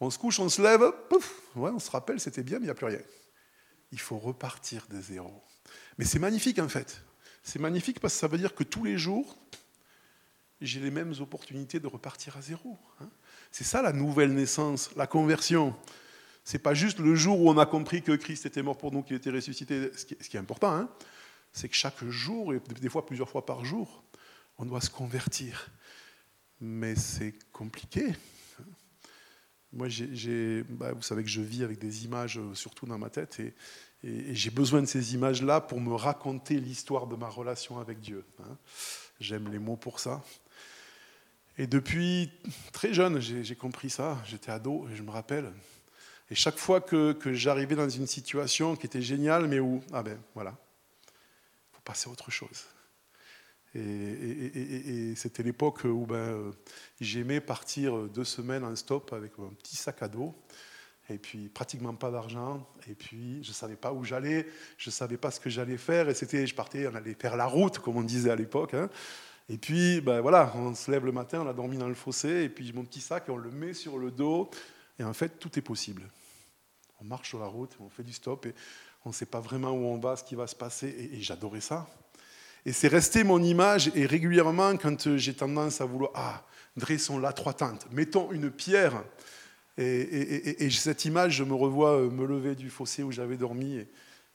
On 0.00 0.10
se 0.10 0.18
couche, 0.18 0.40
on 0.40 0.48
se 0.48 0.62
lève, 0.62 0.92
pouf, 1.08 1.40
on 1.54 1.78
se 1.78 1.90
rappelle, 1.90 2.20
c'était 2.20 2.42
bien, 2.42 2.58
mais 2.58 2.64
il 2.64 2.66
n'y 2.66 2.70
a 2.70 2.74
plus 2.74 2.86
rien. 2.86 3.00
Il 3.92 4.00
faut 4.00 4.18
repartir 4.18 4.86
de 4.90 5.00
zéro. 5.00 5.42
Mais 5.98 6.04
c'est 6.04 6.18
magnifique 6.18 6.58
en 6.58 6.68
fait. 6.68 7.02
C'est 7.42 7.58
magnifique 7.58 8.00
parce 8.00 8.14
que 8.14 8.20
ça 8.20 8.28
veut 8.28 8.38
dire 8.38 8.54
que 8.54 8.64
tous 8.64 8.84
les 8.84 8.98
jours, 8.98 9.36
j'ai 10.60 10.80
les 10.80 10.90
mêmes 10.90 11.14
opportunités 11.20 11.80
de 11.80 11.86
repartir 11.86 12.36
à 12.36 12.42
zéro. 12.42 12.78
Hein. 13.00 13.08
C'est 13.50 13.64
ça 13.64 13.82
la 13.82 13.92
nouvelle 13.92 14.32
naissance, 14.34 14.90
la 14.96 15.06
conversion. 15.06 15.74
C'est 16.44 16.58
pas 16.58 16.74
juste 16.74 16.98
le 16.98 17.14
jour 17.14 17.40
où 17.40 17.50
on 17.50 17.58
a 17.58 17.66
compris 17.66 18.02
que 18.02 18.12
Christ 18.12 18.46
était 18.46 18.62
mort 18.62 18.78
pour 18.78 18.92
nous, 18.92 19.02
qu'il 19.02 19.16
était 19.16 19.30
ressuscité. 19.30 19.90
Ce 19.96 20.04
qui 20.04 20.36
est, 20.36 20.40
important, 20.40 20.72
hein, 20.72 20.88
c'est 21.52 21.68
que 21.68 21.74
chaque 21.74 22.04
jour, 22.04 22.54
et 22.54 22.60
des 22.80 22.88
fois 22.88 23.06
plusieurs 23.06 23.28
fois 23.28 23.44
par 23.44 23.64
jour, 23.64 24.02
on 24.58 24.64
doit 24.64 24.80
se 24.80 24.90
convertir. 24.90 25.70
Mais 26.60 26.94
c'est 26.94 27.34
compliqué. 27.52 28.14
Moi, 29.72 29.88
bah, 30.70 30.92
vous 30.92 31.02
savez 31.02 31.22
que 31.22 31.28
je 31.28 31.40
vis 31.40 31.62
avec 31.62 31.78
des 31.78 32.04
images, 32.04 32.38
euh, 32.38 32.54
surtout 32.54 32.86
dans 32.86 32.98
ma 32.98 33.10
tête, 33.10 33.40
et, 33.40 33.54
j'ai 34.02 34.50
besoin 34.50 34.80
de 34.80 34.86
ces 34.86 35.12
images-là 35.12 35.60
pour 35.60 35.78
me 35.78 35.92
raconter 35.94 36.58
l'histoire 36.58 37.06
de 37.06 37.16
ma 37.16 37.28
relation 37.28 37.78
avec 37.78 38.00
Dieu. 38.00 38.24
Hein. 38.40 38.56
J'aime 39.20 39.52
les 39.52 39.58
mots 39.58 39.76
pour 39.76 40.00
ça. 40.00 40.24
Et 41.58 41.66
depuis 41.66 42.32
très 42.72 42.94
jeune, 42.94 43.20
j'ai 43.20 43.54
compris 43.56 43.90
ça. 43.90 44.16
J'étais 44.24 44.50
ado, 44.50 44.88
et 44.88 44.96
je 44.96 45.02
me 45.02 45.10
rappelle, 45.10 45.52
et 46.30 46.34
chaque 46.36 46.58
fois 46.58 46.80
que, 46.80 47.16
j'arrivais 47.32 47.74
dans 47.74 47.88
une 47.88 48.06
situation 48.06 48.76
qui 48.76 48.86
était 48.86 49.02
géniale, 49.02 49.48
mais 49.48 49.58
où, 49.58 49.82
ah 49.92 50.02
ben 50.02 50.18
voilà, 50.34 50.56
il 51.06 51.76
faut 51.76 51.82
passer 51.82 52.08
à 52.08 52.12
autre 52.12 52.30
chose. 52.30 52.66
Et, 53.74 55.14
c'était 55.16 55.42
l'époque 55.42 55.84
où 55.84 56.06
ben, 56.06 56.52
j'aimais 57.00 57.40
partir 57.40 58.08
deux 58.08 58.24
semaines 58.24 58.64
en 58.64 58.74
stop 58.76 59.12
avec 59.12 59.32
un 59.38 59.52
petit 59.54 59.76
sac 59.76 60.02
à 60.02 60.08
dos. 60.08 60.34
et 61.08 61.18
puis 61.18 61.48
pratiquement 61.48 61.94
pas 61.94 62.12
d'argent, 62.12 62.64
et 62.88 62.94
puis 62.94 63.42
je 63.42 63.48
ne 63.48 63.54
savais 63.54 63.76
pas 63.76 63.92
où 63.92 64.04
j'allais, 64.04 64.46
je 64.78 64.90
ne 64.90 64.92
savais 64.92 65.16
pas 65.16 65.32
ce 65.32 65.40
que 65.40 65.50
j'allais 65.50 65.78
faire, 65.78 66.08
et 66.08 66.14
c'était, 66.14 66.46
je 66.46 66.54
partais, 66.54 66.86
on 66.86 66.94
allait 66.94 67.14
faire 67.14 67.36
la 67.36 67.46
route, 67.46 67.80
comme 67.80 67.96
on 67.96 68.02
disait 68.02 68.30
à 68.30 68.36
l'époque. 68.36 68.74
Hein. 68.74 68.88
Et 69.48 69.58
puis, 69.58 70.00
ben 70.00 70.20
voilà, 70.20 70.52
on 70.54 70.76
se 70.76 70.88
lève 70.92 71.04
le 71.04 71.10
matin, 71.10 71.40
on 71.40 71.48
a 71.48 71.52
dormi 71.52 71.76
dans 71.76 71.88
le 71.88 71.94
fossé, 71.94 72.44
et 72.44 72.48
puis 72.48 72.72
mon 72.72 72.84
petit 72.84 73.00
sac, 73.00 73.24
on 73.28 73.36
le 73.36 73.50
met 73.50 73.74
sur 73.74 73.98
le 73.98 74.12
dos, 74.12 74.48
et 75.00 75.02
en 75.02 75.12
fait, 75.12 75.40
tout 75.40 75.58
est 75.58 75.62
possible. 75.62 76.02
On 77.00 77.04
marche 77.04 77.28
sur 77.28 77.38
la 77.38 77.46
route, 77.46 77.70
on 77.80 77.88
fait 77.88 78.02
du 78.02 78.12
stop, 78.12 78.46
et 78.46 78.54
on 79.04 79.10
ne 79.10 79.14
sait 79.14 79.26
pas 79.26 79.40
vraiment 79.40 79.70
où 79.70 79.84
on 79.86 79.98
va, 79.98 80.16
ce 80.16 80.24
qui 80.24 80.34
va 80.34 80.46
se 80.46 80.56
passer, 80.56 81.10
et, 81.12 81.20
j'adorais 81.20 81.60
ça. 81.60 81.88
Et 82.66 82.72
c'est 82.72 82.88
resté 82.88 83.24
mon 83.24 83.42
image, 83.42 83.90
et 83.94 84.06
régulièrement, 84.06 84.76
quand 84.76 85.16
j'ai 85.16 85.34
tendance 85.34 85.80
à 85.80 85.86
vouloir, 85.86 86.10
ah, 86.14 86.44
dressons 86.76 87.18
là 87.18 87.32
trois 87.32 87.56
mettons 87.92 88.30
une 88.32 88.50
pierre, 88.50 89.02
et, 89.78 90.64
et, 90.64 90.70
cette 90.70 91.06
image, 91.06 91.36
je 91.36 91.44
me 91.44 91.54
revois 91.54 91.92
euh, 91.92 92.10
me 92.10 92.26
lever 92.26 92.54
du 92.54 92.68
fossé 92.68 93.02
où 93.02 93.12
j'avais 93.12 93.38
dormi, 93.38 93.76
et 93.76 93.88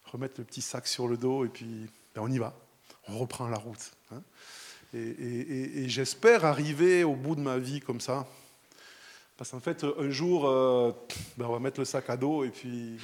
remettre 0.06 0.36
le 0.40 0.44
petit 0.44 0.62
sac 0.62 0.88
sur 0.88 1.08
le 1.08 1.18
dos, 1.18 1.46
et 1.46 1.50
puis 1.50 1.88
ben, 2.16 2.22
on 2.22 2.32
y 2.32 2.40
va, 2.40 2.58
on 3.08 3.18
reprend 3.20 3.48
la 3.48 3.58
route. 3.58 3.92
Hein. 4.12 4.22
Et, 4.94 5.90
j'espère 5.90 6.46
arriver 6.46 7.04
au 7.04 7.16
bout 7.16 7.36
de 7.36 7.42
ma 7.42 7.58
vie 7.58 7.82
comme 7.82 8.00
ça. 8.00 8.26
Parce 9.38 9.52
qu'en 9.52 9.60
fait, 9.60 9.84
un 9.84 10.10
jour, 10.10 10.48
euh, 10.48 10.92
ben, 11.38 11.46
on 11.46 11.54
va 11.54 11.60
mettre 11.60 11.80
le 11.80 11.86
sac 11.86 12.10
à 12.10 12.18
dos 12.18 12.44
et 12.46 12.50
puis 12.50 12.98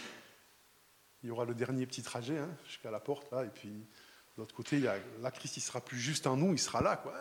il 1.24 1.28
y 1.28 1.32
aura 1.32 1.46
le 1.46 1.54
dernier 1.54 1.86
petit 1.86 2.02
trajet 2.02 2.38
hein, 2.38 2.50
jusqu'à 2.66 2.90
la 2.90 3.00
porte. 3.00 3.32
Là, 3.32 3.44
et 3.44 3.50
puis 3.50 3.70
de 3.70 3.86
l'autre 4.38 4.56
côté, 4.56 4.78
il 4.78 4.84
y 4.84 4.88
a, 4.88 4.96
là, 5.22 5.32
Christ, 5.32 5.60
sera 5.60 5.82
plus 5.82 6.00
juste 6.00 6.26
en 6.28 6.38
nous, 6.38 6.54
il 6.54 6.60
sera 6.60 6.82
là. 6.82 6.96
Quoi. 6.96 7.14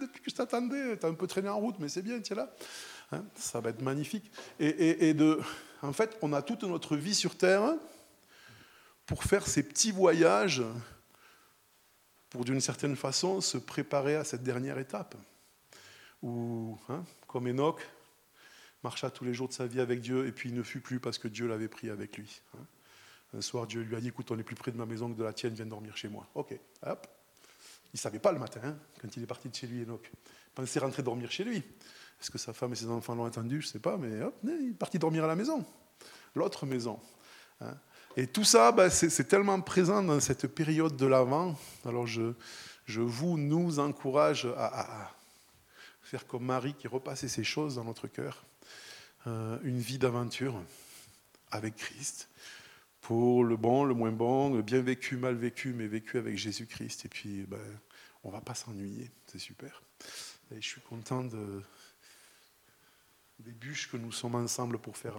Depuis 0.00 0.22
que 0.22 0.30
je 0.30 0.36
t'attendais, 0.36 0.96
tu 0.96 1.04
as 1.04 1.08
un 1.08 1.14
peu 1.14 1.26
traîné 1.26 1.48
en 1.48 1.58
route, 1.58 1.76
mais 1.80 1.88
c'est 1.88 2.02
bien, 2.02 2.20
tu 2.20 2.32
es 2.32 2.36
là. 2.36 2.54
Hein, 3.12 3.24
ça 3.34 3.60
va 3.60 3.70
être 3.70 3.82
magnifique. 3.82 4.30
Et, 4.60 5.12
de, 5.12 5.40
en 5.82 5.92
fait, 5.92 6.16
on 6.22 6.32
a 6.32 6.42
toute 6.42 6.62
notre 6.62 6.96
vie 6.96 7.14
sur 7.14 7.36
Terre 7.36 7.74
pour 9.06 9.24
faire 9.24 9.46
ces 9.46 9.62
petits 9.62 9.90
voyages 9.90 10.62
pour 12.30 12.44
d'une 12.44 12.60
certaine 12.60 12.96
façon 12.96 13.40
se 13.40 13.58
préparer 13.58 14.16
à 14.16 14.24
cette 14.24 14.42
dernière 14.42 14.78
étape. 14.78 15.14
Où, 16.22 16.78
hein, 16.88 17.04
comme 17.26 17.46
Enoch, 17.46 17.80
marcha 18.84 19.10
tous 19.10 19.24
les 19.24 19.34
jours 19.34 19.48
de 19.48 19.52
sa 19.52 19.66
vie 19.66 19.80
avec 19.80 20.00
Dieu, 20.00 20.26
et 20.26 20.32
puis 20.32 20.50
il 20.50 20.54
ne 20.54 20.62
fut 20.62 20.80
plus 20.80 21.00
parce 21.00 21.18
que 21.18 21.26
Dieu 21.26 21.48
l'avait 21.48 21.68
pris 21.68 21.90
avec 21.90 22.16
lui. 22.16 22.42
Hein. 22.54 22.64
Un 23.36 23.40
soir, 23.40 23.66
Dieu 23.66 23.82
lui 23.82 23.96
a 23.96 24.00
dit, 24.00 24.08
écoute, 24.08 24.30
on 24.30 24.38
est 24.38 24.44
plus 24.44 24.54
près 24.54 24.70
de 24.70 24.76
ma 24.76 24.86
maison 24.86 25.12
que 25.12 25.18
de 25.18 25.24
la 25.24 25.32
tienne, 25.32 25.54
viens 25.54 25.66
dormir 25.66 25.96
chez 25.96 26.08
moi. 26.08 26.28
Ok, 26.34 26.56
hop. 26.82 27.06
Il 27.92 27.96
ne 27.96 27.98
savait 27.98 28.18
pas 28.20 28.30
le 28.30 28.38
matin, 28.38 28.60
hein, 28.62 28.76
quand 29.00 29.16
il 29.16 29.22
est 29.22 29.26
parti 29.26 29.48
de 29.48 29.54
chez 29.54 29.66
lui, 29.66 29.82
Enoch. 29.82 30.08
Il 30.12 30.54
pensait 30.54 30.78
rentrer 30.78 31.02
dormir 31.02 31.30
chez 31.30 31.42
lui. 31.42 31.56
Est-ce 31.56 32.30
que 32.30 32.38
sa 32.38 32.52
femme 32.52 32.72
et 32.72 32.76
ses 32.76 32.88
enfants 32.88 33.14
l'ont 33.14 33.26
entendu? 33.26 33.60
Je 33.60 33.66
ne 33.66 33.72
sais 33.72 33.78
pas, 33.80 33.96
mais 33.96 34.22
hop, 34.22 34.34
il 34.44 34.70
est 34.70 34.78
parti 34.78 34.98
dormir 34.98 35.24
à 35.24 35.26
la 35.26 35.34
maison. 35.34 35.64
L'autre 36.34 36.66
maison. 36.66 37.00
Et 38.16 38.26
tout 38.26 38.44
ça, 38.44 38.70
ben, 38.70 38.90
c'est 38.90 39.24
tellement 39.24 39.60
présent 39.60 40.02
dans 40.02 40.20
cette 40.20 40.46
période 40.46 40.96
de 40.96 41.06
l'Avent. 41.06 41.56
Alors 41.84 42.06
je, 42.06 42.32
je, 42.86 43.00
vous, 43.00 43.38
nous 43.38 43.80
encourage 43.80 44.46
à, 44.56 45.10
faire 46.02 46.26
comme 46.26 46.44
Marie 46.44 46.74
qui 46.74 46.86
repassait 46.86 47.28
ces 47.28 47.44
choses 47.44 47.76
dans 47.76 47.84
notre 47.84 48.06
cœur. 48.06 48.44
Euh, 49.26 49.58
une 49.62 49.78
vie 49.78 49.98
d'aventure 49.98 50.60
avec 51.50 51.76
Christ, 51.76 52.28
pour 53.00 53.44
le 53.44 53.56
bon, 53.56 53.84
le 53.84 53.94
moins 53.94 54.12
bon, 54.12 54.54
le 54.54 54.62
bien 54.62 54.82
vécu, 54.82 55.16
mal 55.16 55.34
vécu, 55.34 55.72
mais 55.72 55.86
vécu 55.86 56.18
avec 56.18 56.36
Jésus-Christ. 56.36 57.06
Et 57.06 57.08
puis, 57.08 57.44
ben, 57.48 57.58
on 58.22 58.28
ne 58.28 58.34
va 58.34 58.40
pas 58.40 58.54
s'ennuyer, 58.54 59.10
c'est 59.26 59.38
super. 59.38 59.82
Et 60.50 60.60
je 60.60 60.66
suis 60.66 60.80
content 60.82 61.24
de, 61.24 61.62
des 63.38 63.52
bûches 63.52 63.90
que 63.90 63.96
nous 63.96 64.12
sommes 64.12 64.34
ensemble 64.34 64.78
pour 64.78 64.96
faire 64.96 65.18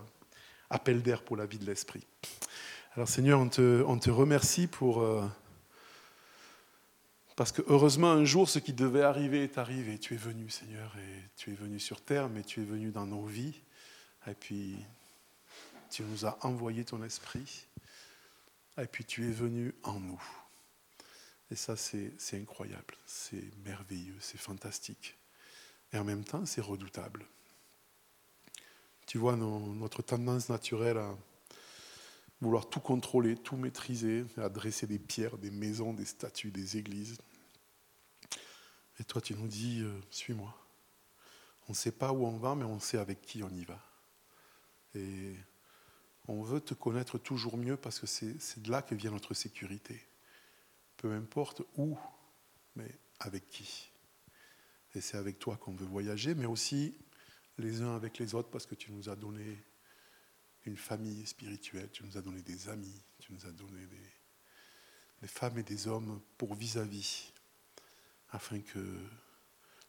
appel 0.70 1.02
d'air 1.02 1.24
pour 1.24 1.38
la 1.38 1.46
vie 1.46 1.58
de 1.58 1.66
l'Esprit. 1.66 2.06
Alors 2.96 3.08
Seigneur, 3.08 3.40
on 3.40 3.50
te, 3.50 4.10
remercie 4.10 4.68
pour... 4.68 5.02
Euh, 5.02 5.26
parce 7.36 7.52
que 7.52 7.62
heureusement, 7.68 8.12
un 8.12 8.24
jour, 8.24 8.48
ce 8.50 8.60
qui 8.60 8.72
devait 8.72 9.02
arriver 9.02 9.44
est 9.44 9.58
arrivé. 9.58 10.00
Tu 10.00 10.14
es 10.14 10.18
venu, 10.18 10.50
Seigneur, 10.50 10.96
et 10.98 11.30
tu 11.36 11.52
es 11.52 11.56
venu 11.56 11.80
sur 11.80 12.02
terre, 12.02 12.30
mais 12.30 12.44
tu 12.44 12.62
es 12.62 12.66
venu 12.66 12.92
dans 12.92 13.06
nos 13.06 13.26
vies. 13.26 13.62
Et 14.28 14.34
puis, 14.34 14.78
tu 15.90 16.04
nous 16.04 16.26
as 16.26 16.38
envoyé 16.46 16.84
ton 16.84 17.04
esprit. 17.04 17.68
Et 18.78 18.88
puis, 18.88 19.06
tu 19.06 19.28
es 19.28 19.32
venu 19.32 19.74
en 19.84 20.00
nous. 20.00 20.22
Et 21.52 21.56
ça, 21.56 21.76
c'est 21.76 22.18
incroyable, 22.34 22.96
c'est 23.06 23.44
merveilleux, 23.64 24.18
c'est 24.20 24.40
fantastique. 24.40 25.16
Et 25.94 25.98
en 25.98 26.04
même 26.04 26.24
temps, 26.24 26.46
c'est 26.46 26.62
redoutable. 26.62 27.26
Tu 29.06 29.20
vois, 29.20 29.36
notre 29.36 30.02
tendance 30.02 30.50
naturelle 30.50 30.98
à 30.98 31.16
vouloir 32.42 32.68
tout 32.68 32.80
contrôler, 32.80 33.38
tout 33.38 33.56
maîtriser, 33.56 34.26
à 34.38 34.50
dresser 34.50 34.88
des 34.88 35.00
pierres, 35.00 35.38
des 35.38 35.52
maisons, 35.52 35.94
des 35.94 36.06
statues, 36.06 36.52
des 36.52 36.78
églises. 36.78 37.18
Et 39.00 39.04
toi, 39.04 39.22
tu 39.22 39.36
nous 39.36 39.48
dis, 39.48 39.82
euh, 39.82 40.02
suis-moi. 40.10 40.54
On 41.68 41.74
ne 41.74 41.76
sait 41.76 41.92
pas 41.92 42.12
où 42.12 42.26
on 42.26 42.38
va, 42.38 42.56
mais 42.56 42.66
on 42.66 42.80
sait 42.80 42.98
avec 42.98 43.22
qui 43.22 43.44
on 43.44 43.50
y 43.50 43.66
va. 43.66 43.80
Et 44.96 45.36
on 46.28 46.42
veut 46.42 46.62
te 46.62 46.74
connaître 46.74 47.18
toujours 47.18 47.58
mieux 47.58 47.78
parce 47.78 48.00
que 48.00 48.08
c'est 48.08 48.62
de 48.62 48.72
là 48.72 48.82
que 48.82 48.96
vient 48.96 49.12
notre 49.12 49.34
sécurité. 49.34 50.02
Peu 50.98 51.14
importe 51.14 51.62
où, 51.78 51.98
mais 52.76 52.90
avec 53.20 53.48
qui. 53.48 53.92
Et 54.96 55.02
c'est 55.02 55.18
avec 55.18 55.40
toi 55.40 55.58
qu'on 55.58 55.76
veut 55.76 55.86
voyager, 55.86 56.36
mais 56.36 56.46
aussi 56.46 56.98
les 57.58 57.82
uns 57.82 57.96
avec 57.96 58.18
les 58.18 58.34
autres 58.34 58.50
parce 58.50 58.66
que 58.66 58.76
tu 58.76 58.92
nous 58.92 59.10
as 59.10 59.16
donné 59.16 59.64
une 60.66 60.78
famille 60.78 61.26
spirituelle, 61.26 61.90
tu 61.92 62.04
nous 62.04 62.18
as 62.18 62.22
donné 62.22 62.42
des 62.42 62.70
amis, 62.70 63.02
tu 63.20 63.34
nous 63.34 63.46
as 63.46 63.52
donné 63.52 63.86
des, 65.22 65.28
femmes 65.28 65.58
et 65.58 65.64
des 65.64 65.88
hommes 65.88 66.22
pour 66.38 66.54
vis-à-vis, 66.56 67.34
afin 68.32 68.60
que 68.60 69.00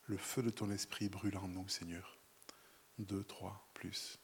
le 0.07 0.17
feu 0.17 0.43
de 0.43 0.51
ton 0.51 0.71
esprit 0.71 1.09
brûle 1.09 1.37
en 1.37 1.49
nous, 1.49 1.69
Seigneur. 1.69 2.17
Deux, 2.99 3.25
trois, 3.25 3.69
plus. 3.75 4.19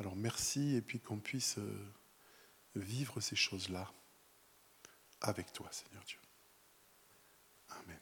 Alors 0.00 0.16
merci 0.16 0.76
et 0.76 0.80
puis 0.80 0.98
qu'on 0.98 1.18
puisse 1.18 1.58
euh, 1.58 1.92
vivre 2.74 3.20
ces 3.20 3.36
choses-là 3.36 3.92
avec 5.20 5.52
toi, 5.52 5.68
Seigneur 5.70 6.02
Dieu. 6.04 6.18
Amen. 7.68 8.00